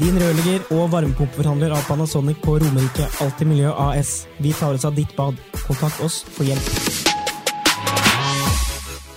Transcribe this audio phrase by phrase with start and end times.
[0.00, 4.24] Din rørlegger og varmepumpeforhandler av Panasonic på Romerike Alltid Miljø AS.
[4.40, 5.36] Vi tar oss av ditt bad.
[5.66, 6.70] Kontakt oss for hjelp.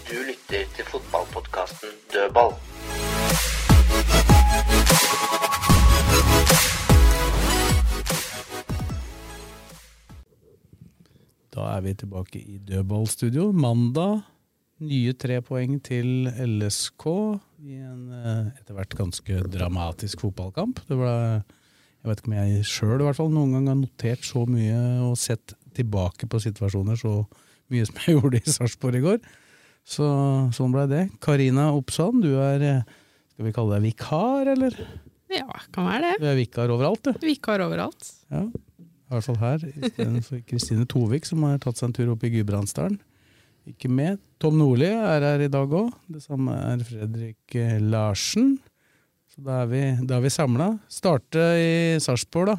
[0.09, 2.52] Du lytter til fotballpodkasten Dødball.
[11.56, 13.53] Da er vi tilbake i dødballstudio.
[13.56, 14.20] Mandag
[14.84, 17.08] nye tre poeng til LSK
[17.64, 20.81] i en eh, etter hvert ganske dramatisk fotballkamp.
[20.89, 21.14] Det ble,
[22.03, 26.28] jeg vet ikke om jeg sjøl noen gang har notert så mye og sett tilbake
[26.30, 27.22] på situasjoner så
[27.72, 29.23] mye som jeg gjorde i Sarpsborg i går.
[29.84, 30.08] Så
[30.56, 31.06] sånn ble det.
[31.23, 33.00] Karina Oppsand, du er eh,
[33.34, 34.78] skal vi kalle deg vikar, eller?
[35.34, 36.19] Ja, kan være det.
[36.22, 37.23] Du er vikar overalt, du.
[37.23, 38.11] Vikar overalt.
[38.30, 39.66] Ja, i hvert fall her.
[39.73, 43.00] Istedenfor Kristine Tovik, som har tatt seg en tur opp i Gudbrandsdalen.
[43.69, 44.19] Ikke med.
[44.44, 45.92] Tom Nordli er her i dag òg.
[46.11, 48.58] Det samme er Fredrik eh, Larsen.
[49.31, 50.67] Så da er vi, da er vi samla.
[50.92, 52.58] Starte i Sarpsborg, da.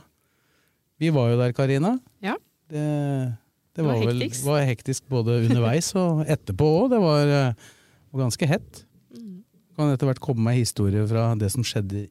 [1.02, 1.92] Vi var jo der, Karina.
[2.25, 2.38] Ja.
[2.70, 6.88] Det, det, Det var var, vel var hektisk både underveis og etterpå òg.
[6.94, 7.71] Det var, eh,
[8.15, 8.84] var ganske hett.
[9.12, 9.42] Mm.
[9.76, 12.06] Kan etter hvert komme med historier fra det som skjedde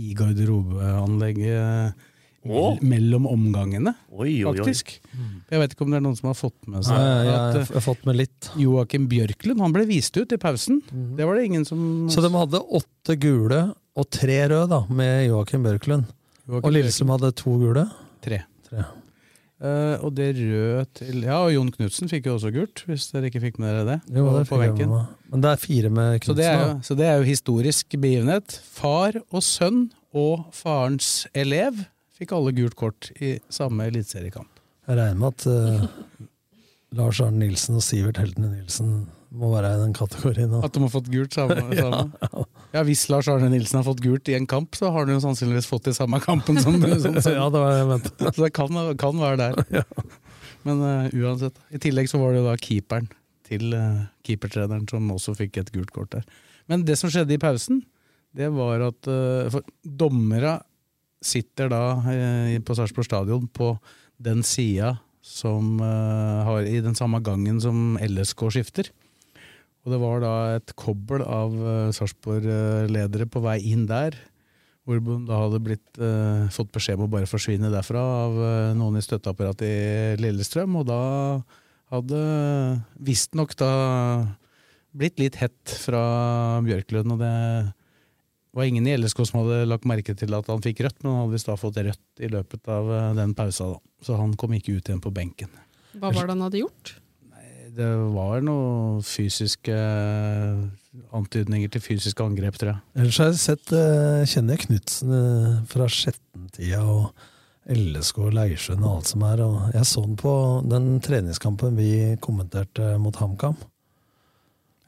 [0.00, 1.94] i garderobeanlegget
[2.42, 2.62] Å?
[2.82, 4.56] mellom omgangene, Oi, oi, oi.
[4.58, 4.96] faktisk.
[5.52, 7.58] Jeg vet ikke om det er noen som har fått med seg Nei, jeg, at
[7.60, 8.48] jeg har fått med litt.
[8.50, 10.80] eh, Joakim Bjørklund han ble vist ut i pausen.
[10.90, 13.60] Det var det ingen som Så de hadde åtte gule
[13.94, 16.08] og tre røde, da, med Joakim Bjørklund.
[16.48, 17.86] Joakim Og Lillestrøm hadde to gule.
[18.24, 18.42] Tre.
[18.66, 18.84] Tre.
[19.62, 23.28] Uh, og det røde til Ja, og Jon Knutsen fikk jo også gult, hvis dere
[23.30, 23.98] ikke fikk med dere det.
[24.16, 24.90] Jo, det på fikk benken.
[24.90, 25.12] med.
[25.30, 28.56] Men det er fire med Så det, er jo, så det er jo historisk begivenhet.
[28.74, 31.84] Far og sønn og farens elev
[32.22, 34.60] fikk alle gult kort i samme eliteseriekamp.
[34.88, 36.28] Jeg regner med at uh,
[36.98, 39.02] Lars Arne Nilsen og Sivert Heltene Nilsen
[39.32, 40.52] må være i den kategorien.
[40.60, 42.44] At de har fått gult samme, samme.
[42.74, 45.22] Ja, Hvis Lars Arne Nilsen har fått gult i en kamp, så har han jo
[45.24, 48.12] sannsynligvis fått det i samme kampen som, som, som Ja, det var jeg mente.
[48.34, 49.86] Så det kan, kan være der.
[50.68, 51.56] Men uh, uansett.
[51.74, 53.08] I tillegg så var det da keeperen
[53.48, 56.28] til uh, keepertreneren som også fikk et gult kort der.
[56.70, 57.80] Men det som skjedde i pausen,
[58.36, 60.60] det var at uh, for dommera
[61.24, 63.74] sitter da eh, på Sarpsborg stadion på
[64.22, 68.90] den sida som eh, har i den samme gangen som LSK skifter.
[69.82, 74.14] Og det var da et kobbel av uh, Sarpsborg-ledere på vei inn der,
[74.86, 78.70] hvor de da hadde blitt, eh, fått beskjed om å bare forsvinne derfra av eh,
[78.74, 81.02] noen i støtteapparatet i Lillestrøm, og da
[81.94, 82.22] hadde
[82.98, 83.70] visstnok da
[84.90, 86.02] blitt litt hett fra
[86.66, 87.36] Bjørklund, og det
[88.52, 91.22] var ingen i LSK som hadde lagt merke til at han fikk rødt, men han
[91.24, 93.80] hadde visst da fått rødt i løpet av eh, den pausa, da.
[94.04, 95.52] Så han kom ikke ut igjen på benken.
[95.96, 96.96] Hva var det han hadde gjort?
[97.72, 99.72] Det var noen fysiske
[101.16, 102.82] antydninger til fysiske angrep, tror jeg.
[103.00, 107.12] Ellers har jeg sett, eh, kjenner jeg Knutsen eh, fra Skjetten-tida og
[107.72, 109.44] LSK og Leirsjøen og alt som er.
[109.46, 110.34] Og jeg så den på
[110.68, 113.56] den treningskampen vi kommenterte mot HamKam.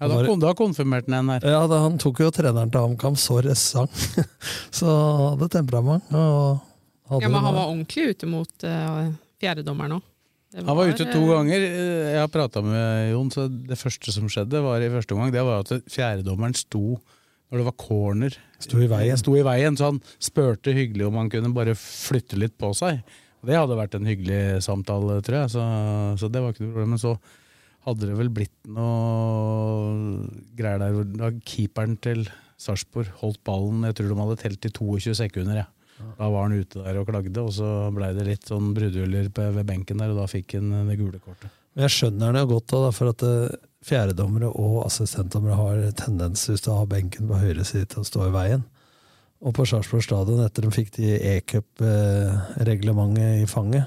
[0.03, 1.45] Ja, da, da konfirmerte han en her.
[1.55, 3.91] Ja, da, han tok jo treneren til HamKam så ressang.
[4.79, 4.89] så
[5.31, 6.09] hadde temperament.
[6.11, 6.59] Og
[7.13, 9.07] hadde Ja, men han var ordentlig ute mot uh,
[9.43, 10.11] fjerdedommeren òg.
[10.55, 11.65] Han var ute to ganger.
[11.67, 15.33] Eh, Jeg har prata med Jon, så det første som skjedde var i første omgang,
[15.35, 16.99] det var at fjerdedommeren sto
[17.51, 18.37] når det var corner.
[18.63, 19.19] Sto i veien.
[19.19, 23.03] Sto i veien, Så han spurte hyggelig om han kunne bare flytte litt på seg.
[23.45, 25.65] Det hadde vært en hyggelig samtale, tror jeg, så,
[26.23, 26.95] så det var ikke noe problem.
[26.95, 27.17] Men så
[27.85, 30.25] hadde det vel blitt noe
[30.57, 32.25] greier der hvor keeperen til
[32.61, 35.65] Sarpsborg holdt ballen, jeg tror de hadde telt i 22 sekunder.
[35.65, 35.69] Ja.
[36.19, 39.67] Da var han ute der og klagde, og så blei det litt sånn brudehuller ved
[39.69, 41.53] benken der, og da fikk han det gule kortet.
[41.75, 46.71] Men jeg skjønner det godt, da, for at eh, fjerdedommere og assistentdommere har tendens, til
[46.71, 48.63] å ha benken på høyre side, til å stå i veien.
[49.45, 53.85] Og på Sarpsborg stadion, etter de fikk de e-cup-reglementet i fanget,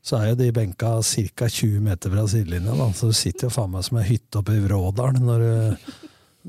[0.00, 1.48] så er jo de benka ca.
[1.48, 2.76] 20 meter fra sidelinja.
[2.76, 2.86] Da.
[2.96, 5.90] Så du sitter jo faen meg som ei hytte oppe i Vrådalen når du,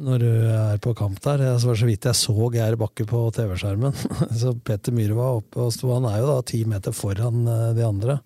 [0.08, 1.44] når du er på kamp der.
[1.44, 3.98] Det var så vidt jeg så Geir Bakke på TV-skjermen.
[4.42, 5.92] Så Peter Myhre var oppe og sto.
[5.92, 8.22] Han er jo da ti meter foran eh, de andre.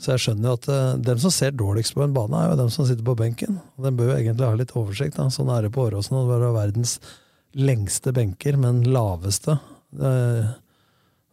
[0.00, 2.62] Så jeg skjønner jo at eh, dem som ser dårligst på en bane, er jo
[2.62, 3.58] dem som sitter på benken.
[3.74, 5.18] Og Den bør jo egentlig ha litt oversikt.
[5.18, 5.26] Da.
[5.34, 6.14] Sånn er det på Åråsen.
[6.14, 6.96] Det var verdens
[7.58, 9.58] lengste benker, men laveste.
[9.90, 10.50] Det er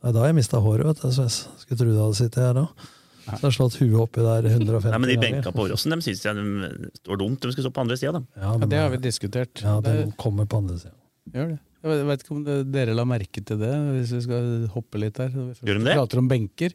[0.05, 1.29] er da jeg mista håret, vet du.
[1.33, 2.85] Skulle tro det hadde sittet her òg.
[3.27, 6.23] Så har slått huet oppi der 150 Nei, men De benka på Åråsen de syns
[6.23, 7.39] jeg de står dumt.
[7.43, 8.23] De skulle stå på andre sida, de.
[8.39, 9.61] Ja, Ja, det har vi diskutert.
[9.63, 10.93] Ja, Det- kommer på andre sida.
[11.33, 11.59] Gjør det.
[11.87, 12.43] Jeg vet ikke om
[12.73, 15.29] dere la merke til det, hvis vi skal hoppe litt der.
[15.29, 15.95] Vi Gjør de det?
[15.99, 16.73] prater om benker.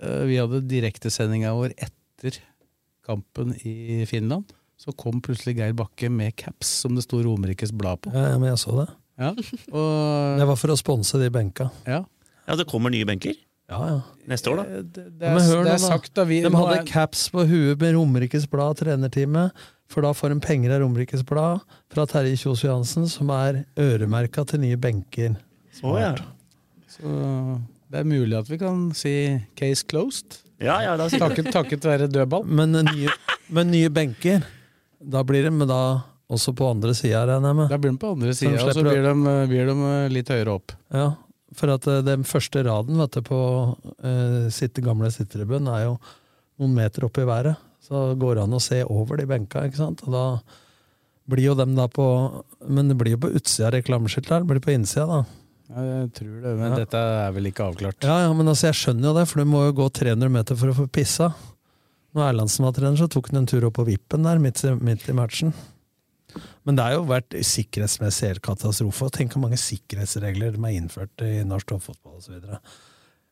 [0.00, 2.38] Eh, Vi hadde direktesendinga vår etter
[3.06, 4.44] kampen i Finland.
[4.78, 8.12] Så kom plutselig Geir Bakke med caps som det sto Romerikes Blad på.
[8.14, 8.88] Ja, ja, men jeg så det.
[9.18, 11.70] Ja, og Det var for å sponse de benka.
[11.86, 12.04] ja.
[12.46, 13.32] Ja, det kommer nye benker
[13.70, 14.00] Ja, ja.
[14.28, 14.80] neste år, da.
[14.82, 17.46] Det, det, Men er, hør det er sagt da vi De hadde er- caps på
[17.48, 19.46] huet med Romerikes Blad trenertime,
[19.88, 21.62] for da får de penger av Romerikes Blad
[21.92, 25.36] fra Terje Kjos Johansen, som er øremerka til nye benker.
[25.82, 26.12] Oh, ja.
[26.88, 27.08] Så
[27.90, 29.14] det er mulig at vi kan si
[29.56, 30.40] case closed.
[30.62, 32.44] Ja, ja, da Takket, takket være dødball.
[32.46, 33.10] Men nye,
[33.52, 34.44] men nye benker,
[35.02, 35.80] da blir de men da
[36.30, 37.68] også på andre sida, regner jeg med.
[37.72, 39.14] Da blir de på andre sida, og så blir de,
[39.50, 39.76] blir de
[40.14, 40.72] litt høyere opp.
[40.94, 41.10] Ja,
[41.58, 43.40] for at eh, den første raden du, på
[43.74, 45.94] uh, sitt gamle sittetribun er jo
[46.60, 47.56] noen meter opp i været.
[47.84, 50.04] Så går det an å se over de benka, ikke sant?
[50.06, 50.24] Og da
[51.28, 52.04] blir jo dem da på
[52.68, 55.40] Men det blir jo på utsida av reklameskiltet her, det blir på innsida, da.
[55.74, 56.78] Ja, jeg tror det, men Ja.
[56.84, 58.04] dette er vel ikke avklart.
[58.04, 60.56] Ja, ja, men altså, jeg skjønner jo det, for du må jo gå 300 meter
[60.60, 61.32] for å få pissa.
[62.14, 64.74] Når Erlandsen var trener, så tok han en tur opp på vippen der, midt i,
[64.76, 65.54] midt i matchen.
[66.64, 69.10] Men det har jo vært sikkerhetsmessig helt katastrofe.
[69.12, 72.38] Tenk hvor mange sikkerhetsregler de har innført i norsk toppfotball osv.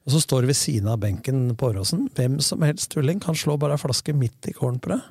[0.02, 2.08] Og så står det ved siden av benken på Åråsen.
[2.17, 5.05] Hvem som helst tulling kan slå bare ei flaske midt i kålen på deg.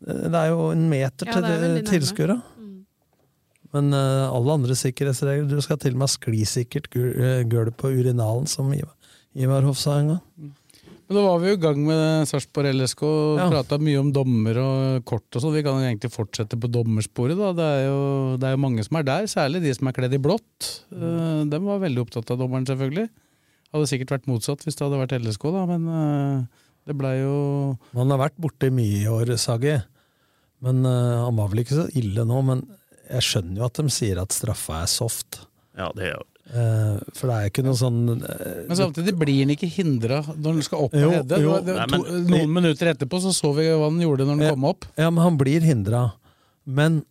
[0.00, 2.40] Det er jo en meter Ja, til er tilskuere.
[3.70, 7.92] Men uh, alle andre sikkerhetsregler Du skal til og med ha sklisikkert eh, gulv på
[7.94, 8.96] urinalen, som Ivar,
[9.38, 10.54] Ivar Hoff sa en gang.
[11.10, 13.48] Men da var vi jo i gang med Sarpsborg LSK og Ja.
[13.50, 15.56] prata mye om dommer og kort og sånn.
[15.56, 17.50] Vi kan egentlig fortsette på dommersporet, da.
[17.52, 20.14] Det er, jo, det er jo mange som er der, særlig de som er kledd
[20.14, 20.68] i blått.
[20.94, 23.08] Uh, de var veldig opptatt av dommeren, selvfølgelig.
[23.74, 27.76] Hadde sikkert vært motsatt hvis det hadde vært LSK, da, men uh, det blei jo
[27.98, 29.80] Man har vært borte mye i år, Sagi.
[30.62, 32.68] Men uh, Han var vel ikke så ille nå, men
[33.10, 35.42] jeg skjønner jo at de sier at straffa er soft.
[35.74, 36.29] Ja, det er jo
[37.14, 40.62] for det er ikke noe sånn eh, Men samtidig blir han ikke hindra når han
[40.66, 41.38] skal opp og redde.
[41.44, 41.56] Jo.
[41.62, 44.54] Nei, noen minutter etterpå så så vi hva han gjorde når han Ja.
[44.56, 44.88] kom opp.
[44.98, 46.12] Ja, men han blir hindra.
[46.66, 47.04] Men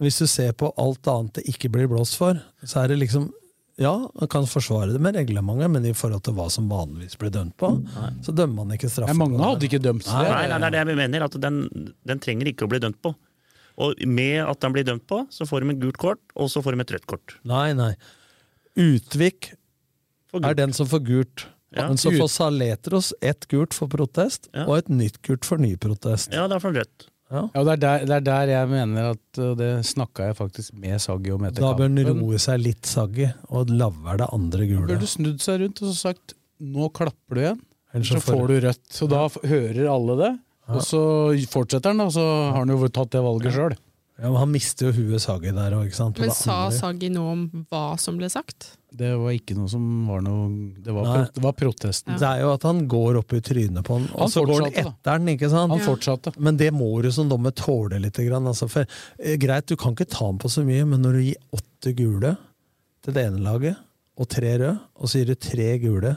[0.00, 3.30] hvis du ser på alt annet det ikke blir blåst for, så er det liksom
[3.78, 7.28] Ja, man kan forsvare det med reglementet, men i forhold til hva som vanligvis blir
[7.28, 7.68] dømt på,
[8.24, 9.12] så dømmer man ikke straffen.
[9.12, 10.30] Ja, mange hadde ikke dømt Nei, det.
[10.32, 11.24] nei, nei, det er det jeg mener.
[11.28, 11.58] At den,
[12.08, 13.12] den trenger ikke å bli dømt på.
[13.76, 16.62] Og med at den blir dømt på, så får de et gult kort, og så
[16.64, 17.36] får de et rødt kort.
[17.44, 17.90] Nei, nei.
[18.76, 19.52] Utvik
[20.36, 21.46] er den som får gult.
[21.76, 21.88] Ja.
[21.90, 24.64] Men så får Saletros ett gult for protest, Ja.
[24.66, 26.32] og et nytt gult for ny protest.
[26.32, 27.08] Ja, det er for rødt.
[27.26, 30.36] Ja, og det er, der, det er der jeg mener at og Det snakka jeg
[30.38, 34.28] faktisk med Saggi om etter Da bør han roe seg litt, Saggi, og lavere det
[34.32, 34.86] andre gule.
[34.92, 37.58] Burde snudd seg rundt og så sagt nå klapper du igjen,
[37.92, 38.84] Ellers så får du rødt.
[38.94, 40.30] Så da hører alle det,
[40.70, 41.00] og så
[41.50, 42.22] fortsetter han, da, så
[42.52, 43.74] har han jo tatt det valget sjøl.
[44.16, 45.90] Ja, men Han mister jo huet Sagi der òg?
[46.18, 48.70] Men sa Sagi noe om hva som ble sagt?
[48.96, 50.46] Det var ikke noe som var noe
[50.80, 52.14] Det var, pro- det var protesten.
[52.16, 54.62] Det er jo at han går opp i trynet på han, Han og så går
[54.64, 55.74] han etter han, ikke sant?
[55.74, 56.32] Han fortsatte.
[56.40, 58.16] Men det må du som dommer tåle litt.
[58.24, 58.88] Grann, altså, for,
[59.20, 61.92] eh, greit, du kan ikke ta han på så mye, men når du gir åtte
[61.98, 62.36] gule
[63.04, 63.76] til det ene laget,
[64.16, 66.16] og tre røde, og så gir du tre gule,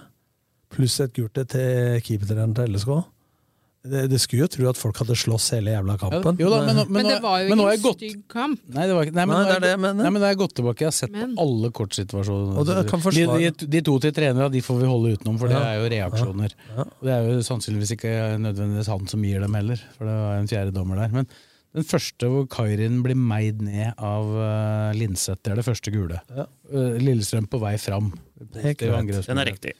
[0.72, 2.94] pluss et gult til keepertreneren til LSK
[3.80, 6.36] det, det skulle jo tro at folk hadde slåss hele jævla kampen.
[6.42, 8.62] Jo da, men, men, Men, det var jo men ikke en gått stygg kamp.
[8.76, 10.04] Nei, det var ikke, nei, men Nei, det er mener.
[10.04, 12.58] Nei, men jeg gått tilbake, jeg har sett Men- på alle kortsituasjoner.
[12.60, 15.48] Og du kan de, de, de to til trenere de får vi holde utenom, for
[15.48, 15.64] det Ja.
[15.72, 16.58] er jo reaksjoner.
[16.68, 16.76] Ja.
[16.84, 16.88] Ja.
[17.08, 20.52] det er jo sannsynligvis ikke nødvendigvis han som gir dem heller, for det var en
[20.52, 21.16] fjerde dommer der.
[21.16, 21.30] Men
[21.74, 26.20] den første hvor Kairin blir meid ned av uh, Linseth, det er det første gule.
[26.36, 26.48] Ja.
[26.68, 28.12] Eh, Lillestrøm på vei fram.
[28.36, 29.74] Den er riktig.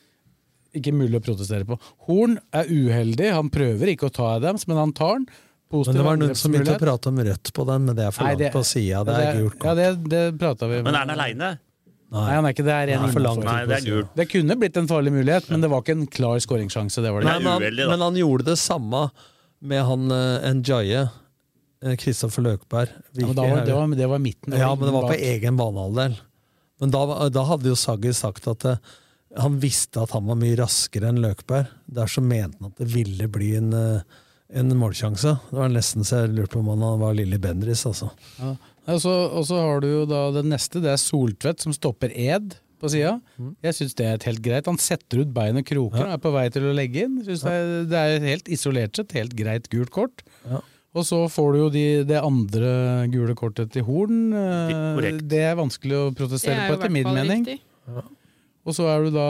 [0.78, 1.80] Ikke mulig å protestere på.
[2.06, 5.30] Horn er uheldig, han prøver ikke å ta Adams, men han tar den.
[5.70, 8.06] Positiv Men det var noen som begynte å prate om rødt på den, men det
[8.08, 9.04] er for Nei, langt det- på sida.
[9.06, 11.50] Det er gult Ja, det, det vi Men er han aleine?
[12.10, 12.74] Nei, han er ikke det.
[12.74, 14.16] er en Nei, for langt Nei, det er gult.
[14.16, 17.04] Det kunne blitt en farlig mulighet, men det var ikke en klar skåringssjanse.
[17.06, 17.24] Det det.
[17.24, 19.12] Nei, men, han, men han gjorde det samme
[19.62, 21.10] med han uh, Njaye.
[21.80, 22.90] Kristoffer Løkberg.
[23.16, 24.56] Ja, men da var, det, var, det var midten.
[24.58, 26.18] Ja, men det var på egen banehalvdel.
[26.80, 28.82] Men da, da hadde jo Saggi sagt at eh,
[29.38, 31.70] han visste at han var mye raskere enn Løkberg.
[32.00, 34.24] Derfor mente han at det ville bli en, eh,
[34.58, 35.36] en målsjanse.
[35.52, 38.10] Det var nesten så jeg lurte på om han var Lilly Bendriss, altså.
[38.40, 38.56] Ja.
[38.90, 42.10] Og så og så har du jo da det neste, det er Soltvedt som stopper
[42.10, 43.20] Ed på sida.
[43.62, 44.66] Jeg syns det er helt greit.
[44.72, 47.20] Han setter ut bein og kroker og er på vei til å legge inn.
[47.22, 47.36] Ja.
[47.36, 50.24] det, er, det er helt isolert sett helt greit gult kort.
[50.48, 50.64] Ja.
[50.98, 52.72] Og så får du jo de, det andre
[53.14, 54.32] gule kortet til Horn.
[55.30, 57.46] Det er vanskelig å protestere er på, etter min mening.
[57.46, 58.08] riktig.
[58.68, 59.28] Og så du da,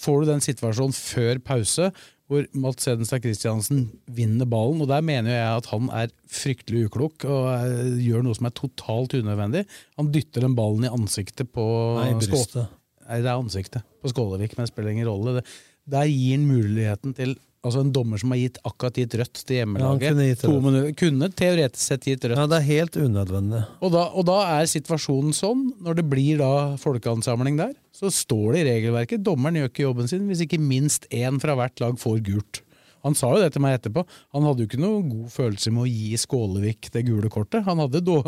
[0.00, 1.90] får du den situasjonen før pause
[2.30, 4.78] hvor Mats Hedenstad Christiansen vinner ballen.
[4.84, 9.16] Og der mener jeg at han er fryktelig uklok og gjør noe som er totalt
[9.18, 9.64] unødvendig.
[9.98, 11.64] Han dytter den ballen i ansiktet på
[11.98, 12.70] Nei, brystet.
[13.08, 15.40] Nei, det er ansiktet på Skålevik, men det spiller ingen rolle.
[15.40, 15.44] Det,
[15.90, 19.58] der gir han muligheten til Altså En dommer som har gitt akkurat gitt rødt til
[19.58, 20.00] hjemmelaget.
[20.06, 20.62] Ja, kunne gitt to rødt.
[20.64, 22.38] minutter, kunne teoretisk sett gitt rødt.
[22.40, 23.60] Ja, det er helt unødvendig.
[23.84, 28.56] Og da, og da er situasjonen sånn, når det blir da folkeansamling der, så står
[28.56, 32.00] det i regelverket dommeren gjør ikke jobben sin hvis ikke minst én fra hvert lag
[32.00, 32.62] får gult.
[33.04, 34.06] Han sa jo det til meg etterpå.
[34.36, 37.64] Han hadde jo ikke noe god følelse med å gi Skålevik det gule kortet.
[37.68, 38.18] Han hadde då,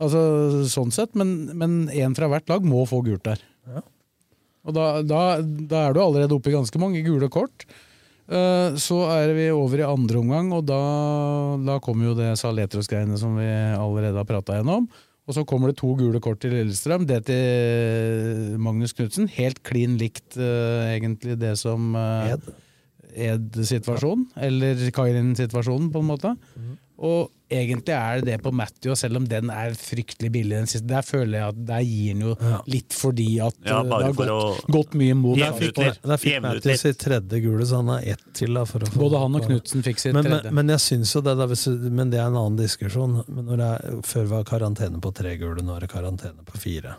[0.00, 3.44] altså sånn sett, men én fra hvert lag må få gult der.
[3.68, 3.84] Ja.
[4.68, 7.64] Og da, da, da er du allerede oppe i ganske mange gule kort.
[8.30, 10.80] Eh, Så er vi over i andre omgang, og da,
[11.66, 14.86] da kommer jo det Saletros-greiene som vi allerede har prata gjennom.
[15.28, 17.04] Og så kommer det to gule kort til Lillestrøm.
[17.06, 19.28] Det til Magnus Knutsen.
[19.36, 22.32] Helt klin likt, uh, egentlig, det som uh,
[23.14, 24.26] Ed-situasjonen.
[24.42, 26.34] Eller Kairin-situasjonen, på en måte.
[27.00, 30.56] Og egentlig er det det på Matthew, selv om den er fryktelig billig.
[30.58, 30.86] Den siste.
[30.90, 32.34] Der føler jeg at der gir den jo
[32.68, 35.40] litt fordi at Ja, eh, det har for gått, å gått mye mot.
[35.40, 38.52] Der fikk Jevne Matthew sitt tredje gule, så han har ett til.
[38.60, 40.50] Da, for å få, Både han og Knutsen fikk sitt men, tredje.
[40.50, 43.22] Men, men jeg synes jo det, da, hvis, men det er en annen diskusjon.
[43.28, 46.60] Men når det er, før var karantene på tre gule, nå er det karantene på
[46.60, 46.98] fire.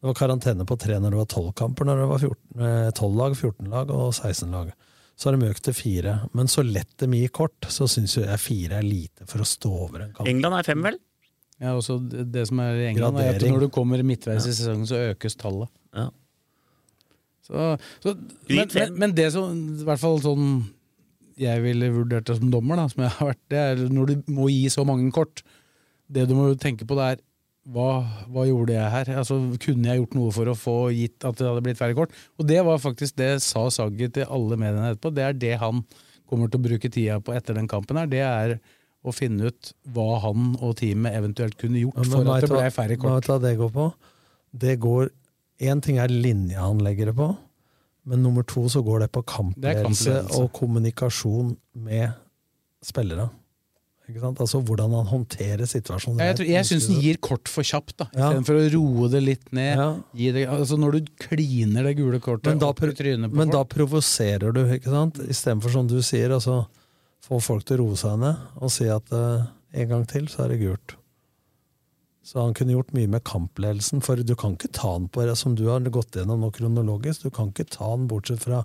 [0.00, 2.90] Det var karantene på tre når det var tolv kamper, når det var 14 eh,
[2.94, 4.74] 12 lag, 14 lag og 16 lag.
[5.16, 6.18] Så har de økt til fire.
[6.36, 9.72] Men så lett de gir kort, så syns jeg fire er lite for å stå
[9.86, 10.28] over en kamp.
[10.28, 10.98] England er fem, vel?
[11.56, 14.52] Ja, også det, det som er i England, er at når du kommer midtveis i
[14.52, 15.72] sesongen, så økes tallet.
[15.96, 16.10] Ja.
[17.46, 17.68] Så,
[18.02, 18.12] så,
[18.50, 20.48] men, men, men det som i hvert fall sånn
[21.40, 24.30] jeg ville vurdert det som dommer, da, som jeg har vært, det er når du
[24.36, 25.42] må gi så mange kort.
[26.08, 27.22] Det du må tenke på, det er
[27.66, 27.90] hva,
[28.30, 29.08] hva gjorde jeg her?
[29.18, 32.12] Altså, kunne jeg gjort noe for å få gitt at det hadde blitt færre kort?
[32.38, 35.10] Og det var faktisk det sa Sagget til alle mediene etterpå.
[35.16, 35.82] Det er det han
[36.30, 38.06] kommer til å bruke tida på etter den kampen her.
[38.10, 38.56] Det er
[39.06, 42.70] å finne ut hva han og teamet eventuelt kunne gjort Ja, for at det ble
[42.74, 43.26] færre Vet kort.
[43.26, 43.88] du hva det går på?
[44.66, 45.10] Det går
[45.66, 47.30] Én ting er linja han legger det på,
[48.04, 50.18] men nummer to så går det på kampledelse.
[50.36, 52.12] og kommunikasjon med
[52.84, 53.30] spillere.
[54.06, 54.38] Ikke sant?
[54.38, 56.20] Altså hvordan han håndterer situasjonen.
[56.22, 58.06] Ja, jeg tror- jeg syns den gir kort for kjapt, da.
[58.14, 58.30] Ja.
[58.30, 59.76] istedenfor å roe det litt ned.
[59.76, 60.32] Ja.
[60.32, 62.72] Det, altså når du kliner det gule kortet Men da,
[63.28, 65.18] men da provoserer du, ikke sant?
[65.26, 66.66] Istedenfor som du sier, altså
[67.26, 70.44] få folk til å roe seg ned og si at uh, en gang til, så
[70.44, 70.94] er det gult.
[72.26, 75.36] Så han kunne gjort mye med kampledelsen, for du kan ikke ta han på det
[75.38, 77.22] som du har gått gjennom nå kronologisk.
[77.26, 78.64] Du kan ikke ta han bortsett fra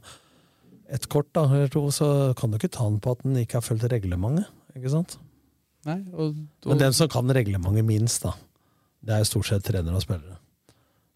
[0.89, 3.59] et kort da, eller to, så kan du ikke ta han på at han ikke
[3.59, 4.49] har fulgt reglementet.
[4.75, 5.17] ikke sant?
[5.87, 8.35] Nei, og, og, Men den som kan reglementet minst, da,
[9.01, 10.37] det er stort sett trenere og spillere.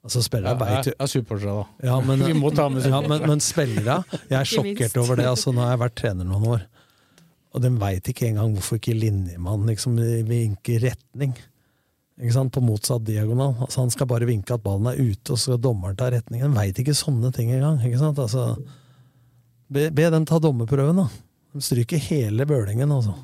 [0.06, 1.90] Altså Spillere ja, vet jo er supportere, da.
[1.90, 5.26] ja, men, Vi må ta med ja, men, men spillere Jeg er sjokkert over det.
[5.32, 6.64] Altså, nå har jeg vært trener noen år.
[7.56, 11.34] Og de veit ikke engang hvorfor ikke linjemannen liksom vinker retning.
[12.22, 12.54] Ikke sant?
[12.54, 13.56] På motsatt diagonal.
[13.66, 16.52] Altså, han skal bare vinke at ballen er ute, og så skal dommeren ta retningen.
[16.52, 17.80] De veit ikke sånne ting engang.
[17.88, 18.20] Ikke sant?
[18.22, 18.60] Altså,
[19.72, 21.08] be, be dem ta dommerprøven, da.
[21.56, 23.16] De stryker hele bølingen, altså.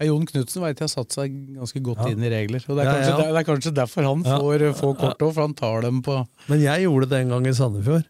[0.00, 2.08] Ja, Jon Knutsen veit jeg har satt seg ganske godt Ja.
[2.10, 2.64] inn i regler.
[2.68, 3.32] Og det er, kanskje, ja.
[3.32, 6.16] det er kanskje derfor han får, får kort òg, for han tar dem på
[6.48, 8.08] Men jeg gjorde det en gang i Sandefjord.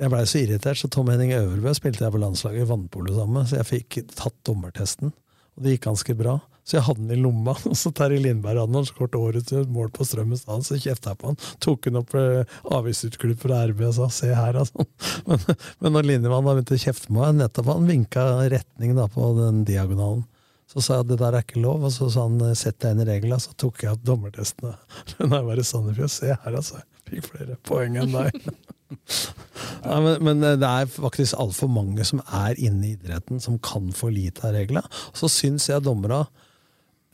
[0.00, 3.40] Jeg blei så irritert, så Tom Henning Øverbø spilte jeg på landslaget i vannpolo sammen
[3.40, 5.10] med, så jeg fikk tatt dommertesten.
[5.58, 6.38] Og det gikk ganske bra.
[6.62, 9.50] Så jeg hadde den i lomma, og så Terje Lindberg hadde han så kort årets
[9.74, 11.38] mål på Strømmen så kjefta jeg på han.
[11.58, 14.86] Tok han opp eh, avisutklipp fra RB og sa 'se her', altså.
[15.26, 15.42] Men,
[15.80, 19.64] men når Lindemann begynte å kjefte på meg, nettopp han vinka retning da på den
[19.66, 20.22] diagonalen.
[20.70, 22.94] Så sa jeg at det der er ikke lov, og så sa han 'sett deg
[22.94, 24.76] inn i reglene', så tok jeg opp dommertestene.
[25.18, 26.82] Når jeg var i Sandefjord, se her, altså.
[27.10, 28.36] Fikk flere poeng enn deg.
[28.90, 33.90] Nei, men, men det er faktisk altfor mange som er inne i idretten, som kan
[33.96, 34.82] for lite av reglene.
[35.16, 36.24] Så syns jeg dommera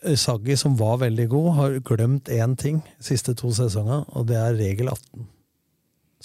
[0.02, 4.28] eh, Saggi, som var veldig god, har glemt én ting de siste to sesongene, og
[4.30, 5.28] det er regel 18.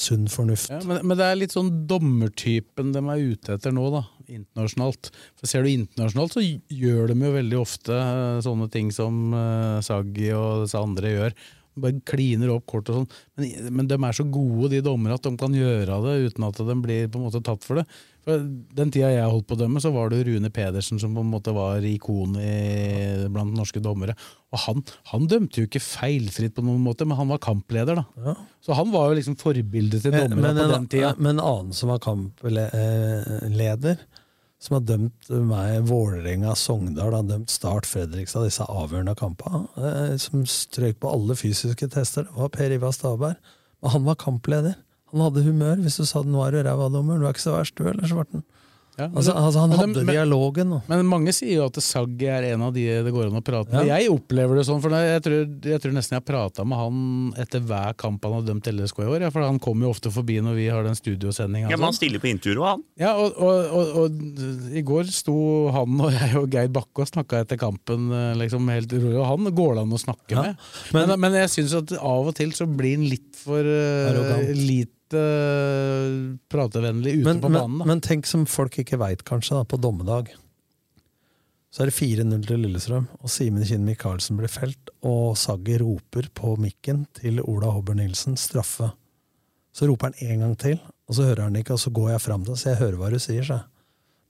[0.01, 0.71] Sunn fornuft.
[0.71, 4.05] ja, men, men det er litt sånn dommertypen de er ute etter nå, da.
[4.31, 5.11] Internasjonalt.
[5.39, 9.79] For Ser du internasjonalt, så gjør de jo veldig ofte eh, sånne ting som uh,
[9.85, 11.41] Saggi og disse andre gjør.
[11.81, 13.11] Bare kliner opp kort og sånn.
[13.39, 16.59] Men, men de er så gode, de dommere, at de kan gjøre det uten at
[16.67, 17.85] de blir på en måte tatt for det.
[18.21, 18.43] For
[18.77, 21.31] Den tida jeg holdt på å dømme, så var det Rune Pedersen som på en
[21.31, 24.17] måte var ikonet blant norske dommere.
[24.51, 24.83] Og han,
[25.13, 28.35] han dømte jo ikke feilfritt på noen måte, men han var kampleder, da.
[28.61, 31.15] Så han var jo liksom forbildet til dommere men, på den tida.
[31.17, 34.03] men en annen som var kampleder,
[34.61, 40.45] som har dømt meg Vålerenga, Sogndal, har dømt Start Fredrikstad, disse avgjørende kampene, eh, som
[40.45, 43.39] strøk på alle fysiske tester, det var Per Ivar Staberg.
[43.81, 44.77] Men han var kampleder.
[45.11, 45.81] Han hadde humør.
[45.81, 48.07] Hvis du sa 'nå er du ræva, dommer', du er ikke så verst, du, eller
[48.07, 48.43] svarten.
[49.01, 50.73] Ja, men Altså, altså, han hadde men- dialogen.
[50.77, 53.43] og- Men mange sier jo at Saggi er en av de det går an å
[53.43, 53.87] prate med.
[53.87, 53.97] Ja.
[53.97, 57.33] Jeg opplever det sånn, for jeg tror, jeg tror nesten jeg har prata med han
[57.41, 59.21] etter hver kamp han har dømt LSK i år.
[59.25, 61.69] Ja, for han kommer jo ofte forbi når vi har den studiosendinga.
[61.69, 62.83] Ja, men han stiller på intervjuer, han.
[62.99, 65.35] Ja, og, og, og, og i går sto
[65.71, 69.25] han og jeg og Geir Bakke og snakka etter kampen eh, liksom helt rolig, og
[69.31, 70.55] han går det an å snakke Ja, med.
[70.93, 74.51] Men, men, jeg syns at av og til så blir han litt for uh, Arrogant.
[75.11, 77.77] Lite uh, pratevennlig ute Men, på banen.
[77.77, 80.31] men, men tenk som folk ikke veit, kanskje, da, på dommedag.
[81.71, 86.27] Så er det 4-0 til Lillestrøm, og Simen Kinn Michaelsen blir felt, og Saggi roper
[86.35, 88.91] på mikken til Ola Hobber Nilsen straffe.
[89.71, 92.23] Så roper han en gang til, og så hører han ikke, og så går jeg
[92.25, 93.47] fram til ham så jeg hører hva du sier.
[93.47, 93.61] Så.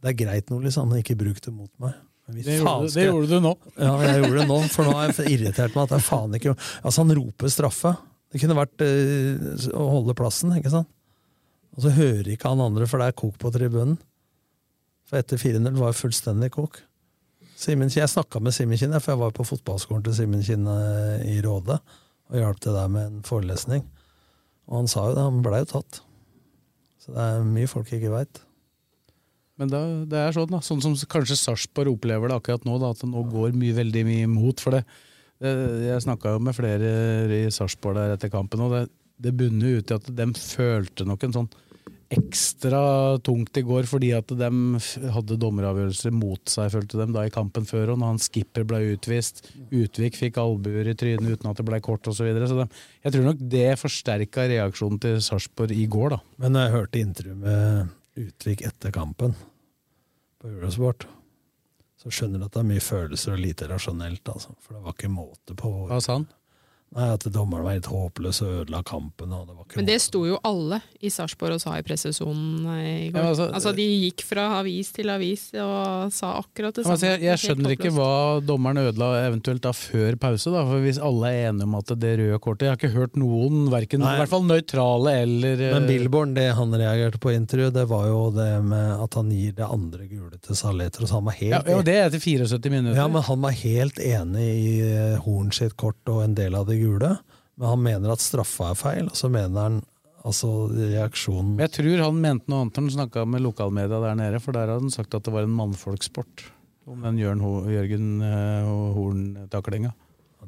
[0.01, 1.97] Det er greit, Nordli, sa han, ikke bruk det mot meg.
[2.31, 3.51] Det gjorde, det gjorde du nå.
[3.75, 6.53] Ja, jeg gjorde det nå, for nå har jeg irritert meg at jeg faen ikke
[6.53, 7.95] Altså, han roper straffe.
[8.31, 10.89] Det kunne vært øh, å holde plassen, ikke sant?
[11.75, 13.97] Og så hører ikke han andre, for det er kok på tribunen.
[15.07, 16.81] For etter 4-0 var det fullstendig kok.
[17.61, 21.27] Simen, jeg snakka med Simen Kinn, for jeg var på fotballskolen til Simen Kinn eh,
[21.29, 21.77] i Rådet
[22.31, 23.83] og hjalp til der med en forelesning.
[24.71, 25.99] Og han sa jo det, han blei jo tatt.
[27.01, 28.41] Så det er mye folk ikke veit.
[29.59, 30.61] Men da, det er sånn, da.
[30.63, 34.05] Sånn som kanskje Sarpsborg opplever det akkurat nå, da, at det nå går mye, veldig
[34.07, 34.63] mye imot.
[34.63, 34.85] For det
[35.41, 36.91] Jeg snakka jo med flere
[37.33, 38.85] i Sarpsborg der etter kampen, og det,
[39.21, 41.51] det bunner ut i at de følte nok en sånn
[42.11, 44.49] ekstra tungt i går fordi at de
[45.15, 47.93] hadde dommeravgjørelser mot seg, følte de da i kampen før.
[47.93, 51.79] Og når han skipper ble utvist, Utvik fikk albuer i trynet uten at det ble
[51.83, 52.19] kort osv.
[52.19, 52.49] Så, videre.
[52.51, 52.67] så
[53.05, 56.19] jeg tror nok det forsterka reaksjonen til Sarpsborg i går, da.
[56.43, 59.37] Men jeg hørte intervju med Utvik etter kampen
[60.41, 61.07] på Eurosport,
[62.01, 64.23] så skjønner du at det er mye følelser og lite rasjonelt.
[64.33, 64.55] Altså.
[64.61, 66.27] For det var ikke måte på Hva sa han?
[66.91, 69.31] Nei, At dommeren var helt håpløs og ødela kampen.
[69.31, 72.65] Og det var ikke Men det sto jo alle i Sarpsborg og sa i pressesonen
[72.73, 73.21] eh, i går.
[73.21, 76.97] Ja, altså, altså- De gikk fra avis til avis og sa akkurat det samme.
[76.97, 77.13] altså, samme.
[77.15, 78.09] jeg, jeg skjønner ikke hva
[78.43, 80.51] dommeren ødela eventuelt da før pause.
[80.51, 83.15] Da, for Hvis alle er enige om at det røde kortet Jeg har ikke hørt
[83.15, 87.37] noen, verken, i hvert fall nøytrale eller eh, Men Billborn, det han reagerte på i
[87.39, 91.07] intervjuet, det var jo det med at han gir det andre gule til Saleter.
[91.07, 92.99] Så han var helt ja, ja, det er etter 74 minutter.
[92.99, 96.67] Ja, men han var helt enig i eh, Horn sitt kort og en del av
[96.67, 97.13] det gule.
[97.59, 99.81] Men han mener at straffa er feil, og så mener han
[100.21, 104.41] altså reaksjonen jeg tror han mente noe annet når han snakka med lokalmedia der nede,
[104.43, 106.43] for der hadde han sagt at det var en mannfolksport.
[106.89, 109.93] Om den Jørn Ho Jørgen eh, Horn-taklinga.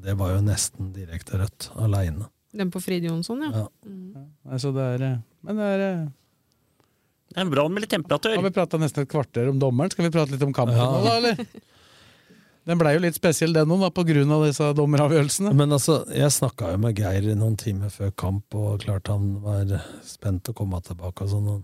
[0.04, 2.28] Det var jo nesten direkte rødt, aleine.
[2.54, 3.64] Den på Frid Jonsson, ja.
[3.64, 3.68] Ja.
[3.90, 4.26] Mm.
[4.50, 6.02] Altså, det er, eh, men det er eh,
[7.34, 8.36] Det er bra med litt temperatur.
[8.38, 9.94] Har vi prata nesten et kvarter om dommeren?
[9.94, 10.90] Skal vi prate litt om kampen Ja.
[10.92, 11.46] nå, da, eller?
[12.66, 15.52] Den blei jo litt spesiell, den òg, av disse dommeravgjørelsene.
[15.54, 19.82] Men altså, jeg snakka jo med Geir noen timer før kamp, og klart han var
[20.08, 21.64] spent å komme tilbake og sånn.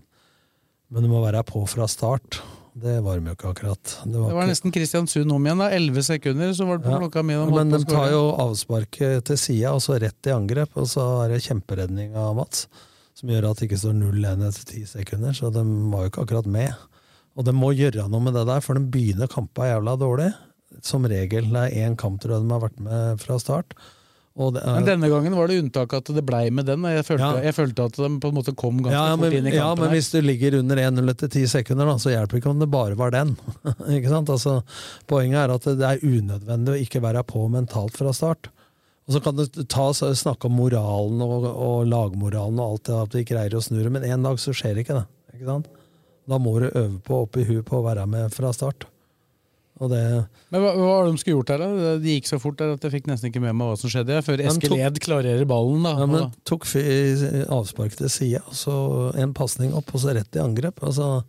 [0.90, 2.42] Men du må være på fra start.
[2.80, 3.82] Det var de jo ikke akkurat.
[4.04, 5.58] Det var, Det var ikke- nesten Kristiansund om igjen.
[5.58, 6.98] da, Elleve sekunder, så var det på Ja.
[6.98, 7.34] klokka mi.
[7.50, 11.28] Men de tar jo avsparket til sida, og så rett i angrep, og så er
[11.28, 12.68] det kjemperedning av Mats.
[13.14, 16.26] Som gjør at det ikke står 0-1 etter ti sekunder, så de var jo ikke
[16.26, 16.74] akkurat med.
[17.36, 20.34] Og de må gjøre noe med det der, for de begynner kampa jævla dårlig.
[20.86, 21.50] Som regel.
[21.50, 23.74] Det er én kamp tror jeg de har vært med fra start.
[24.40, 26.84] Det Men denne gangen var det unntak at det blei med den.
[26.88, 27.42] Jeg følte, Ja.
[27.42, 29.58] jeg følte at de på en måte kom ganske ja, fort men, inn i kampen.
[29.58, 29.94] ja, men her.
[29.96, 32.70] hvis du ligger under 1-0 etter ti sekunder, da, så hjelper det ikke om det
[32.70, 33.36] bare var den.
[34.30, 34.62] Altså,
[35.10, 38.48] poenget er at det er unødvendig å ikke være på mentalt fra start.
[39.08, 43.14] Og så kan du ta, snakke om moralen og, og lagmoralen og alt det at
[43.14, 45.04] vi ikke greier å snu det, men en dag så skjer ikke det.
[45.34, 45.66] Ikke sant?
[46.30, 48.86] Da må du øve på opp i huet på å være med fra start.
[49.88, 50.00] Det
[50.52, 51.92] Men hva, hva var det de skulle gjort her, da?
[52.02, 54.18] Det gikk så fort der at jeg fikk nesten ikke med meg hva som skjedde.
[54.26, 55.94] Før Eskil Ed klarerer ballen, da.
[56.02, 60.42] Ja, men Og- tok avspark til sida, så en pasning opp, og så rett i
[60.42, 60.82] angrep.
[60.84, 61.22] Altså,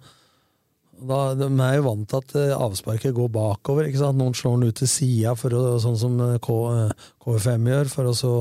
[1.02, 3.88] da, de er jo vant til at eh, avsparket går bakover.
[3.88, 4.20] ikke sant?
[4.20, 8.14] Noen slår den ut til sida, sånn som eh, K, eh, KFM gjør, for å
[8.18, 8.34] så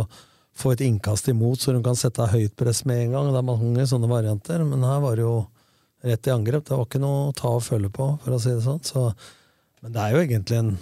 [0.61, 3.31] få et innkast imot, så de kan sette høyt press med en gang.
[3.33, 5.37] Det er mange sånne varianter, men her var det jo
[6.05, 6.67] rett i angrep.
[6.67, 8.83] Det var ikke noe å ta og føle på, for å si det sånn.
[8.85, 9.07] Så,
[9.81, 10.73] men det er jo egentlig en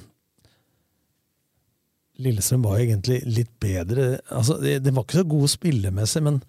[2.19, 6.41] Lillestrøm var jo egentlig litt bedre altså, De, de var ikke så gode spillemessig, men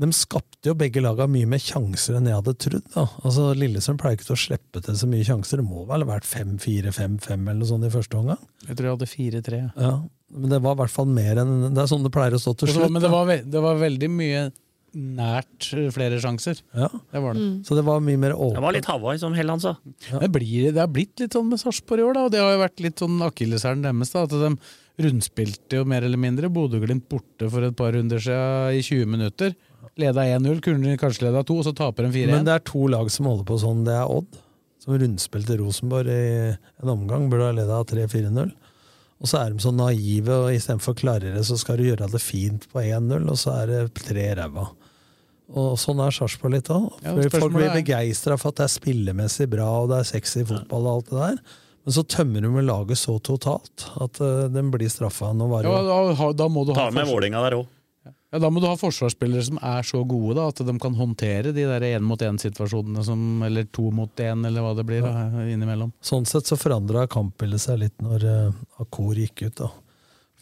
[0.00, 2.86] de skapte jo begge laga mye mer sjanser enn jeg hadde trodd.
[2.96, 3.04] da.
[3.22, 5.60] Altså, Lillestrøm pleier ikke til å slippe til så mye sjanser.
[5.60, 8.40] Det må vel ha vært 5-4-5-5 eller noe sånt i første omgang?
[8.64, 9.60] Jeg tror jeg hadde 4-3.
[9.84, 9.92] Ja,
[10.34, 12.56] Men det var i hvert fall mer enn Det er sånn det pleier å stå
[12.58, 12.90] til slutt.
[12.90, 14.42] Men det var, det var veldig mye
[14.94, 16.60] nært eh, flere sjanser.
[16.76, 16.88] Ja.
[17.12, 17.44] Det var det.
[17.68, 18.58] Så det var mye mer åpent.
[18.58, 19.74] Det var litt Hawaii, som Helland sa.
[20.08, 22.54] Det, blir, det har blitt litt sånn med Sarpsborg i år, da, og det har
[22.54, 24.14] jo vært litt sånn akilleshælen deres.
[24.14, 26.50] da, At de rundspilte jo mer eller mindre.
[26.54, 29.54] Bodø-Glimt borte for et par runder siden i 20 minutter.
[30.00, 32.32] Leda 1-0, kunne de kanskje leda 2, og så taper de 4-1.
[32.32, 33.84] Men det er to lag som holder på sånn.
[33.86, 34.38] Det er Odd,
[34.82, 37.28] som rundspilte Rosenborg i en omgang.
[37.30, 38.54] Burde ha leda 3-4-0.
[39.22, 42.66] Og så er de så naive, og istedenfor klarere så skal du gjøre det fint
[42.72, 44.66] på 1-0, og så er det tre ræva.
[45.54, 46.88] Og sånn er Sarpsborg litt òg.
[47.04, 50.88] Ja, Folk blir begeistra for at det er spillemessig bra og det er sexy fotball
[50.88, 51.38] og alt det der.
[51.84, 55.30] Men så tømmer de med laget så totalt at uh, den blir straffa.
[55.36, 57.66] Ja, da, da må du ha Ta med forsvar- der òg.
[58.34, 61.52] Ja, Da må du ha forsvarsspillere som er så gode da, at de kan håndtere
[61.54, 65.12] de der én-mot-én-situasjonene, eller to mot én, eller hva det blir da,
[65.46, 65.92] innimellom.
[66.02, 69.70] Sånn sett så forandra kampbildet seg litt når uh, Akor gikk ut, da.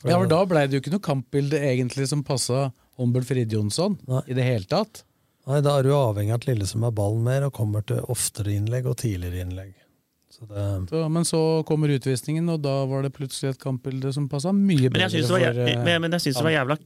[0.00, 2.70] For Ja, men Da ble det jo ikke noe kampbilde egentlig som passa
[3.02, 5.04] Humbert Fridjonsson i det hele tatt.
[5.50, 8.54] Nei, da er du avhengig av at som har ballen mer og kommer til oftere
[8.54, 9.72] innlegg og tidligere innlegg.
[10.32, 14.30] Så det, Så, men så kommer utvisningen, og da var det plutselig et kampbilde som
[14.32, 16.46] passa mye Men bedre jeg syns det, var for, eh, men, men jeg synes det
[16.46, 16.76] var jævla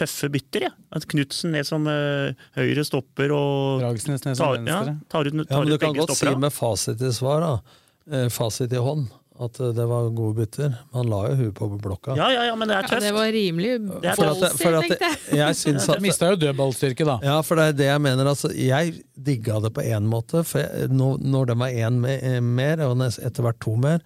[0.00, 0.66] tøffe bytter.
[0.68, 0.70] Ja.
[0.94, 4.94] At Knutsen ned som uh, høyre stopper og Dragsnes ned som tar, venstre.
[4.94, 7.42] Ja, tar ut, ja, tar men du kan godt godt si med fasit i svar,
[7.42, 7.80] da.
[8.06, 9.08] Eh, fasit i hånd,
[9.42, 10.74] at eh, det var gode bytter.
[10.96, 12.16] Han la jo huet på blokka.
[12.18, 15.18] Ja, ja, ja, men det er Ja, det var rimelig ballsy, tenkte jeg.
[15.40, 17.18] jeg Mista jo dødballstyrke, da.
[17.24, 18.30] Ja, for det er det jeg mener.
[18.32, 20.44] Altså, jeg digga det på én måte.
[20.46, 24.04] For jeg, når, når det var én eh, mer, og etter hvert to mer,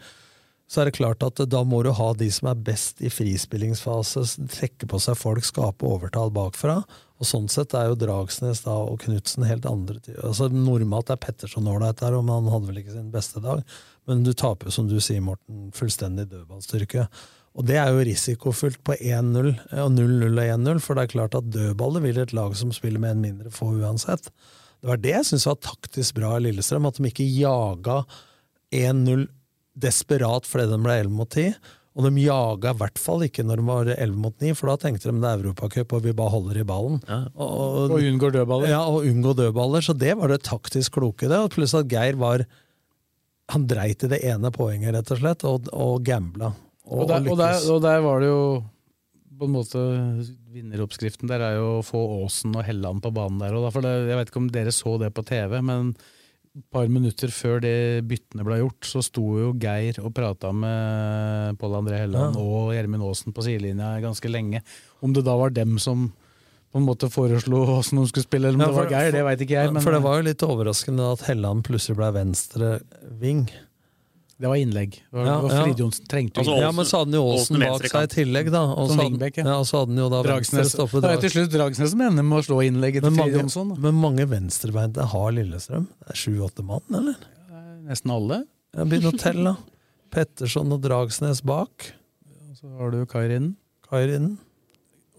[0.70, 4.22] så er det klart at da må du ha de som er best i frispillingsfase,
[4.54, 6.76] trekke på seg folk, skape overtall bakfra.
[7.18, 11.66] Og sånn sett er jo Dragsnes da, og Knutsen helt andre altså, Normalt er Petterson
[11.68, 13.64] ålreit der, og han hadde vel ikke sin beste dag,
[14.06, 17.08] men du taper jo, som du sier, Morten, fullstendig dødballstyrke.
[17.58, 21.34] Og det er jo risikofullt på 1-0 og 0-0 og 1-0, for det er klart
[21.34, 24.30] at dødballer vil et lag som spiller med en mindre få uansett.
[24.78, 28.04] Det var det jeg syns var taktisk bra i Lillestrøm, at de ikke jaga
[28.70, 29.26] 1-0
[29.78, 31.52] desperat fordi de ble 11 mot 10.
[31.98, 34.76] Og de jaga i hvert fall ikke når de var 11 mot 9, for da
[34.78, 37.00] tenkte de det er Europacup og vi bare holder i ballen.
[37.34, 38.70] Og, Og unngår dødballer.
[38.70, 39.84] Ja, og unngår dødballer.
[39.84, 41.40] Så det var det taktisk kloke i det.
[41.42, 42.46] Og pluss at Geir var
[43.50, 46.52] Han dreit i det ene poenget, rett og slett, og, og gambla.
[46.86, 48.44] Og, der, og, der, og der var det jo
[49.40, 49.80] på en måte
[50.52, 53.56] Vinneroppskriften der er jo å få Aasen og Helland på banen der.
[53.56, 55.90] Og da, for det, jeg vet ikke om dere så det på TV, men
[56.74, 57.74] par minutter før det
[58.10, 62.42] byttene ble gjort, så sto jo Geir og prata med Pål André Helland Ja.
[62.42, 64.62] og Gjermund Aasen på sidelinja ganske lenge.
[65.00, 66.08] Om det da var dem som
[66.72, 69.24] på en måte foreslo åssen de skulle spille, eller om Ja, det var Geir, det
[69.26, 69.72] veit ikke jeg.
[69.74, 72.80] Men for det var jo litt overraskende at Helland plutselig ble venstre
[73.22, 73.48] ving.
[74.40, 74.94] Det var innlegg.
[75.04, 75.88] Det var, Ja, ja.
[76.08, 76.62] Trengte Altså, innlegg.
[76.64, 78.62] ja, men så hadde han jo Aasen bak seg i tillegg, da.
[78.72, 79.44] Og så hadde, ja.
[79.44, 82.24] ja, så hadde han jo da Dragsnes, stoppe det er til slutt Dragsnes som ender
[82.24, 83.76] med å slå innlegget til Men mange, da.
[83.84, 85.86] men mange venstrebeinte har Lillestrøm.
[86.00, 87.18] Det er sju-åtte mann, eller?
[87.90, 88.40] Nesten alle.
[88.76, 89.56] Ja, Begynn å telle, da.
[90.10, 91.90] Petterson og Dragsnes bak.
[92.56, 93.52] Så har du Kairin,
[93.90, 94.38] Kairin,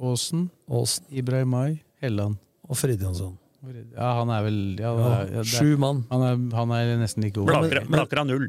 [0.02, 2.38] Aasen, Aasen Ibrahimai, Helland.
[2.68, 3.38] og Fridtjonsson.
[3.62, 6.04] Ja, han er vel ja, det Ja, er, ja, det er- Sju mann.
[6.10, 7.46] Han er, han er nesten like god.
[7.52, 8.48] Blaker, blaker av null.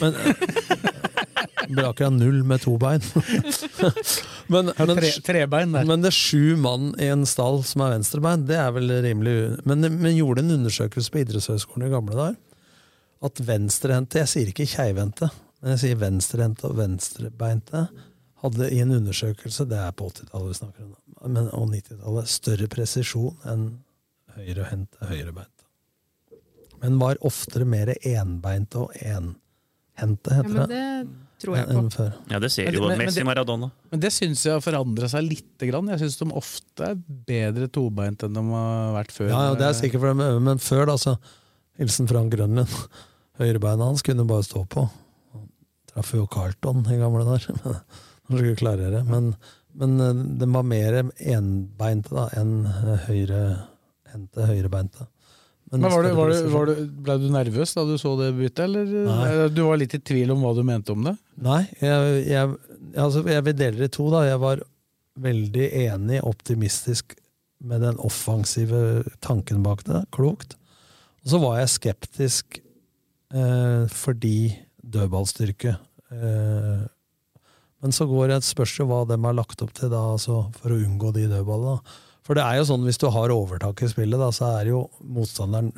[0.00, 0.14] Men
[1.68, 3.02] Braker av null med to bein.
[4.52, 5.84] men, men, tre, trebein der.
[5.84, 9.34] men det er sju mann i en stall som er venstrebein, det er vel rimelig
[9.68, 12.38] Men, men gjorde en undersøkelse på idrettshøgskolen i gamle dager.
[13.28, 15.28] At venstrehendte, jeg sier ikke keivhendte,
[15.60, 17.84] men jeg sier venstrehendte og venstrebeinte,
[18.44, 20.94] hadde i en undersøkelse, det er på 80-tallet vi snakker om,
[21.34, 23.68] men, og 90-tallet, større presisjon enn
[24.38, 25.64] høyrehendte, høyrebeinte.
[26.82, 30.82] Men var oftere mer enbeinte og enhendte, Ja, men det,
[31.42, 31.82] tror jeg på.
[31.96, 32.12] før.
[32.30, 33.70] Ja, det ser jo men- men Messi Maradona.
[33.90, 35.88] Men det syns jeg har forandra seg lite grann.
[35.88, 36.94] Jeg syns de ofte er
[37.26, 39.28] bedre tobeint enn de har vært før.
[39.28, 41.18] Ja, ja, det er sikkert for dem, men før da, så
[41.78, 42.68] Hilsen Frank Grønlund.
[43.38, 44.88] Høyrebeina hans kunne bare stå på.
[45.86, 47.54] Traff jo Carlton i gamle dager.
[48.28, 49.04] Han skulle klarere.
[49.06, 49.34] Men,
[49.74, 49.96] men
[50.38, 52.66] den var mer enbeinte da, enn
[54.08, 55.06] høyrehendte, høyrebeinte.
[55.70, 58.64] Men var du, var du, var du, Ble du nervøs da du så det byttet,
[58.64, 58.86] eller?
[59.04, 59.48] Nei.
[59.52, 61.12] Du var litt i tvil om hva du mente om det?
[61.44, 62.54] Nei, jeg, jeg,
[62.96, 64.06] altså jeg vil dele det i to.
[64.14, 64.22] da.
[64.30, 64.62] Jeg var
[65.20, 67.12] veldig enig, optimistisk
[67.68, 70.06] med den offensive tanken bak det.
[70.14, 70.56] Klokt.
[71.26, 72.60] Og så var jeg skeptisk
[73.34, 74.54] eh, fordi
[74.88, 75.74] dødballstyrke.
[76.14, 76.86] Eh,
[77.84, 80.72] Men så går jeg et spørsmål hva de har lagt opp til da, altså, for
[80.72, 81.98] å unngå de dødballene.
[82.28, 84.84] For det er jo sånn, hvis du har overtak i spillet, da, så er jo
[85.00, 85.72] motstanderen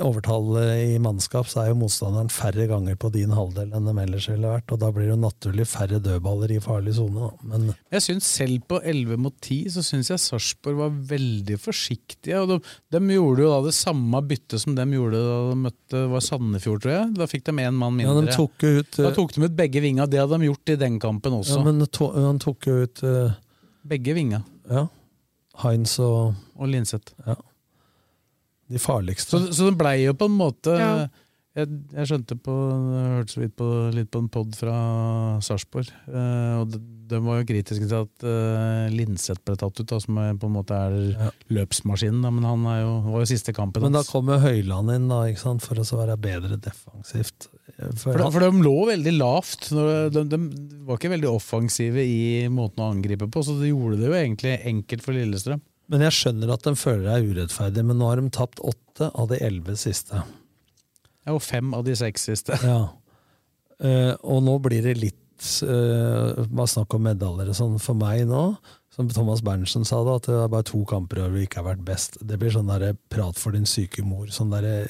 [0.00, 4.28] overtallet i mannskap, så er jo motstanderen færre ganger på din halvdel enn de ellers
[4.30, 4.72] ville vært.
[4.72, 7.28] Og da blir det jo naturlig færre dødballer i farlig sone.
[7.44, 12.40] Men Jeg synes Selv på 11 mot 10 så syns jeg Sarpsborg var veldig forsiktige.
[12.40, 12.58] og de,
[12.96, 16.80] de gjorde jo da det samme byttet som de gjorde da de møtte var Sandefjord,
[16.86, 17.12] tror jeg.
[17.20, 18.26] Da fikk de én mann Ja, mindre.
[18.32, 20.08] de tok ut, da tok de ut begge vinga.
[20.08, 21.60] Det hadde de gjort i den kampen også.
[21.60, 23.36] ja, men to, han tok jo ut uh,
[23.84, 24.40] Begge vinga.
[24.70, 24.86] ja,
[25.62, 27.12] Heinz og Og Linseth.
[27.26, 27.36] Ja.
[28.72, 29.30] De farligste.
[29.36, 31.06] Så, så det blei jo på en måte Ja.
[31.58, 32.54] jeg, jeg skjønte på
[32.94, 34.76] Jeg hørte så vidt på, litt på en pod fra
[35.44, 36.80] Sarpsborg, eh, og de,
[37.12, 40.48] de var jo kritiske til at eh, Linseth ble tatt ut, da, som er, på
[40.48, 42.22] en måte er løpsmaskinen.
[42.24, 45.10] Da, men han er jo, var jo siste kampen Men da kom jo Høyland inn
[45.12, 47.50] da, ikke sant, for å være bedre defensivt.
[47.74, 49.68] For, for de lå veldig lavt.
[50.14, 50.38] De, de,
[50.86, 54.54] var ikke veldig offensive i måten å angripe på, så de gjorde det jo egentlig
[54.70, 55.62] enkelt for Lillestrøm.
[55.92, 59.10] Men jeg skjønner at de føler det er urettferdig, men nå har de tapt åtte
[59.10, 60.22] av de elleve siste.
[61.24, 62.60] Ja, og fem av de seks siste.
[62.74, 62.84] Ja.
[63.82, 68.22] Uh, og nå blir det litt uh, Bare snakk om medaljer og sånn for meg
[68.30, 68.44] nå.
[68.94, 71.72] Som Thomas Berntsen sa da, at det er bare to kamper hvor vi ikke har
[71.72, 72.20] vært best.
[72.22, 74.30] Det blir sånn der prat for din syke mor.
[74.32, 74.86] Sånn der,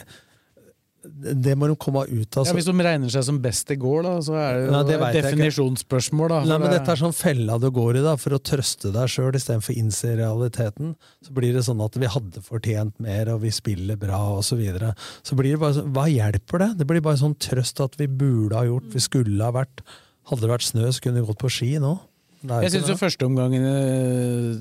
[1.04, 2.46] det må de komme ut av.
[2.48, 4.94] Ja, hvis de regner seg som best det går, da, så er det jo det
[4.96, 6.28] et definisjonsspørsmål.
[6.32, 8.92] Da, Nei, men det- Dette er sånn fella du går i da, for å trøste
[8.92, 10.94] deg sjøl istedenfor å innse realiteten.
[11.22, 14.56] Så blir det sånn at vi hadde fortjent mer, og vi spiller bra, og Så,
[14.56, 14.94] videre.
[15.22, 16.78] så blir det bare sånn, Hva hjelper det?
[16.78, 19.80] Det blir bare sånn trøst at vi burde ha gjort, vi skulle ha vært
[20.24, 22.00] Hadde det vært snø, så kunne vi gått på ski nå.
[22.48, 24.60] Jeg syns jo førsteomgangen eh,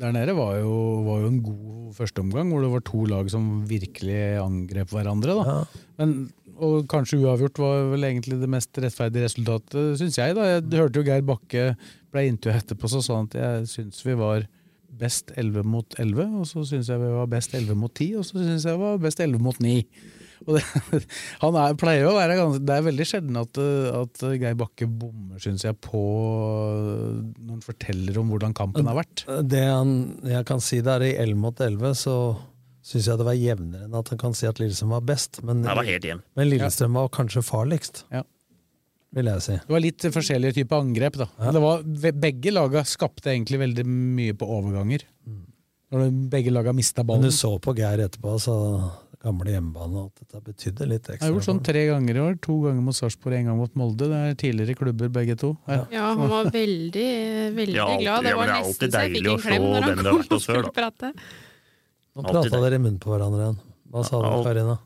[0.00, 0.72] der nede var jo,
[1.06, 5.36] var jo en god førsteomgang, hvor det var to lag som virkelig angrep hverandre.
[5.38, 5.58] Da.
[6.00, 6.16] Men,
[6.54, 10.34] og kanskje uavgjort var vel egentlig det mest rettferdige resultatet, syns jeg.
[10.38, 10.48] da.
[10.56, 11.64] Jeg hørte jo Geir Bakke
[12.14, 14.46] ble intervjuet etterpå, så sa han at jeg syns vi var
[14.98, 18.26] best 11 mot 11, og så syns jeg vi var best 11 mot 10, og
[18.28, 19.74] så syns jeg vi var best 11 mot 9.
[20.44, 20.62] Og det,
[21.44, 24.56] han er, pleier jo å være ganske Det er veldig sjelden at, uh, at Geir
[24.58, 29.24] Bakke bommer, syns jeg, på uh, når han forteller om hvordan kampen har vært.
[29.46, 29.94] Det han,
[30.28, 32.18] jeg kan si der i 11 mot 11, så
[32.84, 35.40] syns jeg det var jevnere enn at han kan si at Lillestrøm var best.
[35.46, 35.88] Men, var
[36.36, 38.20] men Lillestrøm var kanskje farligst, Ja.
[39.16, 39.56] vil jeg si.
[39.56, 41.16] Det var litt forskjellige typer angrep.
[41.22, 41.28] da.
[41.54, 41.86] Det var,
[42.26, 45.06] begge laga skapte egentlig veldig mye på overganger.
[45.94, 48.54] Når begge laga mista Men du så på Geir etterpå, så
[49.24, 51.24] gamle hjemmebane, at dette betydde litt ekstra.
[51.24, 52.34] Jeg har gjort sånn tre ganger i år.
[52.44, 54.08] To ganger mot Sarpsborg, én gang mot Molde.
[54.10, 55.54] Det er tidligere klubber begge to.
[55.68, 55.86] Her.
[55.94, 57.06] Ja, han var veldig,
[57.56, 58.22] veldig Ja, alltid- glad.
[58.24, 60.72] Det ja, var det nesten så jeg fikk en klem når han kom og skulle
[60.76, 61.12] prate.
[62.14, 63.58] Nå prata dere i munnen på hverandre igjen.
[63.90, 64.78] Hva sa du, Karina?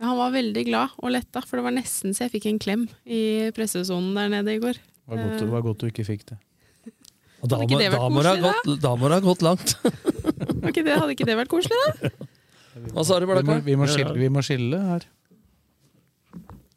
[0.00, 2.58] Ja, Han var veldig glad og letta, for det var nesten så jeg fikk en
[2.58, 4.74] klem i pressesonen der nede i går.
[4.74, 6.38] Det var godt, det var godt du ikke fikk det.
[7.42, 9.76] Og da, må, ikke det ha gått, langt.
[9.82, 12.10] Var ikke det, hadde ikke det vært koselig, da?
[12.72, 15.04] Hva sa du, Vi må, vi, må skille, vi må skille her.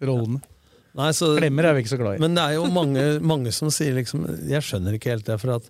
[0.04, 0.42] Rollene.
[0.96, 2.24] Nei, så, Klemmer er vi ikke så glad i.
[2.24, 5.58] Men det er jo mange, mange som sier liksom Jeg skjønner ikke helt det, for
[5.58, 5.68] at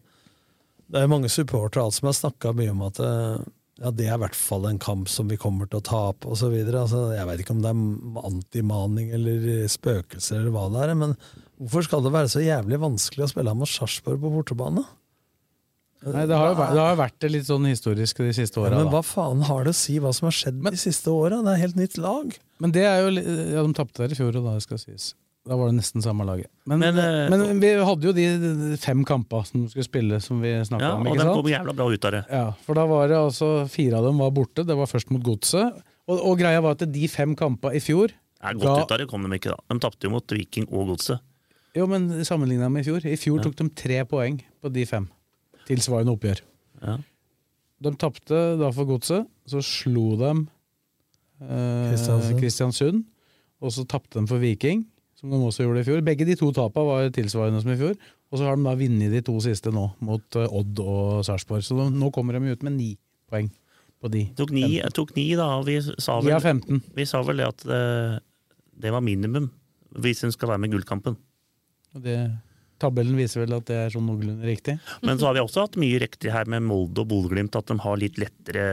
[0.94, 3.46] det er mange supportere alt som har snakka mye om at eh,
[3.82, 6.54] ja, det er i hvert fall en kamp som vi kommer til å tape, osv.
[6.62, 11.18] Altså, jeg vet ikke om det er antimaning eller spøkelser eller hva det er, men
[11.58, 14.86] hvorfor skal det være så jævlig vanskelig å spille mot Sarpsborg på bortebane?
[16.06, 18.68] Nei, det har jo det har jo vært det litt sånn historisk de siste Ja,
[18.68, 18.78] åra.
[18.84, 21.42] men hva faen har det å si hva som har skjedd de siste åra?
[21.42, 22.34] Det er helt nytt lag.
[22.62, 23.10] Men det er jo
[23.56, 25.14] Ja, de tapte der i fjor, og da skal sies.
[25.46, 26.48] Da var det nesten samme laget.
[26.66, 26.96] Men, Men,
[27.30, 30.82] men, eh, vi hadde jo de fem kamper som de skulle spille, som vi snakka
[30.82, 31.06] Ja, om.
[31.06, 31.36] og ikke de sant?
[31.38, 32.26] kom jævla bra ut av det.
[32.32, 34.66] Ja, for da var det altså Fire av dem var borte.
[34.66, 35.84] Det var først mot Godset.
[36.08, 38.10] Og, og greia var at de fem kampene i fjor
[38.42, 39.58] ja, godt ut av det kom de ikke, da.
[39.74, 41.20] De tapte jo mot Viking og Godset.
[41.76, 43.06] Jo, men sammenligna med i fjor.
[43.06, 45.08] I fjor tok de tre poeng på de fem.
[45.66, 46.42] Tilsvarende oppgjør.
[46.82, 46.98] Ja.
[47.86, 49.28] De tapte da for Godset.
[49.50, 50.32] Så slo de
[51.46, 53.04] eh, Kristiansund.
[53.64, 54.84] Og så tapte de for Viking,
[55.18, 56.04] som de også gjorde i fjor.
[56.06, 57.98] Begge de to tapene var tilsvarende som i fjor.
[58.32, 61.66] Og så har de da vunnet de to siste nå, mot eh, Odd og Sarpsborg.
[61.66, 62.90] Så de, nå kommer de ut med ni
[63.32, 63.50] poeng
[64.02, 64.26] på de.
[64.38, 66.56] Tok ni, tok ni da, og vi sa vel, ja,
[66.98, 67.84] vi sa vel det at det,
[68.86, 69.50] det var minimum
[69.96, 71.16] hvis hun skal være med i gullkampen.
[71.96, 72.18] Og det,
[72.82, 74.78] tabellen viser vel at det er sånn noenlunde riktig.
[75.06, 77.78] Men så har vi også hatt mye riktig her med Molde og Bodø-Glimt, at de
[77.84, 78.66] har litt lettere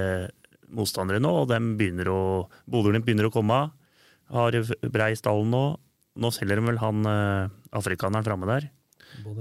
[0.73, 1.31] motstandere nå.
[1.45, 3.63] og Bodø-Glimt begynner å komme.
[4.33, 4.57] Har
[4.93, 5.65] brei stall nå.
[6.23, 8.69] Nå selger de vel han eh, afrikaneren framme der.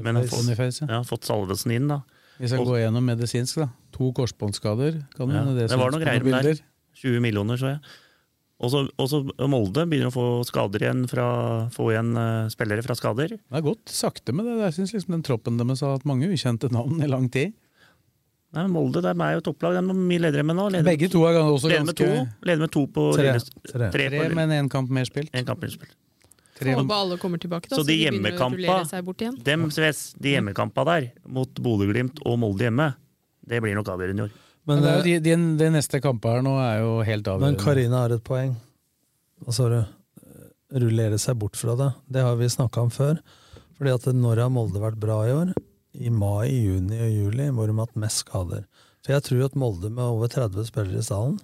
[0.03, 1.01] Men har fått, Boniface, ja.
[1.07, 2.01] fått Salvesen inn, da.
[2.39, 3.69] Hvis skal Og- går gjennom medisinsk, da.
[3.95, 5.01] To korsbåndskader.
[5.15, 6.61] Kan Ja, det, det var noen greier med der.
[6.95, 7.79] 20 millioner, så jeg.
[8.61, 9.19] Og så
[9.49, 11.25] Molde begynner å få skader igjen fra,
[11.73, 13.33] få igjen uh, spillere fra skader.
[13.39, 14.59] Det har gått sakte med det.
[14.67, 17.55] Jeg syns liksom den troppen deres har hatt mange ukjente navn i lang tid.
[18.51, 19.77] Nei, men Molde det er jo topplag.
[19.79, 20.67] De er mye ledere med nå.
[20.75, 23.33] Leder, Begge to er også leder med ganske to, leder med to på Tre.
[23.39, 23.71] Tre.
[23.71, 25.31] Tre, Tre, på- men én kamp mer spilt.
[25.33, 25.95] En kamp mer spilt.
[26.61, 29.37] Håper alle kommer tilbake, da, Så de begynner å hjemmekampa, rullere seg bort igjen.
[29.43, 32.91] dem, Sves, de hjemmekampa der, mot Bodø-Glimt og Molde hjemme,
[33.47, 34.35] det blir nok avgjørende i år.
[34.71, 37.57] Men, Men, eh, de, de, de neste kampene her nå er jo helt avgjørende.
[37.57, 37.59] Men.
[37.61, 38.55] Karina har et poeng.
[39.43, 39.81] Hva sa du?
[40.71, 41.89] Rullere seg bort fra det.
[42.07, 43.19] Det har vi snakka om før.
[43.75, 45.55] Fordi at når har Molde vært bra i år?
[45.91, 48.63] I mai, juni og juli, hvor de har hatt mest skader.
[49.01, 51.39] For jeg tror at Molde med over 30 spillere i stallen,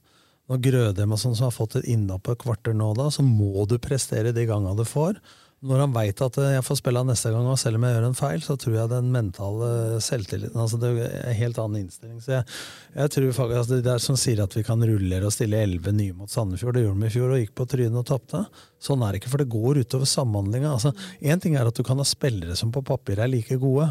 [0.48, 3.26] når Grødem og sånn som har fått et innhopp på et kvarter nå, da, så
[3.26, 5.20] må du prestere de gangene du får.
[5.65, 8.04] Når han veit at eh, jeg får spille neste gang, og selv om jeg gjør
[8.06, 9.70] en feil, så tror jeg den mentale
[10.06, 12.20] selvtilliten altså Det er en helt annen innstilling.
[12.22, 12.46] Så jeg,
[12.93, 15.96] jeg tror faktisk altså Det der som sier at vi kan rullere og stille elleve
[15.98, 16.78] nye mot Sandefjord.
[16.78, 18.43] Det gjorde de i fjor og gikk på trynet og tapte.
[18.86, 20.76] Sånn er det ikke, for det går utover samhandlinga.
[20.78, 20.93] Altså,
[21.26, 23.89] Én ting er at du kan ha spillere som på papir er like gode,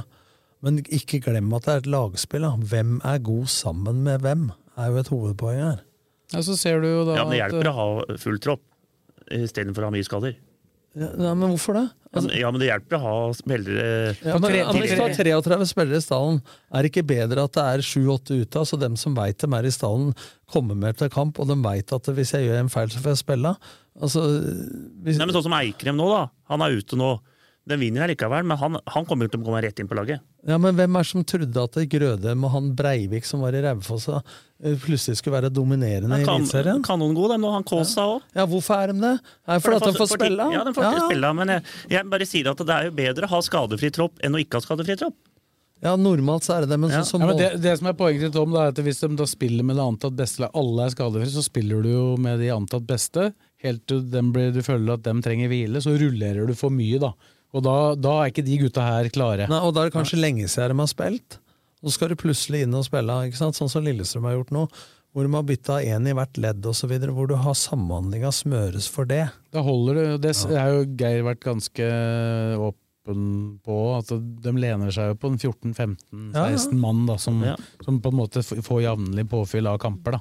[0.63, 2.47] men ikke glem at det er et lagspill.
[2.47, 2.55] Da.
[2.71, 4.49] Hvem er god sammen med hvem,
[4.79, 5.83] er jo et hovedpoeng her.
[6.31, 8.63] Ja, så ser du jo da Ja, men Det at, hjelper å ha full tropp
[9.35, 10.39] istedenfor å ha mye skader.
[10.97, 11.87] Ja, nei, men hvorfor det?
[12.17, 13.87] Altså, ja, men det hjelper å ha spillere
[14.25, 16.39] Ja, men, ja, men Hvis du har 33 spillere i stallen,
[16.73, 18.63] er det ikke bedre at det er 7-8 ute?
[18.63, 20.15] Altså Dem som veit dem er i stallen,
[20.49, 23.13] kommer med til kamp, og de veit at hvis jeg gjør en feil, så får
[23.13, 23.53] jeg spille.
[24.01, 24.25] Altså,
[25.05, 26.23] hvis, Nei, men Sånn som Eikrem nå, da.
[26.53, 27.13] Han er ute nå.
[27.67, 29.97] Den vinner jeg likevel, men han, han kommer jo til å komme rett inn på
[29.99, 30.21] laget.
[30.47, 33.63] ja, men Hvem er det som trodde at Grødem og han Breivik som var i
[33.65, 36.83] Raufoss, eh, plutselig skulle være dominerende i Kan, Eliteserien?
[36.87, 37.51] kanongod, dem nå.
[37.57, 38.23] Han Kaasa òg.
[38.39, 39.15] Ja, hvorfor er de det?
[39.49, 40.51] Er det fordi at de får spille?
[40.55, 41.65] Ja, de får spille, men jeg,
[41.97, 44.61] jeg bare sier at det er jo bedre å ha skadefri tropp enn å ikke
[44.61, 45.19] ha skadefri tropp.
[45.85, 47.03] Ja, normalt så er det det, men Ja.
[47.03, 49.03] sånn som ja, men det, det som er Poenget til Tom da, er at hvis
[49.03, 52.39] de da spiller med det antatt beste alle er skadefrie, så spiller du jo med
[52.41, 56.71] de antatt beste, helt til du føler at de trenger hvile, så rullerer du for
[56.71, 56.99] mye.
[57.03, 57.13] da.
[57.57, 59.47] Og da, da er ikke de gutta her klare.
[59.49, 61.39] Nei, og da er det kanskje lenge siden de har spilt.
[61.81, 63.57] Og så skal du plutselig inn og spille, ikke sant?
[63.57, 64.67] sånn som Lillestrøm har gjort nå.
[65.17, 66.91] Hvor de har bytta én i hvert ledd osv.
[67.09, 69.23] Hvor du har samhandlinga smøres for det.
[69.55, 70.21] Da holder det.
[70.27, 71.87] Det er jo Geir vært ganske
[72.61, 73.23] åpen
[73.65, 73.77] på.
[73.97, 74.11] at
[74.45, 76.77] De lener seg jo på en 14-15-16 Ja, ja.
[76.77, 77.57] mann da, som, Ja.
[77.85, 80.19] som på en måte får jevnlig påfyll av kamper.
[80.19, 80.21] da.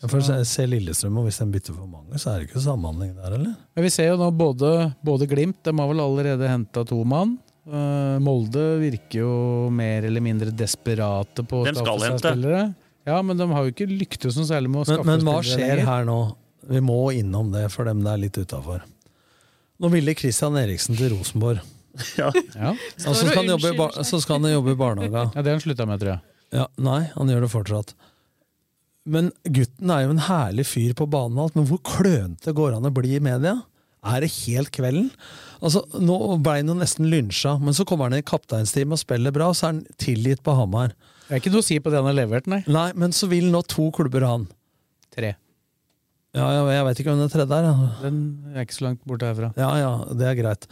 [0.00, 2.62] Ja, For se- se Lillestrøm, og hvis de bytter for mange, så er det ikke
[2.64, 3.54] samhandling der, eller?
[3.76, 4.70] Men vi ser jo nå både,
[5.04, 7.34] både Glimt, de har vel allerede henta to mann.
[7.68, 9.32] Uh, Molde virker jo
[9.70, 12.32] mer eller mindre desperate på å skaffe seg hente.
[12.32, 12.62] spillere.
[13.06, 15.04] Ja, men de har jo ikke lyktes noe særlig med å Men, spillere.
[15.10, 15.90] men hva spillere skjer lenger.
[15.92, 16.18] her nå?
[16.70, 18.80] Vi må innom det for dem det er litt utafor.
[19.80, 21.60] Nå ville Christian Eriksen til Rosenborg.
[22.16, 22.30] Ja.
[22.54, 22.72] Ja.
[22.96, 25.24] Så skal, han jobbe, i bar- så skal han jobbe i barnehage.
[25.34, 26.20] ja, det har han slutta med, tror jeg.
[26.54, 27.94] Ja, nei, han gjør det fortsatt.
[29.08, 32.74] Men gutten er jo en herlig fyr på banen, og alt, men hvor klønete går
[32.76, 33.56] han å bli i media?
[34.06, 35.10] Er det helt kvelden?
[35.60, 39.32] Altså, Nå ble han jo nesten lynsja, men så kommer han i kapteinsteam og spiller
[39.34, 40.92] bra, og så er han tilgitt på Hamar.
[41.28, 42.62] Det er ikke noe å si på det han har levert, nei.
[42.68, 44.46] Nei, men så vil nå to klubber ha han.
[45.14, 45.34] Tre.
[46.36, 47.66] Ja, ja, jeg vet ikke hvem den tredje er.
[47.66, 47.90] Ja.
[48.04, 48.18] Den
[48.54, 49.50] er ikke så langt borte herfra.
[49.58, 50.68] ja, ja, det er greit.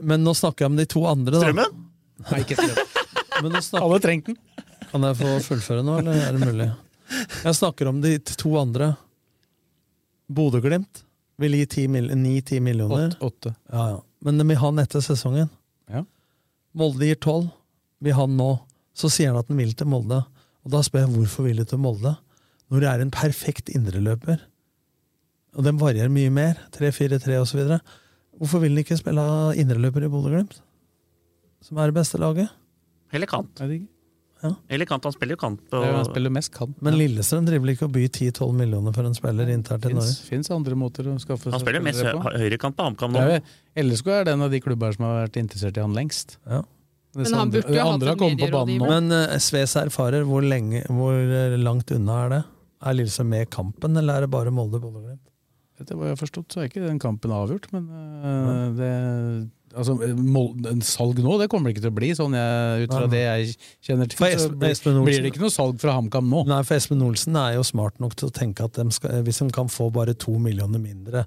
[0.00, 1.40] Men nå snakker jeg om de to andre, da.
[1.46, 1.78] Strømmen?
[2.26, 2.86] Nei, ikke strømmen.
[3.50, 4.64] Nå snakker, Alle trengte den.
[4.90, 6.66] kan jeg få fullføre nå, eller er det mulig?
[7.10, 8.94] Jeg snakker om de to andre.
[10.30, 11.02] Bodø-Glimt
[11.40, 13.14] vil gi 9-10 millioner.
[13.16, 13.26] Åtte.
[13.26, 13.54] åtte.
[13.72, 14.00] Ja, ja.
[14.20, 15.48] Men de vil ha den etter sesongen.
[15.90, 16.04] Ja.
[16.76, 17.48] Molde gir 12.
[18.04, 18.50] Vil den nå.
[18.96, 20.20] Så sier han at han vil til Molde.
[20.64, 22.14] Og da spør jeg hvorfor vil du til Molde?
[22.70, 24.42] Når det er en perfekt indreløper.
[25.56, 26.60] Og den varierer mye mer.
[26.76, 27.62] 3-4-3 osv.
[28.38, 29.24] Hvorfor vil han ikke spille
[29.58, 30.60] indreløper i Bodø-Glimt?
[31.64, 32.52] Som er det beste laget?
[33.12, 33.56] Eller kant.
[33.60, 33.90] Er det ikke?
[34.42, 35.04] Eller kant.
[35.04, 35.60] Han spiller jo kant.
[35.70, 36.76] På, er Han spiller mest kant.
[36.84, 40.16] Men Lillestrøm driver vel ikke å by 10-12 millioner for en spiller internt til Norge?
[40.28, 42.32] Fins, andre måter å skaffe han spiller mest hø på.
[42.40, 43.24] høyrekant på HamKam nå.
[43.84, 46.38] LSK er den av de klubber som har vært interessert i han lengst.
[46.48, 46.62] Ja.
[47.18, 48.88] Men han andre- burde jo hatt andre har en kommet på banen nå.
[48.88, 52.42] Men uh, Sves erfarer, hvor, lenge, hvor eh, langt unna er det?
[52.86, 55.26] Er Lillestrøm med i kampen, eller er det bare Molde-Bodø-Glimt?
[55.80, 58.90] Etter hva jeg har forstått, så er ikke den kampen avgjort, men øh, det
[59.70, 59.94] Altså,
[60.82, 63.52] salg nå, det kommer det ikke til å bli, sånn jeg, ut fra det jeg
[63.86, 64.18] kjenner til.
[64.18, 66.40] For Så Espen- blir, blir det ikke noe salg fra HamKam nå.
[66.50, 69.38] Nei, for Espen Olsen er jo smart nok til å tenke at de skal, hvis
[69.44, 71.22] de kan få bare to millioner mindre,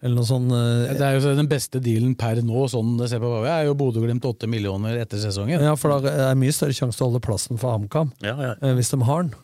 [0.00, 3.20] eller noe sånn eh, Det er jo den beste dealen per nå, sånn det ser
[3.20, 5.60] på hva er, jo Bodø-Glimt åtte millioner etter sesongen.
[5.60, 8.54] Ja, for da er mye større sjanse til å holde plassen for HamKam, Ja, ja.
[8.62, 9.34] eh, hvis de har den.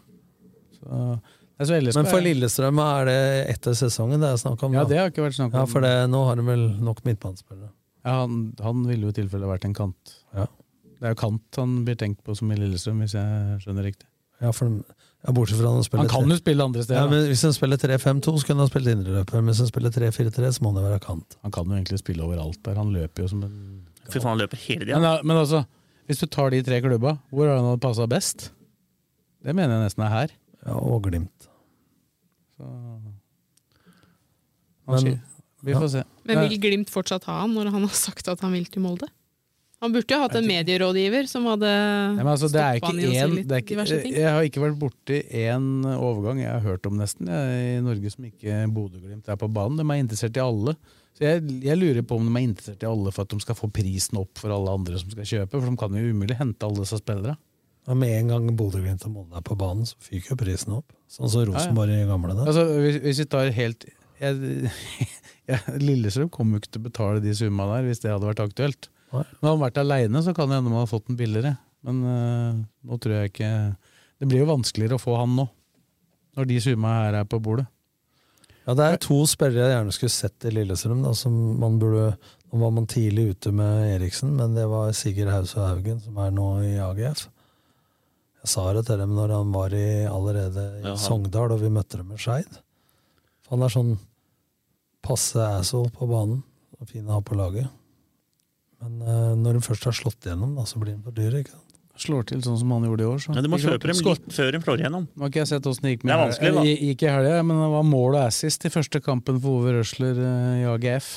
[0.86, 3.20] Så, Men for Lillestrøm er det
[3.56, 4.74] etter sesongen det er snakk om?
[4.76, 5.58] Ja, det har ikke vært snakk om.
[5.60, 7.70] Ja, for det, nå har de vel nok midtbanespillere.
[8.06, 10.12] Ja, han, han ville jo i tilfelle vært en kant.
[10.36, 10.46] Ja.
[10.96, 14.06] Det er jo kant han blir tenkt på som i Lillestrøm, hvis jeg skjønner riktig.
[14.40, 14.68] Ja, for
[15.26, 17.54] Ja, bortsett fra han spiller Han kan jo spille andre steder, Ja, men Hvis han
[17.56, 19.38] spiller 3-5-2, så kunne han spilt indreløper.
[19.40, 21.36] Men hvis han spiller 3-4-3, så må han jo være kant.
[21.42, 22.76] Han kan jo egentlig spille overalt der.
[22.78, 23.56] Han løper jo som en
[24.06, 25.00] Fy faen, han løper hele tida.
[25.02, 25.64] Men, men altså,
[26.06, 28.50] hvis du tar de tre klubba, hvor har han hadde passa best?
[29.42, 30.34] Det mener jeg nesten er her.
[30.66, 31.48] Ja, og Glimt.
[32.56, 33.16] Så Men-
[34.94, 35.20] Han sier-
[35.64, 36.02] Vi får se.
[36.28, 39.08] Men vil Glimt fortsatt ha han når han har sagt at han vil til Molde?
[39.84, 41.68] Han burde jo hatt en medierådgiver som hadde
[42.16, 44.14] men altså, stoppa han i å si litt er ikke, diverse ting.
[44.16, 48.12] Jeg har ikke vært borti én overgang jeg har hørt om nesten jeg, i Norge
[48.14, 49.76] som ikke Bodø-Glimt er på banen.
[49.76, 50.74] De er interessert i alle.
[51.16, 53.58] Så jeg, jeg lurer på om de er interessert i alle for at de skal
[53.58, 56.68] få prisen opp for alle andre som skal kjøpe, for de kan jo umulig hente
[56.68, 57.36] alle disse spillerne.
[57.86, 60.88] Ja, med en gang Bodø-Glimt og Molde er på banen, så fyker jo prisen opp.
[61.12, 62.48] Sånn som Rosenborg i gamle dager.
[62.48, 63.86] Altså, hvis, hvis vi tar helt
[64.24, 64.64] jeg,
[65.46, 68.42] jeg, Lillestrøm kommer jo ikke til å betale de summa der hvis det hadde vært
[68.44, 68.90] aktuelt.
[69.12, 71.54] Når han har vært aleine, så kan det hende man hadde fått den billigere.
[71.86, 73.50] Men uh, nå tror jeg ikke
[74.18, 75.44] Det blir jo vanskeligere å få han nå,
[76.38, 77.68] når de summa her er på bordet.
[78.66, 81.04] Ja, det er to spillere jeg gjerne skulle sett i Lillestrøm.
[81.04, 82.16] Da, som man burde,
[82.50, 86.34] nå var man tidlig ute med Eriksen, men det var Sigurd Hause Haugen, som er
[86.34, 87.28] nå i AGF.
[88.42, 92.00] Jeg sa det til dem når han var i, allerede i Sogndal, og vi møtte
[92.00, 92.58] dem med Skeid.
[93.52, 93.94] Han er sånn
[95.06, 96.42] passe asshole på banen,
[96.76, 97.70] og fin å ha på laget.
[98.82, 101.40] Men uh, når de først har slått igjennom, da, så blir de for dyre.
[101.40, 101.62] ikke sant?
[101.96, 103.20] Slår til sånn som han gjorde i år.
[103.24, 103.32] Så.
[103.32, 105.06] Ja, du må kjøpe dem litt før de slår igjennom.
[105.16, 106.64] Nå har ikke jeg sett åssen det gikk med Det er vanskelig, da.
[106.68, 110.20] Gikk- i helga, men det var mål og assist i første kampen for Ove Røsler
[110.20, 111.08] eh, i AGF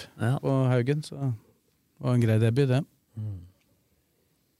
[0.45, 1.03] på Haugen.
[1.03, 2.79] Så det var en grei debut, det.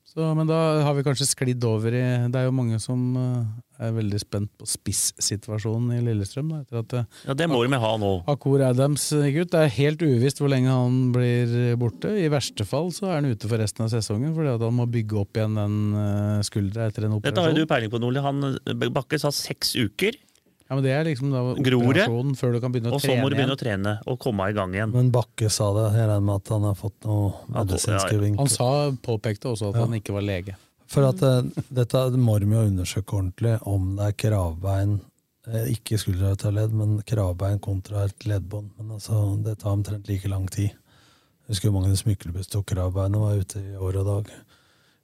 [0.09, 2.01] Så, men da har vi kanskje sklidd over i
[2.33, 6.49] Det er jo mange som eh, er veldig spent på spissituasjonen i Lillestrøm.
[6.49, 8.09] Da, at eh, Ja, Det må de ha nå.
[8.31, 9.51] Akur Adams gikk ut.
[9.53, 12.15] Det er helt uvisst hvor lenge han blir borte.
[12.17, 14.89] I verste fall så er han ute for resten av sesongen, fordi at han må
[14.89, 17.29] bygge opp igjen den eh, skuldra etter en operasjon.
[17.29, 18.25] Dette har jo du peiling på, Nordli.
[18.25, 20.17] Han, eh, Bakke sa seks uker.
[20.69, 23.01] Ja, men Det er liksom da operasjonen før du kan begynne å trene.
[23.01, 24.91] Og så må du begynne å trene og komme i gang igjen.
[24.93, 25.85] Men Bakke sa det.
[25.97, 28.43] Jeg regner med at han har fått noe medisinske vinkler.
[28.43, 28.67] Han sa,
[29.01, 29.85] påpekte også at Ja.
[29.87, 30.53] han ikke var lege.
[30.89, 31.41] For at uh,
[31.73, 34.99] dette må de jo undersøke ordentlig om det er kravbein
[35.69, 38.69] Ikke eh, Ikke ledd, men kravbein kontra et leddbånd.
[38.77, 40.69] Men altså, det tar omtrent like lang tid.
[40.69, 44.33] Jeg husker hvor Magnus Myklebust tok kravbeinet og var ute i år og dag.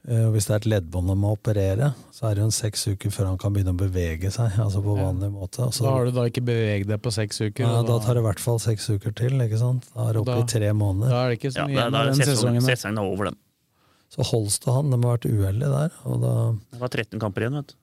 [0.07, 2.53] Eh, og Hvis det er et leddbånd han må operere, så er det jo en
[2.53, 4.53] seks uker før han kan begynne å bevege seg.
[4.65, 5.63] altså på vanlig måte.
[5.65, 7.65] Altså, Da har du da ikke beveget deg på seks uker.
[7.65, 9.39] ja, da tar det i hvert fall seks uker til.
[9.41, 9.87] ikke sant?
[9.95, 11.09] Da er det oppe Da- i tre måneder.
[11.09, 12.67] Da er det ikke så Ja, mye da, da er den sesongen, sesongen.
[12.69, 13.39] sesongen er over, den.
[14.13, 15.91] Så Holst og han, de har vært uheldige der.
[16.05, 16.33] og da...
[16.71, 17.75] Det var 13 kamper igjen, vet du.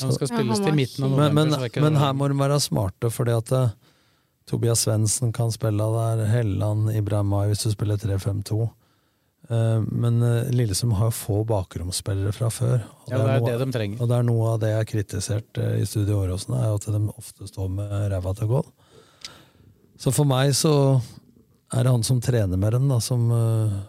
[0.00, 1.68] Han skal spilles til midten av men, november.
[1.68, 3.74] men, men her må de være smarte, fordi at eh,
[4.48, 8.70] Tobias Svendsen kan spille der, Helland, Ibrahimai hvis du spiller 3-5-2.
[9.52, 10.18] Eh, men
[10.54, 12.78] Lillesund har jo få bakromsspillere fra før.
[13.04, 14.00] og Ja, det er noe, det de trenger.
[14.00, 16.88] Og det er noe av det jeg har kritisert eh, i Studio Åråsen, er at
[16.88, 18.68] de ofte står med ræva til gål.
[20.02, 20.74] Så for meg så
[21.72, 23.80] er det han som trener med dem, da, som eh,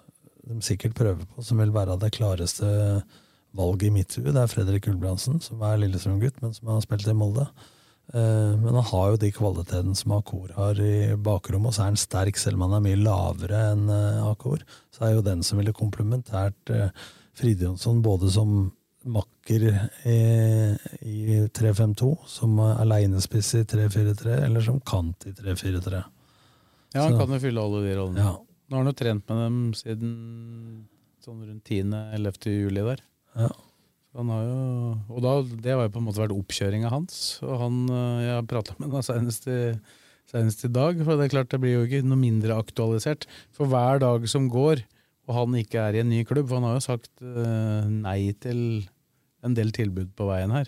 [0.50, 2.68] de sikkert prøver på, som vil være det klareste
[3.54, 4.32] valget i mitt hue.
[4.32, 7.48] Det er Fredrik Ulbrandsen, som er Lillestrøm-gutt, men som har spilt i Molde.
[7.48, 7.73] Eh,
[8.12, 11.98] Men han har jo de kvalitetene som Akor har i bakrommet, og så er han
[11.98, 14.62] sterk, selv om han er mye lavere enn eh, Akor.
[14.94, 16.74] Så er jo den som ville komplementært
[17.34, 18.72] Fride Jonsson, både som
[19.04, 19.64] makker
[20.08, 20.18] i,
[21.02, 26.04] i 3-5-2, som alenespiss i 3-4-3, eller som kant i 3-4-3.
[26.94, 28.20] Ja, han Så- kan jo fylle alle de rollene.
[28.20, 28.36] Ja.
[28.70, 30.86] Nå har han jo trent med dem siden
[31.24, 32.52] sånn rundt 10.-11.
[32.52, 33.02] juli der.
[33.36, 33.50] Ja.
[34.14, 34.58] Han har jo,
[35.10, 35.32] og da,
[35.64, 37.16] det har jo på en måte vært oppkjøringa hans.
[37.42, 39.80] Og han, øh, Jeg har prata med ham senest, i-
[40.30, 43.26] senest i dag, for det er klart det blir jo ikke noe mindre aktualisert.
[43.52, 44.84] For hver dag som går,
[45.28, 48.34] og han ikke er i en ny klubb For han har jo sagt øh, nei
[48.40, 48.88] til
[49.44, 50.68] en del tilbud på veien her.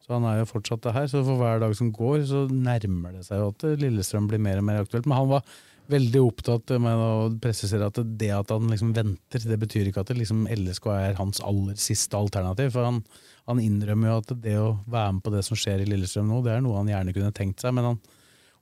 [0.00, 1.06] Så han er jo fortsatt det her.
[1.06, 4.58] Så for hver dag som går, så nærmer det seg jo at Lillestrøm blir mer
[4.58, 5.06] og mer aktuelt.
[5.06, 5.42] Men han var
[5.90, 7.10] veldig opptatt med å
[7.42, 11.42] presisere at det at han liksom venter, det betyr ikke at liksom LSK er hans
[11.46, 12.72] aller siste alternativ.
[12.74, 13.02] For han,
[13.50, 16.40] han innrømmer jo at det å være med på det som skjer i Lillestrøm nå,
[16.46, 17.80] det er noe han gjerne kunne tenkt seg.
[17.80, 18.00] Han,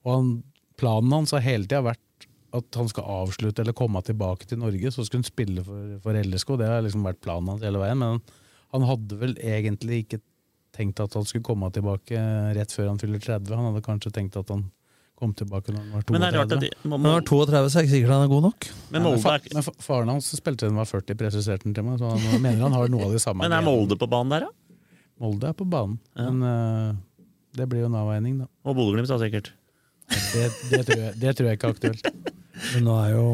[0.05, 0.33] og han,
[0.81, 4.93] planen hans har hele tida vært at han skal avslutte eller komme tilbake til Norge,
[4.93, 6.55] så skulle han spille for, for LSK.
[6.61, 8.01] Det har liksom vært planen hans hele veien.
[8.01, 8.23] Men
[8.73, 10.23] han hadde vel egentlig ikke
[10.77, 12.23] tenkt at han skulle komme tilbake
[12.57, 13.53] rett før han fyller 30.
[13.53, 14.69] Han hadde kanskje tenkt at han
[15.19, 16.15] kom tilbake når han var 32.
[16.15, 17.95] Men det er rart at de, må, Når han var 32, så er det ikke
[17.97, 18.69] sikkert han er god nok.
[18.93, 21.87] Men Nei, men, fa men faren hans spilte til han var 40, presiserte han til
[21.89, 23.43] meg, så han mener han har noe av de samme.
[23.45, 23.67] Men er.
[23.67, 24.85] Molde på banen der, da?
[25.19, 26.91] Molde er på banen, men uh,
[27.59, 28.51] det blir jo en avveining, da.
[28.69, 29.51] Og Bodø-Glimt, da, sikkert.
[30.09, 32.07] Det, det, tror jeg, det tror jeg ikke er aktuelt.
[32.73, 33.25] Men nå er jo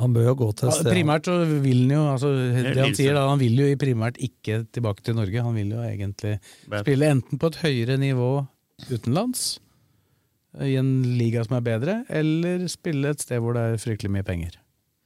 [0.00, 0.90] Han bør jo gå til Ja, sted.
[0.92, 4.20] primært så vil han jo altså, Det han sier da, han vil jo i primært
[4.20, 5.42] ikke tilbake til Norge.
[5.44, 6.36] Han vil jo egentlig
[6.82, 8.30] spille enten på et høyere nivå
[8.90, 9.58] utenlands,
[10.58, 14.26] i en liga som er bedre, eller spille et sted hvor det er fryktelig mye
[14.26, 14.56] penger.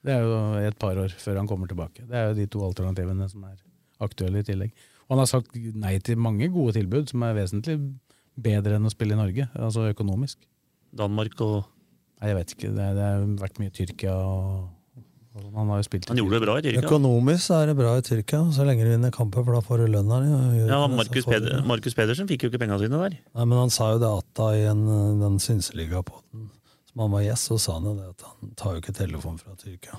[0.05, 2.05] Det er jo et par år før han kommer tilbake.
[2.09, 3.59] Det er jo de to alternativene som er
[4.05, 4.73] aktuelle i tillegg.
[5.05, 7.79] Og han har sagt nei til mange gode tilbud som er vesentlig
[8.41, 10.41] bedre enn å spille i Norge, altså økonomisk.
[10.95, 11.63] Danmark og
[12.25, 12.69] Nei, jeg vet ikke.
[12.73, 14.69] Det, det har vært mye Tyrkia og.
[15.35, 16.82] Han har jo spilt Han gjorde det bra i Tyrkia.
[16.87, 19.87] Økonomisk er det bra i Tyrkia, så lenge du vinner kamper, for da får du
[19.97, 20.61] lønna di.
[20.68, 23.16] Ja, Markus, Peder, Markus Pedersen fikk jo ikke penga sine der.
[23.35, 24.85] Nei, men han sa jo det atta i en,
[25.22, 26.53] den synseligapoden
[26.93, 29.41] som han var gjest, så sa han jo det at han tar jo ikke telefon
[29.43, 29.99] fra Tyrkia.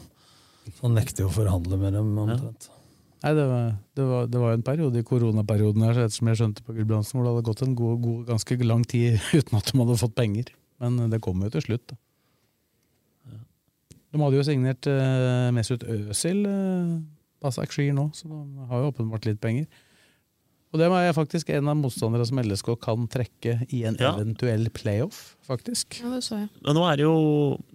[0.70, 2.70] Så han nekter jo å forhandle med dem omtrent.
[3.26, 3.68] Nei, det var,
[3.98, 7.18] det, var, det var en periode i koronaperioden her, så ettersom jeg skjønte på Gulbrandsen,
[7.18, 10.16] hvor det hadde gått en god, god, ganske lang tid uten at de hadde fått
[10.16, 10.52] penger.
[10.84, 12.00] Men det kom jo til slutt, da.
[14.16, 16.94] De hadde jo signert uh, Mesut Özil, uh,
[17.44, 19.68] Basak Skyr nå, så de har jo åpenbart litt penger.
[20.74, 24.14] Og det er faktisk en av motstandere som LSK kan trekke i en Ja.
[24.16, 26.02] eventuell playoff, faktisk.
[26.02, 26.50] Ja, det så jeg.
[26.66, 27.14] Og nå er det jo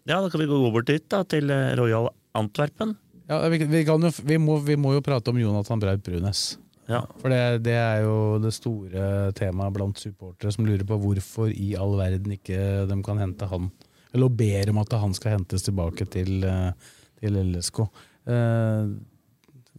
[0.05, 2.97] Ja, da kan vi gå bort dit, da, til eh, Royal Antwerpen.
[3.30, 6.59] Ja, vi, vi, kan jo, vi, må, vi må jo prate om Jonathan Braut Brunes.
[6.91, 7.05] Ja.
[7.22, 11.72] For det, det er jo det store temaet blant supportere som lurer på hvorfor i
[11.78, 12.59] all verden ikke
[12.91, 13.70] de kan hente han.
[14.14, 16.72] Eller ber om at han skal hentes tilbake til, eh,
[17.20, 17.80] til LSK.
[18.26, 18.88] Eh,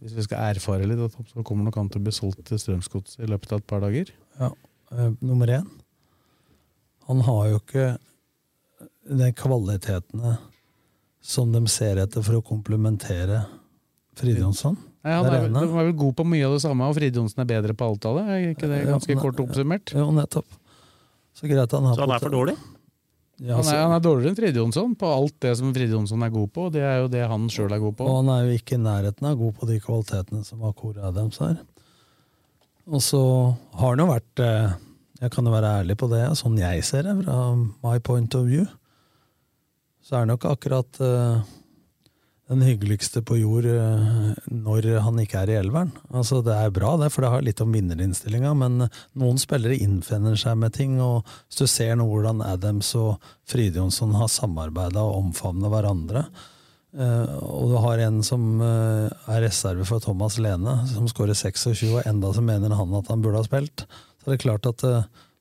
[0.02, 0.98] hvis vi skal erfare litt,
[1.30, 3.80] så kommer nok han til å bli solgt til Strømsgods i løpet av et par
[3.84, 4.10] dager.
[4.40, 4.48] Ja,
[4.92, 5.66] eh, nummer én.
[7.08, 7.98] Han har jo ikke
[9.10, 10.38] de kvalitetene
[11.22, 13.44] som de ser etter for å komplementere
[14.18, 14.76] Fridjonsson.
[15.04, 17.40] Nei, han er, er vel- er vel god på mye av det samme, og Fridjonsen
[17.42, 18.24] er bedre på alt av det?
[18.28, 19.92] Er ikke det ganske ja, kort oppsummert?
[19.96, 20.46] Jo, nettopp.
[21.34, 22.56] Så greit han har Så han er for dårlig?
[23.42, 26.22] Ja, han, er, han er dårligere enn Fride Jonsson på alt det som Fride Jonsson
[26.22, 28.06] er god på, det er jo det han sjøl er god på.
[28.06, 31.40] Og han er jo ikke i nærheten av god på de kvalitetene som Akor Adams
[31.42, 31.56] er.
[32.86, 33.22] Og så
[33.78, 34.76] har han jo vært eh,
[35.22, 38.46] Jeg kan jo være ærlig på det, sånn jeg ser det, fra my point of
[38.46, 38.64] view,
[40.02, 41.42] så er det nok akkurat eh,
[42.52, 45.92] den hyggeligste på jord eh, når han ikke er i elveren.
[46.12, 48.86] Altså Det er bra, det, for det har litt om vinnerinnstillinga, men
[49.18, 50.98] noen spillere innfinner seg med ting.
[51.00, 56.26] og Hvis du ser nå hvordan Adams og Fridjonsson har samarbeida og omfavnet hverandre,
[56.98, 61.88] eh, og du har en som eh, er reserve for Thomas Lene, som skårer 26,
[61.96, 63.86] og enda så mener han at han burde ha spilt,
[64.20, 64.86] så det er klart at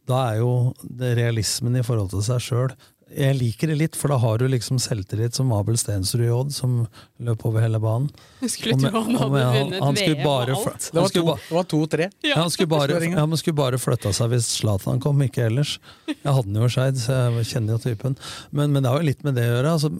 [0.10, 2.72] da er jo realismen i forhold til seg sjøl
[3.12, 6.54] jeg liker det litt, for da har du liksom selvtillit som Abel Stensrud i Odd,
[6.56, 6.88] som
[7.22, 8.10] løp over hele banen.
[8.42, 10.88] Skulle med- tro han hadde vunnet han VM bare og alt.
[10.94, 11.64] Det var to-tre.
[11.74, 12.10] to-tre.
[12.24, 15.78] Ja, han skulle bare, ja, men skulle bare flytta seg hvis Zlatan kom, ikke ellers.
[16.08, 18.18] Jeg hadde den jo i Skeid, så jeg kjenner jo typen.
[18.52, 19.76] Men, men det har jo litt med det å gjøre.
[19.76, 19.92] Altså,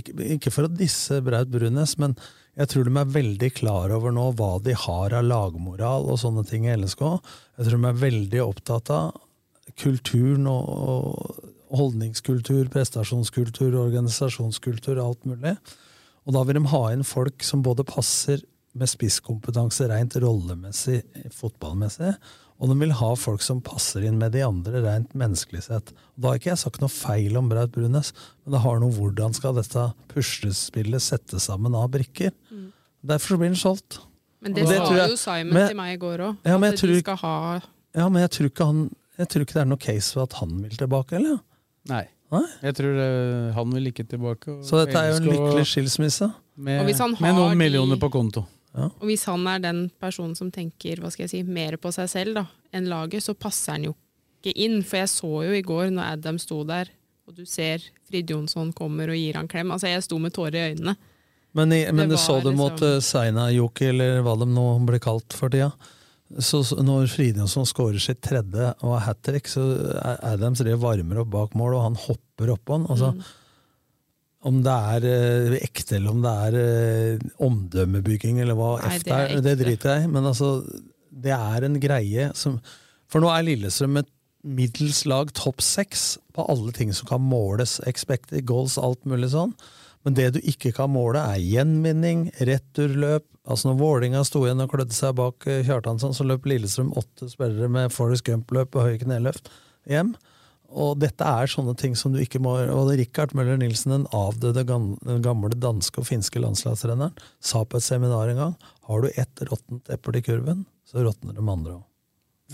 [0.00, 2.16] ikke, ikke for å disse Braut Brunes, men
[2.56, 6.46] jeg tror de er veldig klar over nå hva de har av lagmoral og sånne
[6.48, 7.02] ting i LSK.
[7.58, 9.12] Jeg tror de er veldig opptatt av
[9.76, 15.56] kulturen og, og holdningskultur, prestasjonskultur, organisasjonskultur, alt mulig.
[16.26, 18.42] Og da vil de ha inn folk som både passer
[18.76, 21.00] med spisskompetanse rent rollemessig,
[21.32, 22.14] fotballmessig,
[22.56, 25.90] og de vil ha folk som passer inn med de andre rent menneskelig sett.
[26.16, 28.12] Og da har ikke jeg sagt noe feil om Braut Brunes,
[28.44, 32.32] men det har noe hvordan skal dette puslespillet settes sammen av brikker.
[33.06, 33.98] Derfor blir den solgt.
[34.40, 36.36] Men det, det sa jeg- jo Simon men- til meg i går òg.
[36.44, 36.50] Ja,
[37.96, 40.32] Ja, men jeg tror ikke, han, jeg tror ikke det er noe case for at
[40.34, 41.38] han vil tilbake, eller?
[41.88, 42.04] Nei.
[42.62, 44.48] Jeg tror eh, han vil ikke tilbake.
[44.58, 46.26] og Så dette er jo en lykkelig skilsmisse.
[46.56, 48.46] Med, Og hvis han med har noen de- millioner på konto.
[48.76, 52.10] Og hvis han er den personen som tenker hva skal jeg si, mer på seg
[52.12, 52.42] selv da,
[52.76, 53.94] enn laget, så passer han jo
[54.42, 54.82] ikke inn.
[54.84, 56.90] For jeg så jo i går, når Adam sto der,
[57.26, 57.80] og du ser
[58.10, 59.70] Frid Jonsson kommer og gir han klem.
[59.72, 60.96] Altså, jeg sto med tårer i øynene.
[61.56, 64.44] Men, i, men Det du så var det mot liksom- uh, Seina-Joki, eller hva de
[64.50, 65.72] nå blir kalt for tida.
[66.42, 69.62] Så, når Fridjonsson skårer sitt tredje og hat trick, så
[69.94, 72.88] er Adams driver varmer opp bak mål, og han hopper oppå han.
[72.92, 73.34] Altså, Mm.
[74.46, 79.06] Om det er eh, ekte, eller om det er eh, omdømmebygging, eller hva Nei, F
[79.06, 80.10] det er det er, det driter jeg i.
[80.12, 80.50] Men altså,
[81.10, 82.60] det er en greie som
[83.10, 84.12] For nå er Lillestrøm et
[84.46, 87.80] middels lag, topp seks, på alle ting som kan måles.
[87.90, 89.54] Expected goals, alt mulig sånn.
[90.06, 93.26] Men det du ikke kan måle, er gjenvinning, returløp.
[93.46, 97.28] Altså Når Vålinga sto igjen og klødde seg bak eh, Kjartansson, så løp Lillestrøm åtte
[97.30, 99.50] spillere med Forest Gump-løp og høye kneløft
[99.86, 100.14] hjem.
[100.76, 104.64] Og dette er sånne ting som du ikke må Og Rikard Møller Nilsen, den avdøde
[104.66, 108.56] gamle danske og finske landslagstreneren, sa på et seminar en gang
[108.90, 111.84] har du ett råttent eple i kurven, så råtner de andre òg.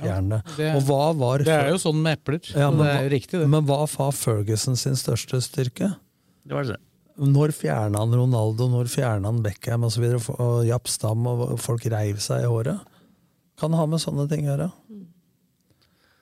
[0.00, 0.40] Fjern det.
[0.56, 2.40] det- og hva var det er jo sånn med epler.
[2.56, 3.48] ja, men, det er jo riktig, det.
[3.48, 5.94] Men hva var Ferguson sin største styrke?
[6.46, 6.78] Det var det.
[7.20, 11.58] Når fjerna han Ronaldo, når fjerna han Beckham osv., og, så og Japp Stam, og
[11.60, 12.80] folk reiv seg i håret?
[13.60, 14.68] Kan ha med sånne ting å gjøre.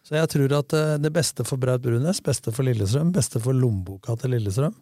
[0.07, 3.55] Så jeg tror at eh, det beste for Braut Brunes, beste for Lillestrøm, beste for
[3.55, 4.74] lommeboka til Lillestrøm,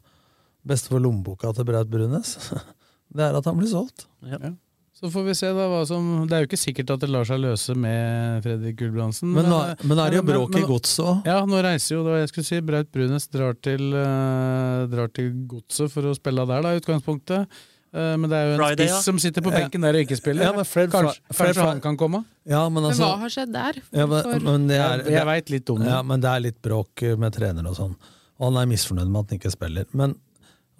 [0.69, 2.33] beste for lommeboka til Braut Brunes,
[3.17, 4.07] det er at han blir solgt.
[4.25, 4.55] Ja.
[4.99, 7.27] Så får vi se da hva som Det er jo ikke sikkert at det lar
[7.29, 9.31] seg løse med Fredrik Gulbrandsen.
[9.31, 11.15] Men men, men er det jo bråk i men- godset også?
[11.29, 15.31] Ja, nå reiser jo da jeg skulle si Braut Brunes drar til, uh, drar til
[15.47, 17.47] godset for å spille der, da, i utgangspunktet.
[17.95, 19.01] Uh, men det er jo en Friday, spiss ja.
[19.07, 20.45] som sitter på benken der og ikke spiller.
[20.45, 22.25] Ja, men Fred kanskje Fred kanskje han kan komme?
[22.45, 23.79] Ja, men Men altså hva har skjedd der?
[23.95, 25.87] Ja, men, men det er, Jeg- jeg vet litt om det.
[25.95, 27.95] Ja, men det er litt bråk med trener og sånn.
[28.39, 29.87] Og han er misfornøyd med at han ikke spiller.
[29.95, 30.19] Men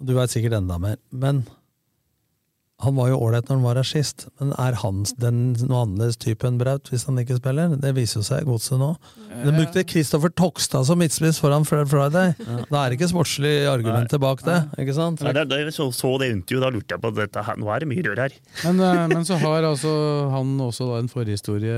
[0.03, 0.95] Du veit sikkert enda mer.
[1.11, 1.41] Men
[2.79, 4.27] han var jo ålreit når han var her sist.
[4.39, 7.73] Men er han den noe annerledes type enn Braut hvis han ikke spiller?
[7.75, 8.93] Det viser jo seg i godset nå.
[9.43, 12.31] De brukte Kristoffer Tokstad som midtspiss foran Fred Friday.
[12.69, 14.57] Da er det ikke sportslig argument bak det.
[14.79, 15.21] ikke sant?
[15.25, 17.59] Nei, det, da jeg så, så det intervjuet, da lurte jeg på dette her.
[17.59, 18.37] Nå er det mye rør her.
[18.63, 19.93] Men, eh, men så har altså
[20.33, 21.75] han også da en forhistorie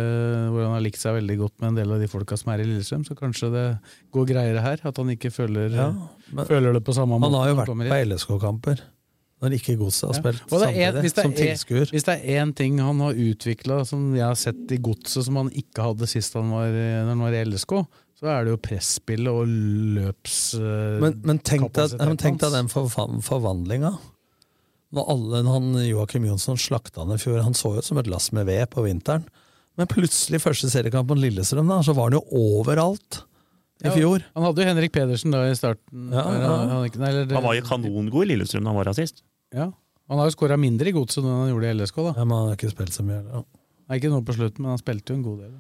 [0.54, 2.62] hvor han har likt seg veldig godt med en del av de folka som er
[2.64, 3.66] i Lillestrøm, så kanskje det
[4.14, 4.82] går greiere her?
[4.86, 5.90] At han ikke føler, Ja,
[6.32, 7.30] men- føler det på samme måte?
[7.32, 8.02] Han har jo vært på.
[8.14, 8.82] LSK-kamper.
[9.42, 10.60] Når ikke Godset har spilt ja.
[10.62, 11.90] samtidig, en, som er, tilskuer.
[11.90, 15.40] hvis det er én ting han har utvikla som jeg har sett i godset som
[15.42, 17.74] han ikke hadde sist han var, når han var i LSK,
[18.22, 19.50] så er det jo presspillet og
[19.98, 22.92] løpskapasiteten eh, Men, men tenk deg, men tenk deg den for,
[23.26, 23.96] forvandlinga.
[24.94, 28.10] Når alle, han, Joakim Jonsson slakta han i fjor, han så jo ut som et
[28.12, 29.26] lass med ved på vinteren.
[29.80, 32.24] Men plutselig, første seriekamp mot Lillestrøm, da, så var han jo
[32.60, 33.24] overalt
[33.82, 34.22] i Ja, fjor.
[34.36, 36.12] Han hadde jo Henrik Pedersen da i starten.
[36.14, 36.50] Ja, ja.
[36.76, 39.24] Han, eller Han var jo kanongod i Lillestrøm da han var her sist.
[39.54, 39.72] Ja.
[40.12, 41.96] Han har jo skåra mindre i godset enn han gjorde i LSK.
[41.96, 43.22] da Ja, men han har ikke spilt så mye.
[43.28, 43.44] Ja.
[43.90, 45.54] Nei, Ikke nå på slutten, men han spilte jo en god del.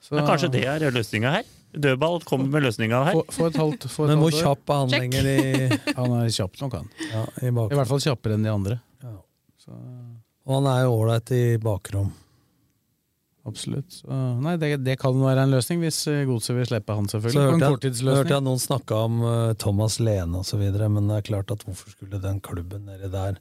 [0.00, 1.44] Så- Men kanskje det er løsninga her?
[1.76, 3.12] Dødball kommer med løsninga her.
[3.12, 5.68] Få, få et halvt, få et Men hvor kjapp er han lenger i,
[5.98, 6.88] Han er kjapp nok, han.
[7.12, 8.80] ja, i I hvert fall kjappere enn de andre.
[10.46, 12.12] Og han er jo ålreit i bakrom.
[13.46, 13.92] Absolutt.
[14.00, 14.08] Så,
[14.42, 17.36] nei, det, det kan være en løsning, hvis eh, Godset vil slippe han, selvfølgelig.
[17.36, 21.26] Så hørte jeg, hørte jeg noen snakke om uh, Thomas Lene osv., men det er
[21.30, 23.38] klart at hvorfor skulle den klubben nedi der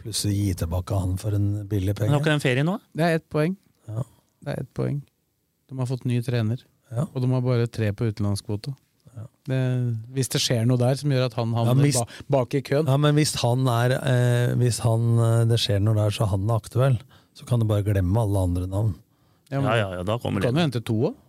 [0.00, 2.12] plutselig gi tilbake han for en billig Men penge?
[2.16, 2.78] har ikke den ferie nå?
[2.98, 3.54] Det er ett poeng.
[3.88, 4.02] Ja.
[4.44, 4.98] Det er ett poeng.
[5.70, 7.06] De har fått ny trener, Ja.
[7.06, 8.74] og de har bare tre på utenlandskvote.
[9.46, 9.58] Det,
[10.10, 12.06] hvis det skjer noe der som gjør at han Ja, havner hvis- ba,
[12.40, 15.94] bak i køen Ja, men hvis han er eh, Hvis han, eh, det skjer noe
[15.94, 16.96] der, så han er aktuell,
[17.36, 18.94] så kan du bare glemme alle andre navn.
[19.54, 21.20] Ja, men Ja, ja, ja, da kommer Du kan jo hente to òg.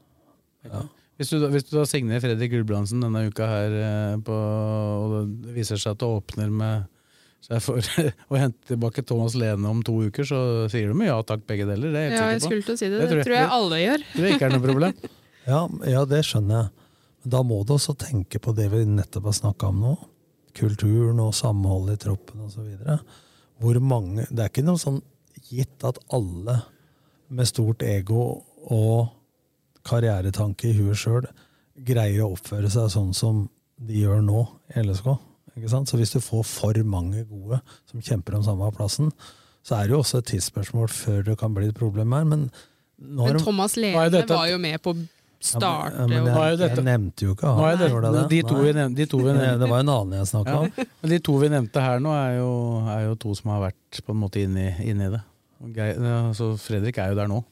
[1.16, 5.14] Hvis, du, hvis du da signerer Fredrik Gulbrandsen denne uka her, eh, på, og
[5.46, 6.90] det viser seg at det åpner med
[7.46, 7.80] seg for
[8.34, 10.40] å hente tilbake Thomas Lene om to uker, så
[10.72, 11.94] sier du med ja takk, begge deler.
[11.94, 13.04] Det er jeg Ja, jeg skulle til å si det.
[13.06, 14.08] Det, tror jeg alle gjør.
[14.16, 14.98] Det ikke er noe problem.
[15.46, 16.86] Ja, ja, det skjønner jeg.
[17.22, 19.92] Men da må du også tenke på det vi nettopp har snakka om nå.
[20.58, 22.72] Kulturen og samholdet i troppen osv.
[23.62, 24.98] Hvor mange Det er ikke noe sånn
[25.46, 26.64] gitt at alle
[27.30, 29.08] med stort ego og
[29.86, 31.26] karrieretanke i huet sjøl
[31.86, 33.46] greier å oppføre seg sånn som
[33.76, 35.10] de gjør nå i LSK.
[35.56, 35.90] Ikke sant?
[35.92, 37.60] Så hvis du får for mange gode
[37.90, 39.12] som kjemper om samme plassen,
[39.66, 42.24] så er det jo også et tidsspørsmål før det kan bli et problem her.
[42.28, 42.48] Men,
[43.00, 44.96] Men Thomas Lene var jo med på
[45.46, 47.78] starte ja, men jeg, jeg nevnte jo ikke han.
[47.78, 48.24] det, det?
[48.32, 50.60] de, to vi nevnte, de to vi nevnte Det var en annen jeg snakka Ja.
[50.64, 50.88] om.
[51.02, 52.52] Men de to vi nevnte her nå, er jo,
[52.96, 55.22] er jo to som har vært på en måte inni, inni det.
[55.64, 57.44] Og Geir, altså så Fredrik er jo der nå.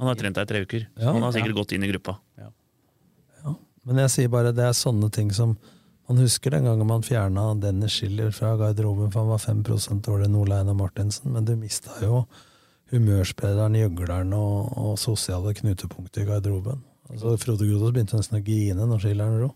[0.00, 1.12] Han har trent deg i tre uker, så Ja.
[1.12, 2.18] han har sikkert gått inn i gruppa.
[3.86, 5.56] Men jeg sier bare det er sånne ting som
[6.10, 9.62] Man husker den gangen man fjerna Dennis Schiller fra garderoben, for han var 5
[10.02, 12.24] dårligere enn Ole Einar Martinsen, men du mista jo
[12.90, 16.82] humørspilleren, gjøgleren og, og sosiale knutepunkter i garderoben.
[17.12, 19.52] Altså, Frode Grodås begynte nesten å grine når Schilleren dro.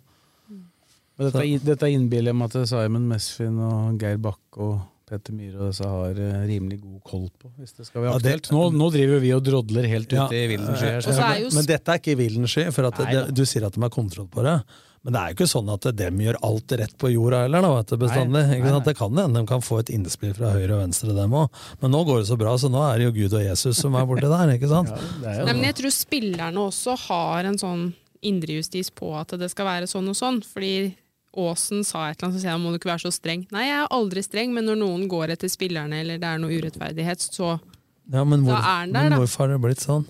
[1.19, 4.81] Men dette, er- dette er innbillet om at Simon Mesfin og Geir Bakke og
[5.15, 8.19] Petter Myhre og disse har eh, rimelig god koll på, hvis det skal være Ja,
[8.19, 8.51] det- aktuelt.
[8.55, 10.97] nå, nå driver vi og drodler helt ute Ja, i villen sky
[11.45, 13.25] jo Men dette er ikke villen sky, for at Nei da.
[13.31, 14.59] du sier at de har kontroll på det.
[15.05, 17.73] Men det er jo ikke sånn at dem gjør alt rett på jorda heller, da,
[17.77, 18.33] vet du, bestandig.
[18.49, 18.81] Nei, nei, nei.
[18.87, 21.51] Det kan hende de kan få et innspill fra høyre og venstre, dem òg.
[21.83, 23.95] Men nå går det så bra, så nå er det jo Gud og Jesus som
[24.01, 24.89] er borti der, ikke sant?
[25.23, 27.85] Ja, men jeg tror spillerne også har en sånn
[28.25, 30.41] indrejustis på at det skal være sånn og sånn.
[30.41, 30.95] Fordi
[31.37, 33.47] Aasen sa et eller annet, så sier han må du ikke være så streng.
[33.53, 36.51] Nei, jeg er aldri streng, men når noen går etter spillerne eller det er noe
[36.51, 37.61] urettferdighet, så
[38.13, 39.17] Ja, men, Da er den der, men da.
[39.23, 40.05] hvorfor har det blitt sånn?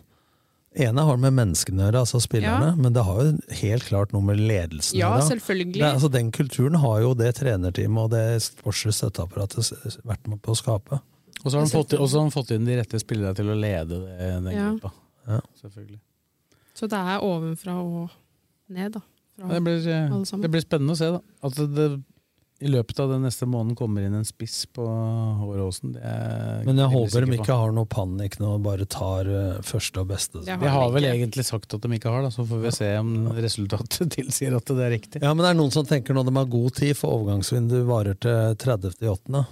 [0.76, 2.74] ene har med menneskene å gjøre, altså spillerne, Ja.
[2.74, 5.28] men det har jo helt klart noe med ledelsen å Ja, gjøre.
[5.38, 5.82] selvfølgelig.
[5.94, 10.56] Altså, den kulturen har jo det trenerteamet og det sportslige støtteapparatet vært med på å
[10.58, 11.00] skape.
[11.44, 13.46] Og så har han fått, og så har han fått inn de rette spillerne til
[13.46, 14.72] å lede det, den Ja.
[14.72, 14.92] gruppa.
[15.28, 15.40] Ja.
[15.62, 16.00] Selvfølgelig.
[16.74, 18.10] Så det er ovenfra og
[18.68, 19.00] ned, da.
[19.38, 20.42] Fra Det blir, eh, alle sammen.
[20.42, 21.20] det blir spennende å se, da.
[21.42, 21.88] At det,
[22.64, 25.96] i løpet av den neste måneden kommer inn en spiss på Håråsen.
[25.96, 29.58] Det er Men jeg håper de ikke har noe panikk nå, og bare tar eh,
[29.66, 30.44] første og beste.
[30.46, 33.10] De har vel egentlig sagt at de ikke har, da, så får vi se om
[33.34, 35.22] resultatet tilsier at det er riktig.
[35.24, 38.16] Ja, men det er noen som tenker når de har god tid, for overgangsvinduet varer
[38.22, 39.44] til 30.8.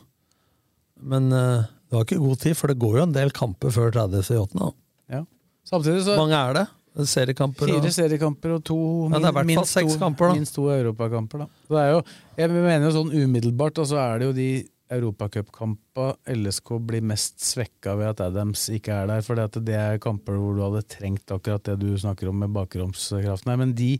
[1.02, 3.90] Men uh, du har ikke god tid, for det går jo en del kamper før
[3.98, 4.70] 30.8.
[5.12, 5.24] Ja.
[5.68, 6.66] Samtidig så Hvor mange er det?
[6.96, 7.66] Seriekamper?
[7.66, 8.76] Fire og- seriekamper og to
[9.12, 10.34] Ja, det er minst seks to- kamper, da.
[10.34, 12.02] Minst to europakamper, det er jo,
[12.36, 17.40] jeg mener jo sånn umiddelbart, og så er det jo de europacupkampene LSK blir mest
[17.40, 19.22] svekka ved at Adams ikke er der.
[19.22, 23.56] For det er kamper hvor du hadde trengt akkurat det du snakker om med bakromskraften.
[23.56, 23.98] Men de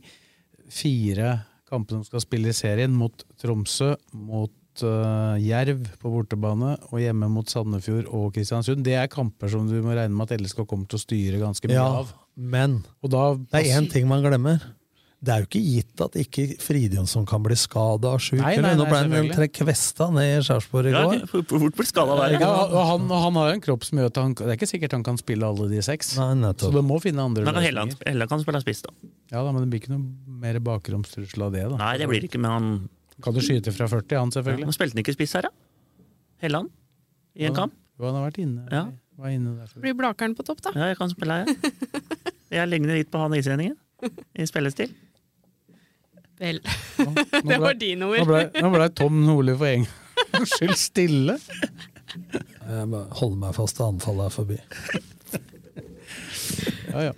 [0.69, 1.39] fire
[1.69, 4.51] kampene som skal spille i serien, mot Tromsø, mot
[4.83, 9.79] uh, Jerv på bortebane og hjemme mot Sandefjord og Kristiansund, det er kamper som du
[9.81, 12.13] må regne med at LSK kommer til å styre ganske mye Ja, av.
[12.35, 14.61] men Og da, det er én ting man glemmer.
[15.23, 18.41] Det er jo ikke gitt at ikke Fridjonsson kan bli skada og sjuk.
[18.43, 21.21] Nå ble han tre kvesta ned i Sarpsborg i Ja, går.
[21.31, 22.35] fort fort blir skada der.
[22.41, 22.49] Ja,
[22.89, 25.05] han, han har jo en kropp som gjør at han Det er ikke sikkert han
[25.07, 26.17] kan spille alle de seks.
[26.19, 28.27] Nei, Så du det må finne andre Men Helland, løsninger.
[28.33, 28.91] Kan spille spiss, da.
[29.31, 30.03] Ja da, Men det blir ikke noe
[30.43, 31.63] mer bakromstrussel av det.
[31.71, 32.67] da Nei, det blir ikke, men han
[33.23, 34.67] Kan du skyte fra 40, han selvfølgelig?
[34.67, 35.53] Han spilte han ikke spiss her, da?
[36.43, 36.67] Helland?
[37.39, 37.55] I en Ja.
[37.61, 37.73] kamp?
[37.95, 38.83] Jo, han har vært inne, Ja.
[39.15, 39.71] var inne der.
[39.79, 40.71] Blir Blakeren på topp, da?
[40.75, 41.55] Ja, jeg kan spille her, jeg.
[42.53, 43.77] Jeg ligner litt på han islendingen
[44.37, 44.91] I spillestil.
[46.41, 46.59] Vel.
[46.99, 48.19] Nå det ble- var dine ord.
[48.23, 49.85] Nå ble, nå ble Tom Nordli for en
[50.33, 51.37] gangs skyld stille.
[52.13, 54.57] Jeg må holde meg fast til anfallet er forbi.
[56.93, 57.13] Ja, ja.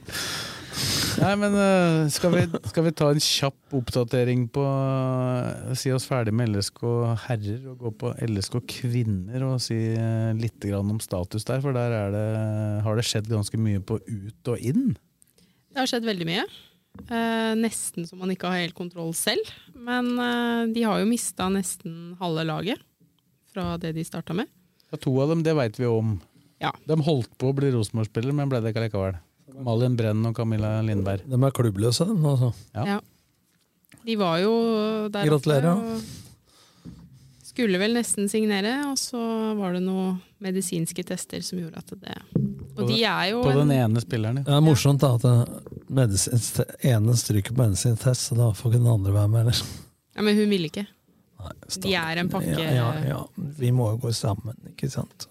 [1.16, 6.04] Nei, men eh, skal vi, skal vi ta en kjapp oppdatering på eh, Si oss
[6.10, 6.82] ferdig med LSK
[7.30, 11.96] herrer og gå på LSK kvinner og si eh, litt om status der, for der
[11.96, 12.26] er det,
[12.84, 14.98] har det skjedd ganske mye på ut og inn.
[15.76, 16.44] Det har skjedd veldig mye.
[17.12, 19.50] Eh, nesten så man ikke har helt kontroll selv.
[19.76, 22.80] Men eh, de har jo mista nesten halve laget
[23.52, 24.48] fra det de starta med.
[24.88, 26.16] Ja, to av dem, det veit vi om.
[26.64, 26.72] Ja.
[26.88, 29.20] De holdt på å bli Rosenborg-spillere, men ble det ikke likevel.
[29.68, 31.28] Malin Brenn og Camilla Lindberg.
[31.28, 32.16] De er klubbløse, de.
[32.24, 32.54] Altså.
[32.76, 32.88] Ja.
[32.96, 33.02] Ja.
[34.06, 34.54] De var jo
[35.12, 36.25] der Gratulerer, oppe og
[37.56, 39.20] skulle vel nesten signere, og så
[39.58, 42.16] var det noen medisinske tester som gjorde at det
[42.76, 45.24] Og de den- er jo På en, ene spilleren, Det er morsomt da, at
[45.88, 49.42] det ene stryker på medisinsk test, så da får ikke den andre være med.
[49.48, 49.62] Eller?
[50.16, 50.86] Ja, Men hun ville ikke.
[51.82, 53.24] De er en pakke Ja, ja, ja.
[53.38, 55.28] Vi må jo gå sammen, ikke sant?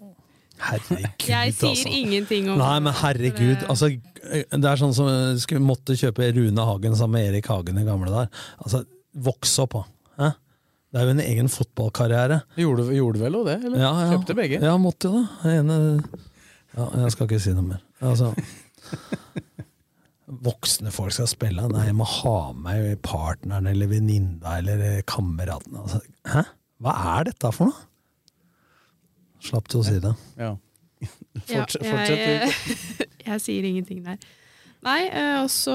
[0.64, 1.90] Herregud, Jeg sier altså.
[1.90, 3.64] ingenting om Nei, men herregud.
[3.68, 3.88] Altså,
[4.22, 5.08] det er sånn som
[5.42, 8.28] skulle måtte kjøpe Rune Hagen sammen med Erik Hagen i gamle der.
[8.62, 8.84] Altså,
[9.16, 9.82] vokse opp, da.
[10.94, 12.36] Det er jo en egen fotballkarriere.
[12.54, 13.56] Gjorde, gjorde vel òg det?
[13.66, 13.80] Eller?
[13.82, 14.10] Ja, ja.
[14.12, 14.60] Kjøpte begge?
[14.62, 15.54] Ja, måtte jo det.
[15.58, 15.78] Ene
[16.76, 17.80] ja, Jeg skal ikke si noe mer.
[17.98, 18.28] Altså,
[20.46, 21.64] voksne folk skal spille.
[21.72, 25.74] Nei, jeg må ha med partneren eller venninna eller kameraten.
[25.82, 25.98] Altså,
[26.30, 26.44] hæ?
[26.84, 27.90] Hva er dette for noe?
[29.44, 30.14] Slapp til å si det.
[30.38, 30.54] Ja.
[31.02, 31.10] Ja,
[31.64, 32.22] Fortsett, fortsett.
[33.02, 34.22] jeg, jeg sier ingenting der.
[34.84, 35.74] Nei, eh, og så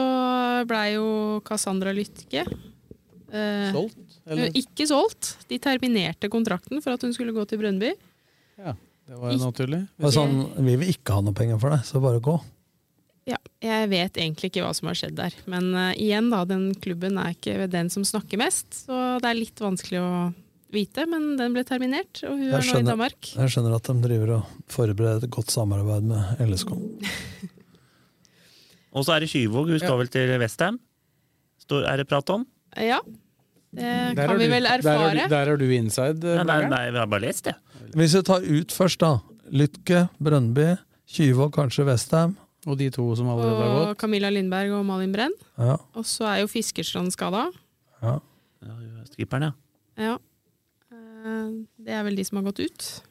[0.70, 1.08] blei jo
[1.46, 4.54] Cassandra Lytke eh, Solgt, eller?
[4.58, 5.34] Ikke solgt.
[5.50, 7.92] De terminerte kontrakten for at hun skulle gå til Brønnby.
[8.60, 8.76] Ja,
[9.10, 9.84] det var jo naturlig.
[10.00, 12.38] Og sånn, vi vil ikke ha noe penger for deg, så bare gå.
[13.30, 15.36] Ja, jeg vet egentlig ikke hva som har skjedd der.
[15.50, 19.38] Men uh, igjen, da, den klubben er ikke den som snakker mest, så det er
[19.38, 20.12] litt vanskelig å
[20.74, 21.06] vite.
[21.10, 23.32] Men den ble terminert, og hun er nå nå i Danmark.
[23.36, 26.76] jeg skjønner at de driver og forbereder et godt samarbeid med LSK.
[28.90, 30.80] Og så er det Skyvåg, hun skal vel til Westham?
[31.78, 32.48] Er det prat om?
[32.82, 32.98] Ja,
[33.74, 35.30] det Der kan er vi du- vel Der er, erfare.
[35.30, 37.56] der er du inside, Nei, nei, nei, vi har bare lest det.
[37.94, 39.20] Hvis vi tar ut først, da.
[39.52, 42.38] Lytke, Brøndby, Kyvåg, kanskje Westham.
[42.68, 43.98] Og de to som allerede har Og gått.
[44.00, 45.32] Camilla Lindberg og Malin Brenn.
[45.58, 45.78] Ja.
[45.96, 47.50] Og så er jo Fiskerstrand skada.
[48.04, 48.20] Ja.
[49.16, 49.54] Skipperen,
[49.98, 50.04] ja.
[50.04, 50.18] Ja.
[50.92, 51.52] Eh,
[51.84, 53.02] Det er vel de som har gått ut.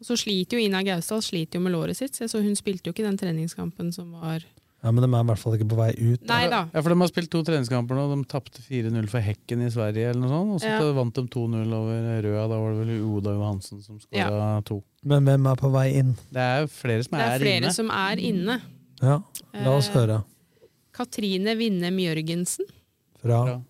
[0.00, 2.92] Og så sliter jo Ina Gausdal sliter jo med låret sitt, så hun spilte jo
[2.92, 4.44] ikke den treningskampen som var
[4.82, 6.22] ja, Men de er i hvert fall ikke på vei ut.
[6.28, 6.68] Nei da.
[6.72, 8.04] Ja, for De har spilt to treningskamper nå.
[8.12, 10.92] De tapte 4-0 for Hekken i Sverige, eller noe sånt, og så Ja.
[10.92, 12.48] vant de 2-0 over Røa.
[12.48, 14.82] Da var det vel Oda Johansen som skåra to.
[15.02, 16.14] Men hvem er på vei inn?
[16.30, 17.72] Det er flere som Det er, er flere inne.
[17.72, 18.60] som er inne.
[19.02, 19.18] Ja,
[19.54, 20.24] la oss Eh, høre.
[20.92, 22.64] Katrine Winnem Jørgensen.
[23.20, 23.62] Fra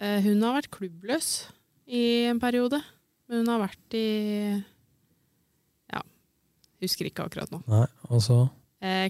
[0.00, 1.46] Eh, Hun har vært klubbløs
[1.88, 2.82] i en periode.
[3.28, 4.64] Men hun har vært i
[5.92, 6.00] Ja,
[6.82, 7.62] husker ikke akkurat nå.
[7.68, 8.50] Nei, og så Eh,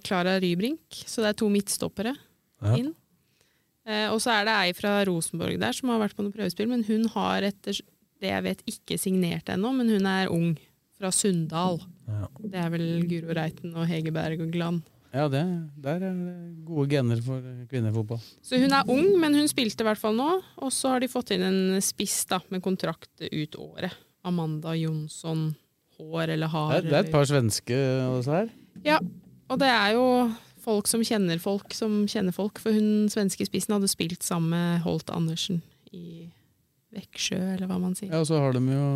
[0.04, 2.14] Klara Rybrink, så det er to midtstoppere
[2.62, 2.76] Ja.
[2.78, 2.92] inn.
[3.86, 6.68] Eh, og så er det ei fra Rosenborg der som har vært på noen prøvespill,
[6.70, 7.76] men hun har etter
[8.22, 10.54] det jeg vet ikke signert ennå, men hun er ung.
[10.94, 11.80] Fra Sunndal.
[12.06, 12.28] Ja.
[12.38, 14.84] Det er vel Guro Reiten og Hege Berg og Gland.
[15.12, 15.40] Ja, det,
[15.82, 18.20] der er det gode gener for kvinnefotball.
[18.46, 20.28] Så hun er ung, men hun spilte i hvert fall nå.
[20.62, 23.92] Og så har de fått inn en spiss da, med kontrakt ut året.
[24.24, 25.48] Amanda Jonsson
[25.98, 26.78] Hår eller Har.
[26.78, 27.80] Det er, det er et par svenske
[28.14, 28.48] også her.
[28.86, 29.00] Ja,
[29.48, 30.06] og det er jo
[30.64, 32.60] folk som kjenner folk som kjenner folk.
[32.62, 35.60] For hun svenske spissen hadde spilt sammen med Holt Andersen
[35.94, 36.30] i
[36.94, 38.12] Veksjø, eller hva man sier.
[38.12, 38.88] Ja, og så har de jo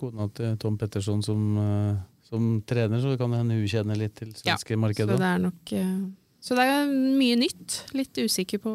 [0.00, 4.16] kona til Tom Petterson som, eh, som trener, så det kan hende hun kjenner litt
[4.20, 5.18] til svenske ja, markedet.
[5.20, 5.96] det er nok eh,
[6.44, 7.82] Så det er mye nytt.
[7.96, 8.72] Litt usikker på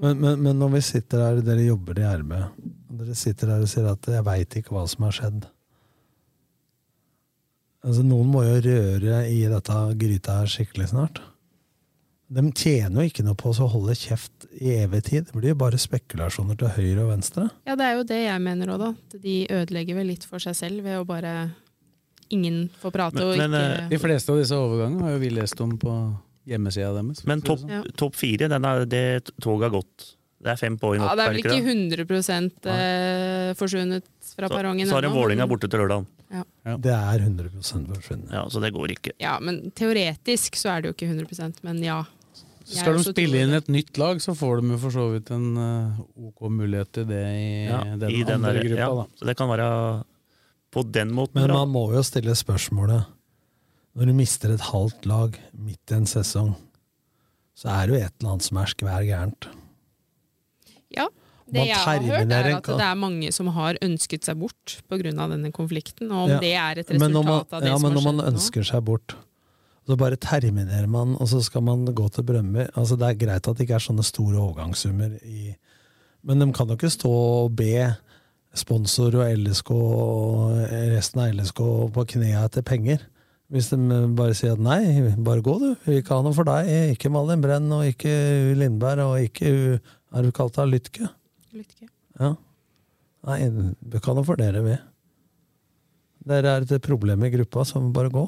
[0.00, 3.64] Men, men, men når vi sitter her, dere jobber i RB, og dere sitter her
[3.64, 5.48] og sier at 'jeg veit ikke hva som har skjedd'.
[7.82, 11.18] Altså, noen må jo røre i dette gryta her skikkelig snart.
[12.32, 15.26] De tjener jo ikke noe på å holde kjeft i evig tid.
[15.28, 17.48] Det blir jo bare spekulasjoner til høyre og venstre.
[17.68, 19.18] Ja, det er jo det jeg mener òg, da.
[19.20, 21.34] De ødelegger vel litt for seg selv ved å bare
[22.32, 25.28] Ingen får prate Men- og ikke men, De fleste av disse overgangene har jo vi
[25.28, 25.92] lest om på
[26.48, 27.26] hjemmesida deres.
[27.26, 27.82] Men topp Ja.
[27.94, 30.14] top fire, den er, det toget har gått.
[30.40, 31.16] Det er fem poeng Ja, opp.
[31.18, 34.02] det er vel ikke ikke 100 eh, forsvunnet
[34.36, 36.06] fra Så, perrongen så har de Vålerenga borte til lørdag.
[36.32, 36.42] Ja.
[36.80, 38.32] Det er 100% forsvunnet.
[38.32, 39.12] Ja, så det går ikke.
[39.20, 42.00] Ja, men teoretisk så er det jo ikke 100% men ja.
[42.62, 45.32] Så skal de spille inn et nytt lag, så får de jo for så vidt
[45.34, 45.98] en uh,
[46.30, 48.80] ok mulighet til det i Ja, den i den andre der, gruppa.
[48.84, 49.06] ja, da.
[49.18, 49.66] så det kan være
[50.72, 51.40] på den måten.
[51.42, 53.02] Men man må jo stille spørsmålet
[53.98, 56.54] Når du mister et halvt lag midt i en sesong,
[57.58, 59.48] så er det jo et eller annet som er skvær gærent.
[60.96, 61.08] Ja.
[61.52, 65.12] Det jeg har hørt, er at det er mange som har ønsket seg bort pga.
[65.12, 66.10] denne konflikten.
[66.10, 66.40] Og om Ja.
[66.40, 69.14] det er et resultat man, av det ja, som men når man ønsker seg bort,
[69.86, 72.68] så bare terminerer man, og så skal man gå til Brønnby.
[72.76, 75.56] Altså, det er greit at det ikke er sånne store overgangssummer i
[76.24, 77.96] Men de kan jo ikke stå og be
[78.54, 80.52] sponsor og LSK og
[80.92, 81.58] resten av LSK
[81.92, 83.00] på knærne etter penger.
[83.50, 83.76] Hvis de
[84.14, 86.70] bare sier at nei, bare gå du, vi vil ikke ha noe for deg.
[86.94, 89.80] Ikke Malin Brenn og ikke Lindberg og ikke
[90.14, 91.08] Er du kalt av Lytke?
[91.52, 91.88] Lytke.
[92.18, 92.34] Ja.
[93.28, 93.38] Nei,
[93.78, 94.78] vi kan jo fordele med.
[94.80, 94.92] vi.
[96.32, 98.24] Dere er et problem i gruppa, så bare gå.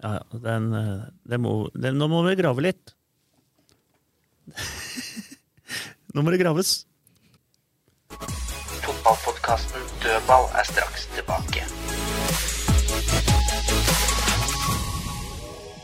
[0.00, 2.94] Ja, ja, den, den det må, den, nå må vi grave litt.
[6.14, 6.86] nå må det graves.
[8.10, 11.79] Fotballpodkasten Dødball er straks tilbake.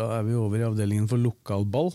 [0.00, 1.92] Da er vi over i avdelingen for lokalball.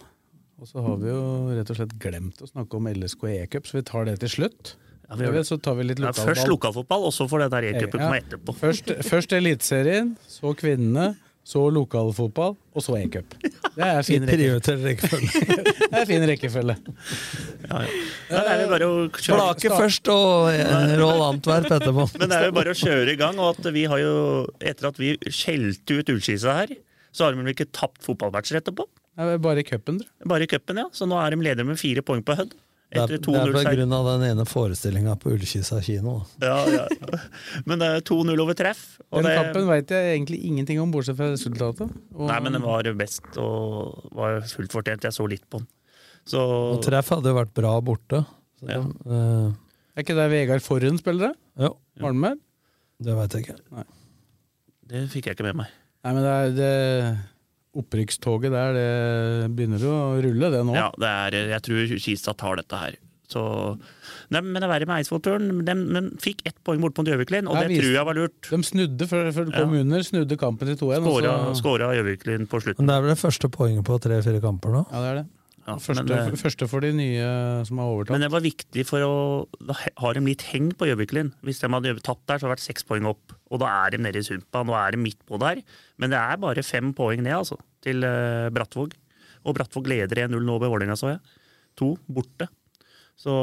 [0.62, 1.22] Og så har vi jo
[1.58, 4.76] rett og slett glemt å snakke om LSK E-cup, så vi tar det til slutt.
[5.10, 5.42] Ja, vi.
[5.46, 8.06] Så tar vi litt Ja, først lokalfotball, og så får det der e-cupen Ja.
[8.08, 8.56] komme etterpå.
[8.64, 13.36] Først, først Eliteserien, så kvinnene, så lokalfotball, og så e-cup.
[13.76, 15.44] Det er fin rekkefølge.
[15.92, 16.78] Det er fin rekkefølge.
[17.68, 17.90] Ja, ja.
[18.32, 22.06] Ja, det er kjøre Flake først og eh, Roll Antwerp etterpå.
[22.22, 23.42] Men det er jo bare å kjøre i gang.
[23.42, 24.14] Og at vi har jo,
[24.64, 26.72] etter at vi skjelte ut Ullskisa her,
[27.16, 28.86] så har de vel ikke tapt fotballmatcher etterpå?
[29.16, 30.28] Er bare i cupen, tror.
[30.28, 30.90] Bare i cupen, ja.
[30.92, 32.52] Så nå er de ledere med fire poeng på Hødd.
[32.96, 36.20] Det er, det er på grunn av den ene forestillinga på Ullkisa kino.
[36.40, 36.52] da.
[36.70, 37.20] Ja, ja.
[37.68, 38.84] Men det er 2-0 over treff.
[39.10, 41.90] Og Den det, kampen veit jeg egentlig ingenting om, bortsett fra resultatet.
[42.14, 45.08] Og- nei, men den var best og var fullt fortjent.
[45.08, 45.68] Jeg så litt på den.
[46.30, 48.22] Så Og treff hadde jo vært bra borte.
[48.62, 48.80] Så Ja.
[48.84, 49.52] de, uh...
[49.96, 51.66] Er ikke det Vegard Forhund spiller, det?
[51.66, 51.72] Ja.
[52.04, 52.40] Var han med?
[53.04, 53.84] det veit jeg ikke.
[54.88, 55.74] det fikk jeg ikke med meg.
[56.06, 56.74] Nei, men det er det
[57.76, 60.76] opprykkstoget der, det begynner å rulle, det nå.
[60.78, 62.96] Ja, det er, jeg tror Kista tar dette her.
[63.26, 63.42] Så,
[64.30, 65.48] Nei, men det er verre med Eidsvollturen.
[65.66, 68.50] De, de fikk ett poeng borte mot Gjøviklin, og nei, det tror jeg var lurt.
[68.52, 69.82] De snudde før, før de kom Ja.
[69.82, 71.02] under, snudde kampen til 2-1.
[71.02, 72.86] og Skåra, skåra Gjøviklin på slutten.
[72.86, 74.84] Men det er vel det første poenget på tre-fire kamper nå?
[74.94, 75.26] Ja, det er det.
[75.66, 78.14] Ja, Første, men, det- første for de nye som har overtatt.
[78.14, 81.32] Men det var viktig for å Da har de litt heng på Gjøviklin.
[81.42, 83.34] Hvis de hadde tapt der, så hadde det vært seks poeng opp.
[83.50, 84.62] Og da er de nede i sumpa.
[84.64, 85.64] Nå er de midt på der.
[85.98, 88.94] Men det er bare fem poeng ned, altså, til eh, Brattvåg.
[89.46, 91.20] Og Brattvåg leder 1-0 nå ved Vålerenga, så jeg.
[91.78, 92.48] To borte.
[93.18, 93.34] Så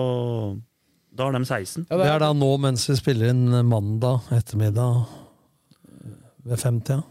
[1.15, 1.87] da har de 16.
[1.91, 5.07] det, er da nå mens vi spiller inn mandag ettermiddag
[6.45, 7.03] ved femtida.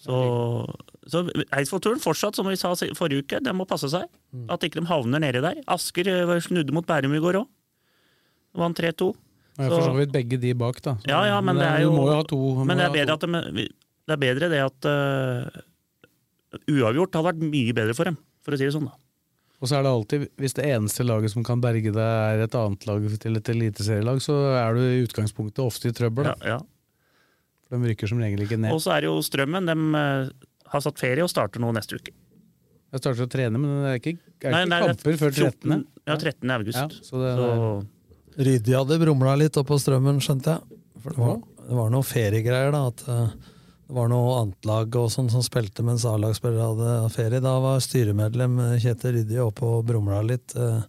[0.00, 0.16] Så,
[1.10, 1.24] så
[1.56, 4.06] Eidsvollturen fortsatt, som vi sa forrige uke, den må passe seg.
[4.34, 4.46] Mm.
[4.54, 5.58] At ikke de havner nedi der.
[5.70, 7.50] Asker eh, snudde mot Bærum i går òg.
[8.60, 9.10] Vant 3-2.
[9.10, 10.96] Og jeg for så vidt begge de bak, da.
[11.02, 12.40] Så Ja, ja, men det er jo må jo to.
[12.64, 13.66] Men det er bedre, at de,
[14.08, 15.60] det er bedre det at uh,
[16.70, 18.88] uavgjort hadde vært mye bedre for dem, for å si det sånn.
[18.88, 18.96] da.
[19.60, 22.54] Og så er det alltid, hvis det eneste laget som kan berge deg er et
[22.56, 26.30] annet lag til et eliteserielag, så er du i utgangspunktet ofte i trøbbel.
[26.32, 26.60] Ja, ja.
[27.68, 28.72] For de rykker som regel ikke ned.
[28.72, 29.68] Og så er det jo Strømmen.
[29.68, 30.30] De eh,
[30.70, 32.12] har satt ferie og starter nå neste uke.
[32.90, 35.34] Jeg starter å trene, men det er ikke, er Nei, ikke nei, er kamper før
[35.36, 35.84] 13.
[36.08, 36.50] Ja, 13.
[36.56, 36.78] august.
[36.78, 40.78] Ja, så det, Så- Ryddi hadde brumla litt oppå strømmen, skjønte jeg.
[41.02, 41.36] For det var,
[41.68, 42.80] det var noe feriegreier, da.
[42.90, 43.34] At eh,
[43.90, 47.40] det var noe annet lag og sånn som spilte mens A-lagsspillere hadde ferie.
[47.42, 50.54] Da var styremedlem eh, Kjetil Ryddi oppe og brumla litt.
[50.56, 50.82] eh,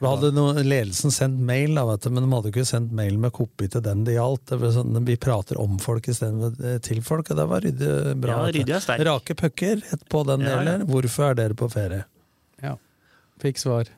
[0.00, 2.92] For da hadde noen, ledelsen sendt mail, da, vet du, men de hadde ikke sendt
[2.96, 4.54] mail med kopi til den det gjaldt.
[4.72, 7.90] Sånn, vi prater om folk istedenfor til folk, og det var ryddig
[8.22, 8.38] bra.
[8.38, 9.04] Ja, ryddig er sterk.
[9.10, 10.78] Rake pucker rett på den Ja, ja.
[10.88, 12.06] Hvorfor er dere på ferie?
[12.64, 12.78] Ja.
[13.44, 13.92] Fikk svar,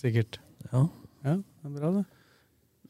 [0.00, 0.40] sikkert.
[0.70, 0.86] Ja.
[1.28, 2.06] ja det er bra, det.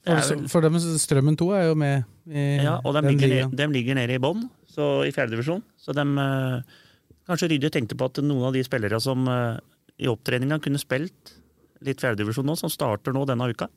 [0.07, 3.51] For, for dem, Strømmen 2 er jo med i Ja, og de den ligger, ligaen.
[3.51, 5.67] ned, de ligger nede i bånn, så i fjerdedivisjon.
[5.83, 6.81] Så de eh,
[7.27, 9.63] Kanskje Rydde tenkte på at noen av de spillere som eh,
[10.03, 11.42] i opptreninga kunne spilt
[11.85, 13.69] litt fjerdedivisjon nå, som starter nå denne uka,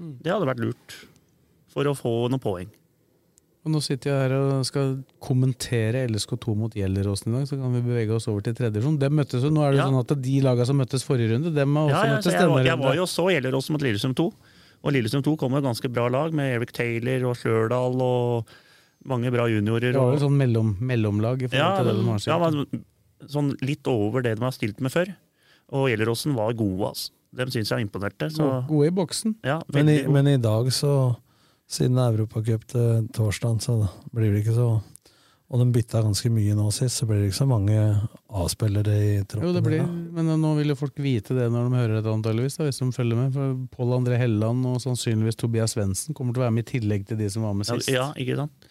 [0.00, 0.16] Mm.
[0.22, 0.94] det hadde vært lurt.
[1.68, 2.68] For å få noen poeng.
[3.64, 7.74] Og nå sitter jeg her og skal kommentere LSK2 mot Gjelleråsen i dag, så kan
[7.74, 8.98] vi bevege oss over til tredjedivisjon.
[8.98, 9.84] De møttes jo, Nå er det Ja.
[9.86, 12.48] sånn at de lagene som møttes forrige runde, dem har også Ja, ja, møttes denne
[12.48, 14.32] var- jeg var jo så Gjelleråsen mot Lillestrøm 2.
[14.82, 18.46] Og Lillestrøm 2 kom med et ganske bra lag, med Eric Taylor og Slørdal og
[19.04, 19.92] mange bra juniorer.
[19.92, 23.54] Det var jo sånn mellom, mellomlag i forhold Ja, til det de har ja, sånn
[23.60, 25.14] litt over det de har stilt med før.
[25.72, 27.10] Og Gjelleråsen var gode, altså.
[27.36, 28.26] Dem syns jeg imponerte.
[28.34, 29.36] Så, Gode i boksen.
[29.46, 31.16] ja, Men i, men i dag, så
[31.70, 33.76] Siden det er Europacup til torsdag, så
[34.10, 34.64] blir det ikke så
[35.50, 37.76] Og de bytta ganske mye nå sist, så blir det ikke så mange
[38.30, 39.48] A-spillere i troppen.
[39.48, 39.82] Jo, det blir,
[40.14, 43.18] men nå vil jo folk vite det når de hører dette, antageligvis, hvis de følger
[43.18, 43.32] med.
[43.34, 47.06] For Pål André Helleland og sannsynligvis Tobias Svendsen kommer til å være med i tillegg
[47.08, 47.90] til de som var med sist.
[47.90, 48.68] ja, ikke sant.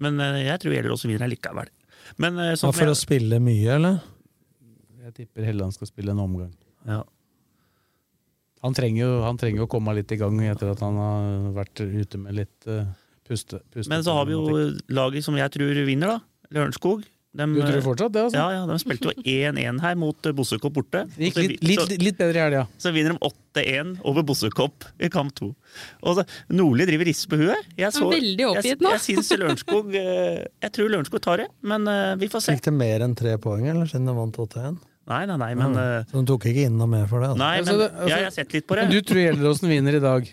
[0.00, 1.68] Men eh, jeg tror Gjelleråsen vinner likevel.
[2.16, 4.00] Men sånn, Ja, for for å spille mye, eller?
[5.04, 6.52] Jeg tipper Helleland skal spille en omgang.
[6.88, 7.02] Ja.
[8.62, 11.48] Han trenger jo han trenger jo å komme litt i gang etter at han har
[11.56, 12.84] vært ute med litt uh,
[13.26, 13.90] puste, puste.
[13.90, 16.20] Men så har vi jo laget som jeg tror vinner, da.
[16.52, 17.02] Lørenskog.
[17.32, 18.36] De, Du tror fortsatt det, altså?
[18.36, 21.06] Ja, ja, de spilte jo 1-1 her mot eh, Bossekopp borte.
[21.14, 22.64] Det gikk så litt, litt, litt bedre i helga.
[22.76, 25.48] Så vinner de 8-1 over Bossekopp i kamp to.
[26.04, 27.72] Og så, Nordli driver rister på huet.
[27.80, 28.92] Jeg Han er veldig oppgitt nå.
[28.92, 31.88] Jeg, jeg syns Lørenskog eh, Jeg tror Lørenskog tar det, men
[32.20, 32.58] vi får se.
[32.58, 34.76] Fikk det mer enn tre poeng, eller siden de vant 8-1?
[35.10, 37.32] Nei, nei, nei, men Ja, eh, Så de tok ikke inn noe mer for det?
[37.32, 37.38] Altså.
[37.42, 38.84] Nei, Altså, men altså- jeg har sett litt på det.
[38.86, 40.28] Men du tror Gjelleråsen vinner i dag?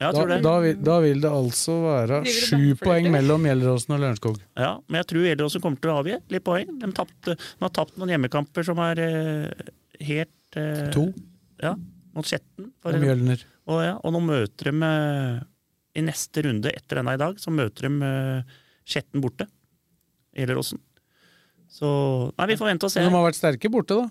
[0.00, 0.42] Ja, jeg Da, tror det.
[0.42, 4.38] da, vil, da vil det altså være sju poeng mellom Gjelleråsen og Lørenskog.
[4.56, 6.72] Ja, men jeg tror Gjelleråsen kommer til å avgi litt poeng.
[6.80, 9.68] De, tappte, de har tapt noen hjemmekamper som er eh,
[10.08, 11.12] helt eh, To.
[11.60, 11.74] Ja,
[12.14, 12.72] mot Skjetten.
[12.86, 13.44] Og Mjølner.
[13.68, 15.42] Og, ja, og nå møter de eh,
[16.00, 18.56] I neste runde etter denne i dag, så møter de eh,
[18.88, 19.44] Skjetten borte.
[20.34, 20.80] Gjelleråsen.
[21.70, 21.88] Så
[22.36, 23.00] Nei, vi får vente og se.
[23.04, 24.08] Men de har vært sterke borte, da.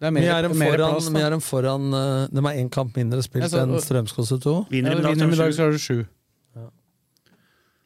[0.00, 1.26] Det er mer, Vi er dem foran, plass, vi da.
[1.26, 4.54] er dem foran eh, De har én kamp mindre spilt Ja, så- enn Strømskose 2.
[4.70, 6.06] Vinner Ja, de i så dag, så har du sju.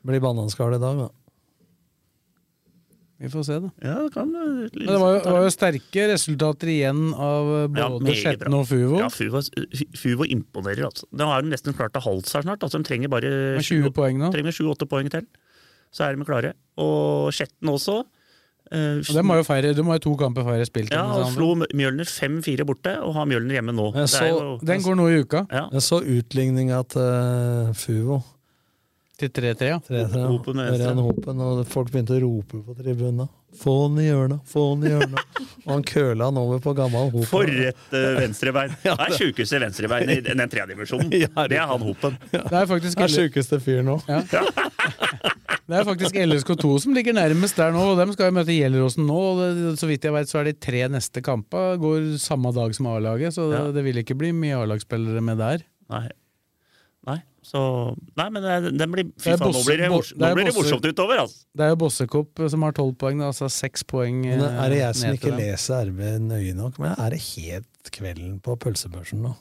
[0.09, 1.09] Blir bananskall i dag, da.
[3.19, 3.69] Vi får se, da.
[3.83, 7.81] Ja, det kan eh, det var jo, det var jo sterke resultater igjen av både
[7.83, 8.99] Ja, både meget Skjetten og Fuvo.
[9.03, 9.41] Ja, Fuvo,
[9.99, 11.09] Fuvo imponerer, altså.
[11.11, 12.63] De har de nesten klart å holde seg snart.
[12.63, 15.27] Altså, de trenger bare 7-8 poeng 7-8 poeng til.
[15.91, 16.53] Så er de klare.
[16.79, 18.05] Og Skjetten også.
[18.73, 20.91] Eh, Og har jo feire, de må jo to kamper færre spilt.
[20.93, 21.55] ja, og slo.
[21.75, 23.95] Mjølner 5-4 borte, og har Mjølner hjemme nå.
[23.97, 25.47] Er så- jo, Den går nå i uka.
[25.51, 28.23] ja, Jeg så utligninga til Fuvo.
[29.19, 29.79] Til 3-3, ja.
[29.83, 30.85] Tre-tre, Hopen med venstre.
[30.93, 33.27] Ørjan Hopen, og folk begynte å rope på tribunen.
[33.59, 35.41] Få han i hjørnet, få han i hjørnet.
[35.64, 37.27] og han køla han over på gammel Hopen.
[37.27, 38.77] For et uh, venstrebein!
[38.85, 41.11] Det er sjukeste venstrebeinet i den tredjedivisjonen.
[41.25, 42.14] Ja, Det er han Hopen.
[42.31, 43.97] Det er faktisk, er sjukeste fyr nå.
[44.07, 49.09] det er faktisk LSK2 som ligger nærmest der nå, og dem skal jo møte Gjelleråsen
[49.09, 49.19] nå.
[49.19, 52.87] og Så vidt jeg vet, så er de tre neste kampa går samme dag som
[52.95, 53.66] A-laget, så det, Ja.
[53.75, 55.66] det vil ikke bli mye A-lagsspillere med der.
[55.91, 56.07] Nei.
[57.49, 57.61] Så
[58.21, 60.55] Nei, men det, den blir Fy Det faen, nå blir det, det nå blir det
[60.59, 61.47] morsomt utover, altså!
[61.57, 64.81] Det er jo Bossekopp som har tolv poeng, altså seks poeng Men eh, er det
[64.83, 66.77] jeg som ikke leser RB nøye nok?
[66.85, 69.33] Men er det helt kvelden på pølsebørsen nå?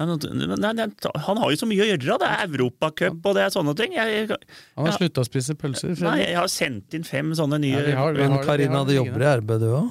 [0.00, 0.86] Nei, nei, nei,
[1.26, 2.14] han har jo så mye å gjøre.
[2.22, 3.92] Det er Europacup og det er sånne ting.
[3.98, 4.38] Jeg, jeg,
[4.78, 5.92] Han har slutta å spise pølser.
[6.06, 9.32] Nei, jeg har sendt inn fem sånne nye Ja, har- Men Karina, du jobber i
[9.42, 9.90] RB du òg?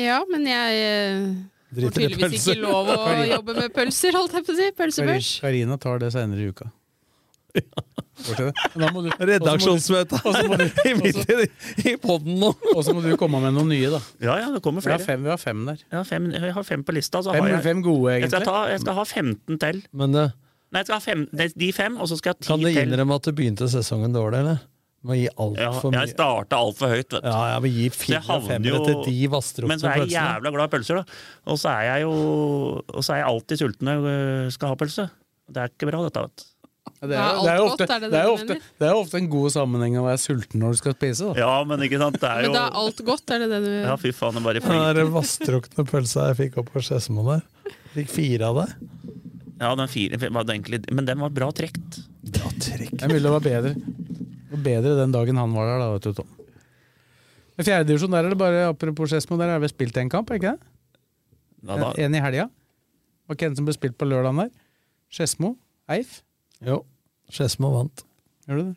[0.00, 1.26] Ja, men jeg eh,
[1.76, 2.98] får tydeligvis ikke lov å
[3.34, 4.70] jobbe med pølser, holdt jeg på å si.
[4.78, 5.32] Pølsebørs.
[5.44, 6.70] Karina tar det seinere i uka.
[9.20, 10.56] Redaksjonsmøte må
[10.90, 11.46] i midt i,
[11.92, 12.50] i poden nå!
[12.76, 14.00] Og så må du komme med noen nye, da.
[14.22, 15.06] Ja, ja, det kommer Vi har flere.
[15.16, 15.82] fem, vi har fem der.
[15.94, 17.22] Har fem, jeg har fem på lista.
[17.24, 18.52] Så Fem, har jeg, fem gode, jeg, skal egentlig.
[18.52, 19.82] ta, jeg skal ha 15 til.
[20.02, 20.26] Men det,
[20.70, 21.22] Nei, jeg skal ha fem,
[21.58, 24.44] de- fem, og så skal jeg ha kan du innrømme at du begynte sesongen dårlig,
[24.44, 24.60] eller?
[25.02, 26.02] Må gi Ja, altfor mye.
[26.04, 27.26] jeg starta altfor høyt, vet du.
[27.32, 30.52] Ja, jeg vil gi fire femmere jo- til de pølsene Men så er jeg jævla
[30.54, 31.18] glad i pølser, da.
[31.48, 32.12] Og så er jeg jo
[32.84, 35.06] Og så er jeg alltid sulten når jeg øh, skal ha pølse.
[35.50, 36.44] Det er ikke bra, dette, vet du.
[37.00, 39.52] Det er, det er jo ofte, det er ofte, det er jo ofte en god
[39.54, 41.30] sammenheng å være sulten når du skal spise.
[41.30, 41.40] Da.
[41.40, 43.60] Ja, men ikke sant, det er Men jo da er alt godt, er det det
[43.64, 47.24] du Ja, fy faen, det bare Den der vastrukne pølsa jeg fikk opp på Skedsmo
[47.28, 47.42] der.
[47.94, 48.66] Fikk fire av det.
[49.60, 52.00] Ja, den fire var det egentlig Men den var bra trekt.
[52.36, 53.00] Bra trekt.
[53.00, 53.74] Jeg ville mulig det var bedre.
[53.80, 56.32] Det var bedre den dagen han var der, da, vet du, Tom.
[57.60, 60.40] I fjerdedivisjon der er det bare apropos Skedsmo, der er vi spilt en kamp, er
[60.40, 60.72] ikke det?
[61.68, 61.92] Da.
[62.00, 62.48] En i helga.
[63.28, 64.52] Var ikke en som ble spilt på lørdagen der?
[65.12, 65.54] Skedsmo?
[65.92, 66.20] Eif?
[66.66, 66.82] Jo.
[67.30, 68.02] Skedsmo vant.
[68.48, 68.76] Gjør du det?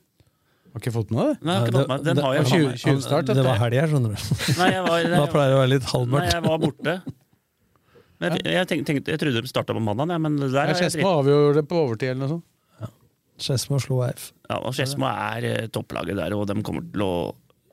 [0.73, 1.33] Har ikke fått med det?
[1.45, 2.79] Nei, jeg har ikke fått med- den har jeg Det var faen meg.
[2.83, 4.57] Tjuvstart, Det var helg her, skjønner du.
[4.59, 6.31] Nei, jeg var, Da pleier det å være litt Nei, halvmørkt.
[6.33, 6.95] jeg var borte.
[8.23, 10.63] Men jeg, jeg, tenkte, tenkte, jeg trodde de starta på mandag, ja, men der Ja,
[10.63, 11.13] er jeg Skedsmo dritt.
[11.19, 12.43] avgjorde det på overtid eller noe sånt.
[13.43, 14.31] Skedsmo slo Eif.
[14.49, 17.13] Ja, og Skedsmo er eh, topplaget der, og de kommer til å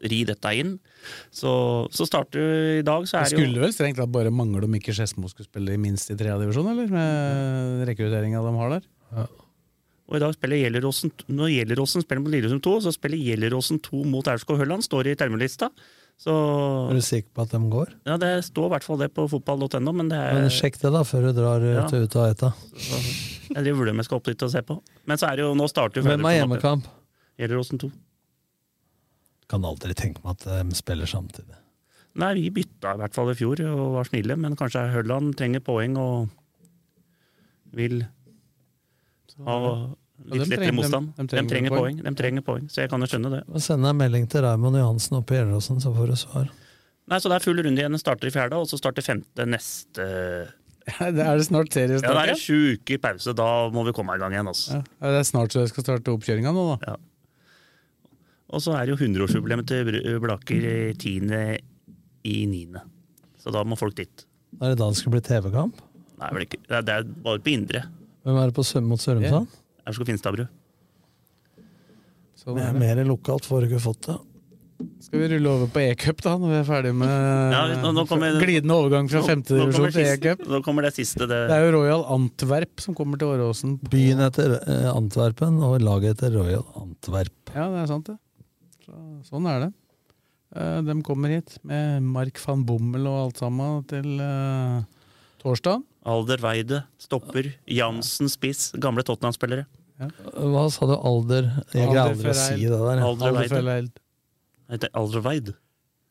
[0.02, 0.78] ri dette inn.
[1.30, 4.10] Så, så starter du i dag, så Det er det jo skulle vel strengt tatt
[4.12, 6.88] bare mangle om ikke Skedsmo skulle spille i minst i tredje divisjon, eller?
[6.88, 9.28] Med rekrutteringa de har der.
[10.10, 14.00] Og i dag spiller Gjelleråsen Når Gjelleråsen spiller mot Lillestrøm 2, så spiller Gjelleråsen 2
[14.10, 15.68] mot Aurskog Høland, står i termelista.
[16.20, 16.32] Så
[16.90, 17.92] Er du sikker på at de går?
[18.10, 21.04] ja, det står i hvert fall det på fotball.no, men det Men sjekk det, da,
[21.06, 21.86] før du drar Ja.
[21.86, 22.50] ut, ut og eta.
[23.54, 24.76] Jeg driver jeg skal opp dit og se på.
[25.10, 26.84] Men så er det jo, nå starter jo Hvem er hjemmekamp?
[27.40, 27.88] Gjelleråsen 2.
[29.50, 31.56] Kan aldri tenke meg at de spiller samtidig.
[32.20, 35.62] Nei, vi bytta i hvert fall i fjor og var snille, men kanskje Hølland trenger
[35.66, 36.28] poeng og
[37.74, 38.02] vil
[39.46, 39.56] ha
[40.30, 41.12] litt ja, lettere motstand.
[41.16, 41.96] De, De trenger, trenger trenger poeng.
[42.00, 42.04] poeng.
[42.04, 43.42] De trenger poeng, så jeg kan jo skjønne det.
[43.48, 46.50] Og Send en melding til Raymond Johansen oppe i Gjelleråsen, så får du svar.
[47.10, 47.94] Nei, Så det er full runde igjen.
[47.96, 50.04] Den starter i fjerde, og så starter femte neste
[50.90, 53.34] Det Er det snart Ja, det er sju uker pause.
[53.36, 54.48] Da må vi komme i gang igjen.
[54.50, 54.78] Altså.
[55.00, 56.96] Ja, det er snart så jeg skal starte oppkjøringa nå, da.
[58.50, 60.64] Og så er det jo 100-årsjubileet til Blaker
[60.98, 61.60] 10.
[62.26, 62.80] i 9.
[63.40, 64.26] Så da må folk dit.
[64.60, 65.78] Er det da det skal bli TV-kamp?
[66.20, 67.84] Nei, Det er bare på indre.
[68.24, 69.46] Hvem er det på Søm mot Sørumsand?
[69.88, 70.46] Aurskog Finstadbru.
[72.40, 72.80] Sånn Det er er det.
[72.80, 74.18] mer lokalt, får du ikke fått det.
[75.04, 77.08] Skal vi rulle over på e-cup, da, når vi er ferdig med
[77.52, 80.46] Ja, nå- nå kommer- glidende overgang fra Nå- femte nå kommer divisjon til siste- e-cup?
[80.48, 81.18] Nå kommer det siste.
[81.28, 83.78] Det, Det er jo Royal Antwerp som kommer til Åråsen.
[83.78, 87.54] på- Byen heter eh, Antwerpen, og laget heter Royal Antwerp.
[87.54, 88.18] Ja, det er sant, det.
[88.86, 89.74] Så, sånn er det.
[90.56, 94.82] Eh, de kommer hit med Mark van Bommel og alt sammen til eh,
[95.44, 95.82] torsdag.
[96.08, 97.50] Alder Weide, stopper.
[97.68, 98.70] Jansen spiss.
[98.80, 99.66] Gamle Tottenham-spillere.
[100.00, 101.50] Hva sa du, alder?
[101.74, 103.02] Jeg greier aldri å si det der.
[103.04, 103.90] Alder Weide.
[104.70, 105.56] Heter Alder Weide.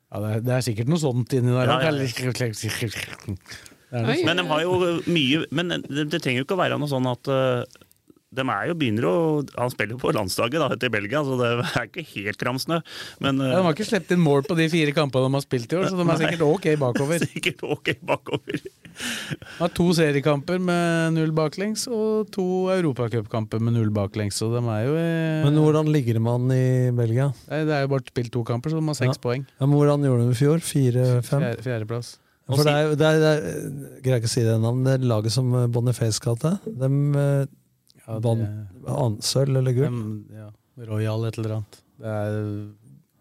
[0.09, 1.69] Ja, det er, det er sikkert noe sånt inni der.
[1.69, 3.35] Ja, ja, ja.
[3.89, 4.09] Er.
[4.21, 4.73] Men de har jo
[5.09, 7.63] mye Men det, det trenger jo ikke å være noe sånn at eh,
[8.29, 9.13] de er jo begynner å
[9.57, 12.77] Han spiller jo på landslaget da, til Belgia, så det er ikke helt kramsnø.
[13.25, 15.45] Men eh, Ja, de har ikke sluppet inn mål på de fire kampene de har
[15.45, 17.25] spilt i år, så de er sikkert ok bakover.
[17.33, 18.61] sikkert ok bakover.
[18.61, 24.61] De har to seriekamper med null baklengs og to europacupkamper med null baklengs, så de
[24.75, 25.09] er jo i...
[25.47, 27.31] Men hvordan ligger man i Belgia?
[27.49, 29.23] Nei, Det er jo bare spilt to kamper, så de har seks Ja.
[29.25, 29.45] poeng.
[29.57, 30.61] Ja, men hvordan gjorde de i fjor?
[30.61, 31.47] Fire-fem?
[31.49, 32.17] Fjerde, fjerdeplass.
[32.49, 34.93] For det er, jo- det er, det er, greier ikke å si det navnet, det
[34.97, 36.85] er laget som eh, Boniface kalte det.
[38.09, 39.97] Ja, det- sølv eller gull.
[40.33, 40.49] Ja,
[40.89, 41.81] Royal et eller annet.
[41.99, 42.37] Det er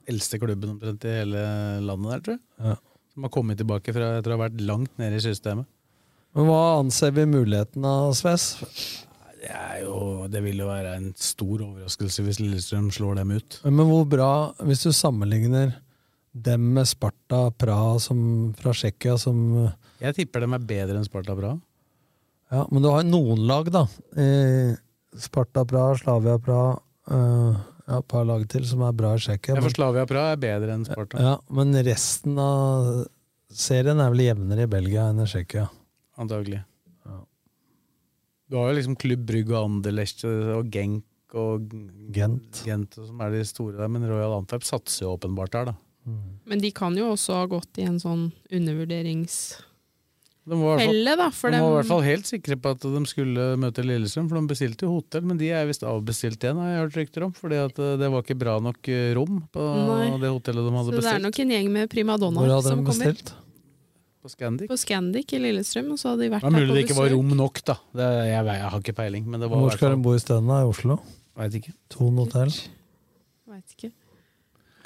[0.08, 1.42] eldste klubben omtrent i hele
[1.84, 2.44] landet der, tror jeg.
[2.70, 2.76] Ja.
[3.12, 5.66] Som har kommet tilbake fra etter å ha vært langt nede i systemet.
[6.36, 8.52] Men hva anser vi muligheten av, Sves?
[9.38, 13.60] Det, er jo, det vil jo være en stor overraskelse hvis Lillestrøm slår dem ut.
[13.64, 14.30] Men hvor bra,
[14.66, 15.74] hvis du sammenligner
[16.38, 18.20] dem med Sparta Praha som,
[18.58, 19.72] fra Tsjekkia som eh,
[20.04, 21.58] Jeg tipper dem er bedre enn Sparta Praha.
[22.52, 23.82] Ja, men du har noen lag, da.
[24.16, 24.76] Eh,
[25.16, 26.76] Sparta Praha, Slavia Praha
[27.10, 27.58] uh,
[27.88, 29.54] Ja, et par lag til som er bra i Tsjekkia.
[29.56, 31.20] Ja, for Slavia Praha er bedre enn Sparta.
[31.24, 33.06] Ja, men resten av
[33.48, 35.70] serien er vel jevnere i Belgia enn i Tsjekkia.
[36.20, 36.60] Antagelig.
[38.48, 41.72] Du har jo liksom Klubb Brygg og Anderlecht og Genk og
[42.16, 42.62] Gent.
[42.64, 45.74] Gent som er de store der, men Royal Antwerp satser jo åpenbart der, da.
[46.48, 49.67] Men de kan jo også ha gått i en sånn undervurderingsfelle,
[50.48, 51.26] De var, i fall- da.
[51.34, 54.40] For de var i hvert fall helt sikre på at de skulle møte Lillestrøm, for
[54.40, 57.34] de bestilte jo hotell, men de er visst avbestilt igjen, har jeg hørt rykter om.
[57.36, 60.08] Fordi eh, det var ikke bra nok eh, rom på Nei.
[60.22, 61.04] det hotellet de hadde bestilt.
[61.04, 63.12] Så det er nok en gjeng med Hvor hadde som de kommer.
[63.12, 63.34] bestilt?
[64.18, 64.68] På Scandic.
[64.72, 67.12] På Scandic i Lillestrøm, og så hadde de vært Det er mulig det ikke var
[67.14, 67.76] rom nok, da.
[67.94, 69.28] Det, jeg, jeg har ikke peiling.
[69.30, 70.48] Men det var Hvor skal de bo isteden?
[70.50, 70.62] da?
[70.64, 70.98] I Oslo?
[71.38, 71.72] Veit ikke.
[71.94, 72.50] Thon hotell?
[73.48, 73.92] Vet ikke.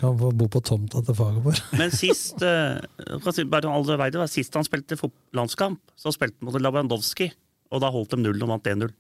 [0.03, 1.61] Kan få bo på tomta til Fagerborg.
[1.79, 2.81] Men sist eh,
[3.23, 4.99] kan bare alle vet det, var sist han spilte
[5.39, 7.29] landskamp, så spilte han mot Lewandowski,
[7.71, 8.91] og da holdt de null og vant 1-0.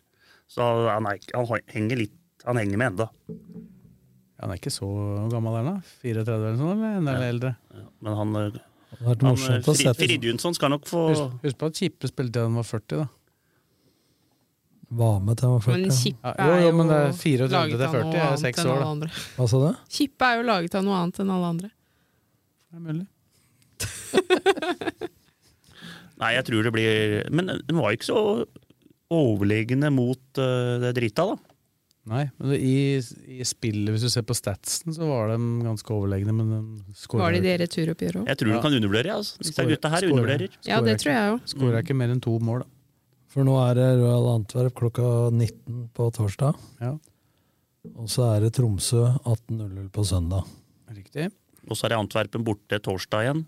[0.52, 3.04] Så han, er, han henger litt Han henger med enda.
[4.42, 4.88] Han er ikke så
[5.30, 5.76] gammel ennå?
[5.78, 5.90] nå?
[6.02, 7.52] 34 eller sånn, eller enda eldre?
[8.02, 11.60] Men han, eh, Det hadde vært han å se på skal nok få Husk, husk
[11.60, 13.06] på at Kippe spilte da han var 40, da.
[14.92, 15.98] Var med til han var Men 40.
[16.02, 18.16] Kippe Ja, jo, jo, men det er er 34 jo laget til av 40 noe
[18.18, 18.90] er annet seks enn år, alle da.
[18.96, 19.08] andre.
[19.36, 19.68] Hva sa du?
[19.96, 21.70] Kippe er jo laget av noe annet enn alle andre.
[22.72, 23.06] Det er mulig.
[26.22, 28.20] Nei, jeg tror det blir Men den var ikke så
[29.12, 31.36] overliggende mot uh, det drita, da.
[32.12, 32.98] Nei, men det, i,
[33.38, 37.36] i spillet, hvis du ser på statsen, så var de ganske overlegne, men de Var
[37.36, 38.30] det i det returoppgjøret òg?
[38.32, 39.18] Jeg tror de kan undervurdere.
[39.20, 39.36] Altså.
[39.44, 40.56] Disse gutta her undervurderer.
[40.66, 41.44] Ja, det tror jeg òg.
[41.52, 42.71] Skåra ikke mer enn to mål, da.
[43.32, 46.58] For nå er det Royal Antwerp klokka 19 på torsdag.
[46.82, 46.92] Ja.
[47.96, 50.44] Og så er det Tromsø 18.00 på søndag.
[50.92, 51.30] Riktig.
[51.70, 53.42] Og så er det Antwerpen borte torsdag igjen.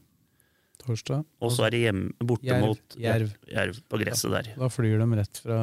[0.84, 1.22] Torsdag.
[1.40, 2.64] Og så er det hjemme, borte Jerv.
[2.66, 3.30] mot Jerv.
[3.48, 4.48] Jerv på gresset der.
[4.58, 5.58] Da flyr de rett fra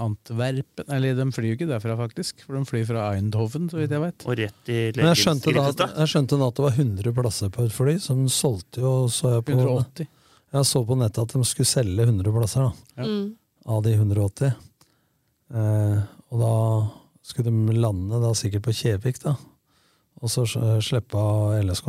[0.00, 3.92] Antwerpen Eller de flyr jo ikke derfra, faktisk, for de flyr fra Eindhoven, så vidt
[3.92, 4.24] jeg vet.
[4.28, 5.94] Og rett i Men jeg skjønte, da, Liechtenstein.
[5.98, 9.34] jeg skjønte da at det var 100 plasser på et fly, som solgte jo så
[9.36, 10.08] jeg på 180.
[10.52, 12.72] Jeg så på nettet at de skulle selge 100 plasser da,
[13.02, 13.08] Ja.
[13.08, 13.30] Mm.
[13.66, 14.52] Av de 180.
[15.52, 15.98] Eh,
[16.32, 16.52] og da
[17.22, 19.36] skulle de lande da sikkert på Kjevik, da.
[20.22, 21.88] Og så s- slippe av LSK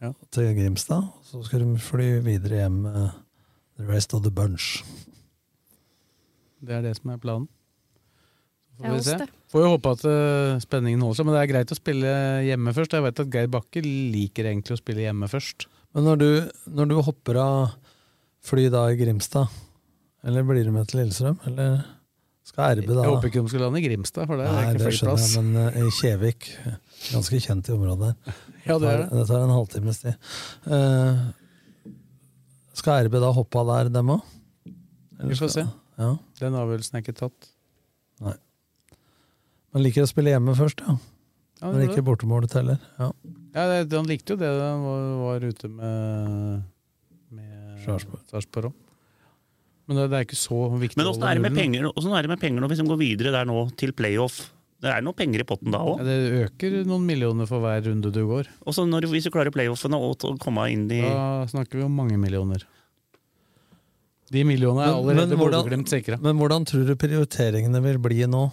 [0.00, 0.12] Ja.
[0.30, 1.02] til Grimstad.
[1.04, 3.10] Og så skulle de fly videre hjem med
[3.76, 4.82] the rest of the bunch.
[6.62, 7.48] Det er det som er planen.
[8.76, 9.26] Så får vi se.
[9.52, 12.12] Får jo håpe at uh, spenningen holder seg, men det er greit å spille
[12.46, 12.94] hjemme først.
[12.96, 15.66] Jeg vet at Geir Bakke liker egentlig å spille hjemme først.
[15.94, 16.28] Men når du,
[16.70, 17.74] når du hopper av
[18.46, 19.48] fly da i Grimstad,
[20.26, 21.80] eller blir du med til Lillestrøm, eller
[22.50, 23.02] skal RB da?
[23.04, 25.22] Jeg håper ikke de skal lande i Grimstad, for det er Nei, ikke det skjønner
[25.22, 26.48] jeg, men eh, i Kjevik,
[27.10, 28.40] ganske kjent i området der.
[28.66, 29.06] Ja, det er det.
[29.16, 30.32] Det tar en halvtimes tid.
[30.68, 31.30] Uh,
[32.76, 34.34] skal RB da hoppe av der, dem òg?
[35.30, 35.64] Vi får se.
[36.00, 36.10] Ja.
[36.40, 37.48] Den avgjørelsen er ikke tatt.
[38.24, 38.34] Nei.
[39.72, 40.98] Man liker å spille hjemme først, ja.
[41.60, 42.78] Ja, det ikke bortemålet heller.
[42.96, 43.10] Ja.
[43.52, 46.62] Ja, det, han likte jo det da han var, var ute med,
[47.36, 48.72] med Sarpsborg.
[49.90, 50.96] Men det, det er ikke så viktig.
[51.00, 52.98] Men åssen er, det med penger, hvordan er det med penger nå hvis de går
[53.00, 54.36] videre der nå til playoff?
[54.80, 55.98] Det er noen penger i potten da òg.
[56.00, 58.46] Ja, det øker noen millioner for hver runde du går.
[58.64, 61.98] Og så når, hvis du klarer playoffene og komme inn i Da snakker vi om
[61.98, 62.62] mange millioner.
[64.30, 66.20] De millionene er allerede men hvordan- Bodø-Glimt sikra.
[66.22, 68.44] Men hvordan tror du prioriteringene vil bli nå?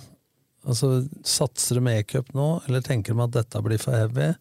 [0.65, 4.33] Altså, Satser de e-cup nå, eller tenker de at dette blir for heavy?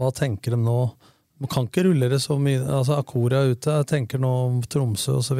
[0.00, 0.78] Hva tenker de nå?
[1.38, 2.64] Man kan ikke rulle det så mye.
[2.66, 5.38] Altså, Akora er ute, jeg tenker nå om Tromsø osv.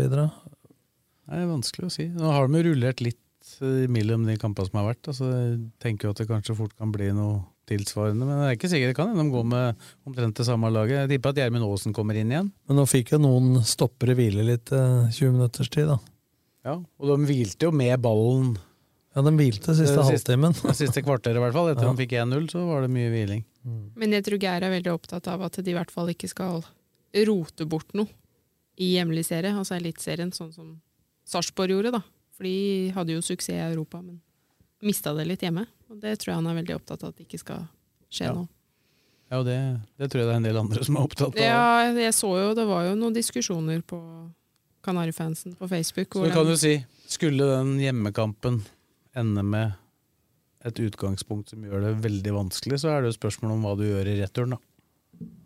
[1.28, 2.06] Det er vanskelig å si.
[2.16, 5.10] Nå har de rullert litt eh, mellom de kampene som har vært.
[5.12, 8.24] Altså, jeg tenker jo at det kanskje fort kan bli noe tilsvarende.
[8.24, 11.02] Men det er ikke sikkert det kan hende de går med omtrent det samme laget.
[11.02, 12.48] Jeg tipper at Gjermund Aasen kommer inn igjen.
[12.70, 15.98] Men nå fikk jo noen stoppere hvile litt eh, 20 minutters tid, da.
[16.66, 18.56] Ja, Og de hvilte jo med ballen.
[19.16, 20.56] Ja, de hvilte siste Det halvtimen.
[20.64, 21.70] Det siste kvarteret, i hvert fall.
[21.74, 21.92] Etter Ja.
[21.92, 23.44] de fikk 1-0, så var det mye hviling.
[24.00, 26.62] Men jeg tror Geir er veldig opptatt av at de i hvert fall ikke skal
[27.28, 28.08] rote bort noe
[28.80, 30.68] i hjemlig serie, altså Eliteserien, sånn som
[31.28, 32.02] Sarpsborg gjorde, da.
[32.38, 32.54] For de
[32.94, 34.20] hadde jo suksess i Europa, men
[34.86, 35.66] mista det litt hjemme.
[35.90, 37.66] Og det tror jeg han er veldig opptatt av at det ikke skal
[38.12, 38.34] skje Ja.
[38.36, 38.46] nå.
[39.28, 39.56] Ja, og det,
[40.00, 41.42] det tror jeg det er en del andre som er opptatt av.
[41.42, 43.98] Ja, jeg så jo, det var jo noen diskusjoner på
[44.86, 46.14] Kanarifansen på Facebook.
[46.14, 46.72] Så hvor du kan de- si,
[47.12, 48.62] skulle den hjemmekampen
[49.14, 49.74] ende med
[50.64, 53.84] et utgangspunkt som gjør det veldig vanskelig, så er det jo spørsmål om hva du
[53.84, 54.58] gjør i returen, da.
[55.18, 55.36] Om du da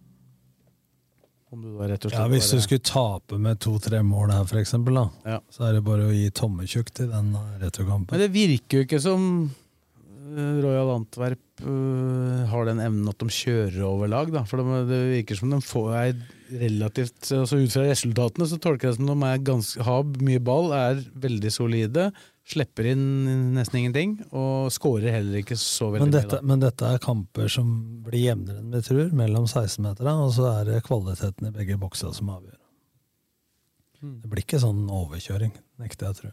[0.93, 5.35] rett og slett Ja, Hvis du skulle tape med to-tre mål her, for eksempel, da,
[5.35, 5.41] Ja.
[5.53, 8.11] så er det bare å gi tommetjukk til den returkampen.
[8.17, 9.27] Men det virker jo ikke som
[10.33, 14.33] eh, Royal Antwerp uh, har den evnen at de kjører over lag.
[14.33, 14.45] Da.
[14.49, 16.17] For de, det virker som de får
[16.53, 20.41] relativt altså Ut fra resultatene så tolker jeg det som de er ganske, har mye
[20.41, 22.13] ball, er veldig solide,
[22.45, 26.21] slipper inn nesten ingenting, og skårer heller ikke så veldig Men mye.
[26.21, 26.43] dette, Da.
[26.43, 30.65] men dette er kamper som blir jevnere enn vi tror, mellom 16-meterne, og så er
[30.65, 32.59] det kvaliteten i begge bokser som avgjør.
[34.03, 34.21] Mm.
[34.23, 36.31] Det blir ikke sånn overkjøring, nekter jeg å tro.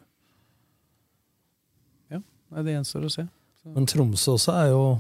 [2.10, 3.28] Ja, det gjenstår å se.
[3.70, 5.00] Men Tromsø også er jo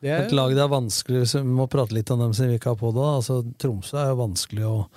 [0.00, 2.58] Det er- et lag det er vanskelig Vi må prate litt om dem siden vi
[2.58, 3.02] ikke har på det.
[3.02, 4.88] Altså, Tromsø er jo vanskelig å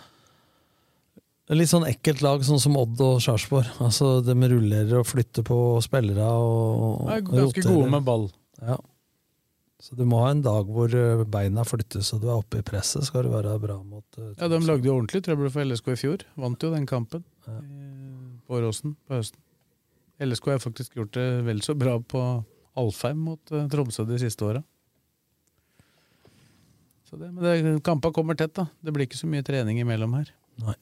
[1.52, 3.68] Litt sånn ekkelt lag, sånn som Odd og Sarpsborg.
[3.84, 7.76] Altså, de rullerer og flytter på spillere og, og De er ganske roterer.
[7.76, 8.26] gode med ball.
[8.62, 8.78] Ja.
[9.82, 12.66] Så du må ha en dag hvor eh, beina flyttes og du er oppe i
[12.66, 15.90] presset, skal du være bra mot uh, Ja, De lagde jo ordentlig trøbbel for LSK
[15.96, 16.26] i fjor.
[16.40, 17.58] Vant jo den kampen ja.
[18.46, 19.42] på Åråsen på høsten.
[20.22, 22.22] LSK har faktisk gjort det vel så bra på
[22.78, 24.62] Alfheim mot uh, Tromsø de siste åra.
[27.10, 28.70] Så men det, kampa kommer tett, da.
[28.80, 30.30] Det blir ikke så mye trening imellom her.
[30.62, 30.78] Nei.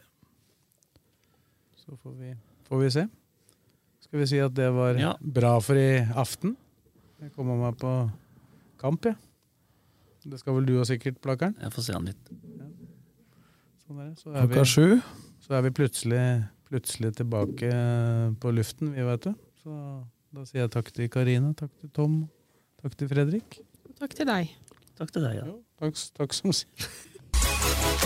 [1.89, 2.33] Så får vi,
[2.69, 3.03] får vi se.
[4.05, 5.15] Skal vi si at det var Ja.
[5.19, 6.55] bra for i aften?
[7.19, 7.93] Jeg kommer meg på
[8.79, 9.15] kamp, jeg.
[10.29, 11.55] Det skal vel du òg sikkert, Plakkeren?
[11.59, 12.29] Jeg får se han litt.
[13.87, 14.19] Sånn er det.
[14.19, 15.01] Så er Klokka vi- sju.
[15.41, 17.71] Så er vi plutselig, plutselig tilbake
[18.39, 19.33] på luften, vi, vet du.
[19.63, 22.29] Så da sier jeg takk til Karina, takk til Tom,
[22.83, 23.59] takk til Fredrik.
[23.99, 24.49] Takk til deg.
[24.95, 25.51] Takk til deg, ja.
[25.79, 28.05] Takk, takk som sier.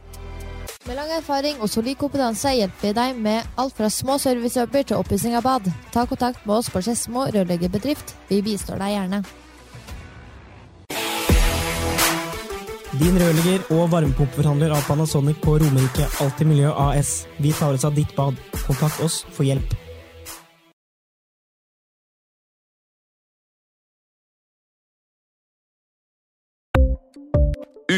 [0.81, 4.97] Med lang erfaring og solid kompetanse hjelper vi deg med alt fra små servicejobber til
[4.97, 5.67] oppussing av bad.
[5.93, 8.15] Ta kontakt med oss på Skedsmo rørleggerbedrift.
[8.31, 9.21] Vi bistår deg gjerne.
[12.97, 17.13] Din rørlegger og varmepumpeforhandler av Panasonic på Romerike Alltid Miljø AS.
[17.37, 18.41] Vi tar oss av ditt bad.
[18.65, 19.80] Kontakt oss for hjelp.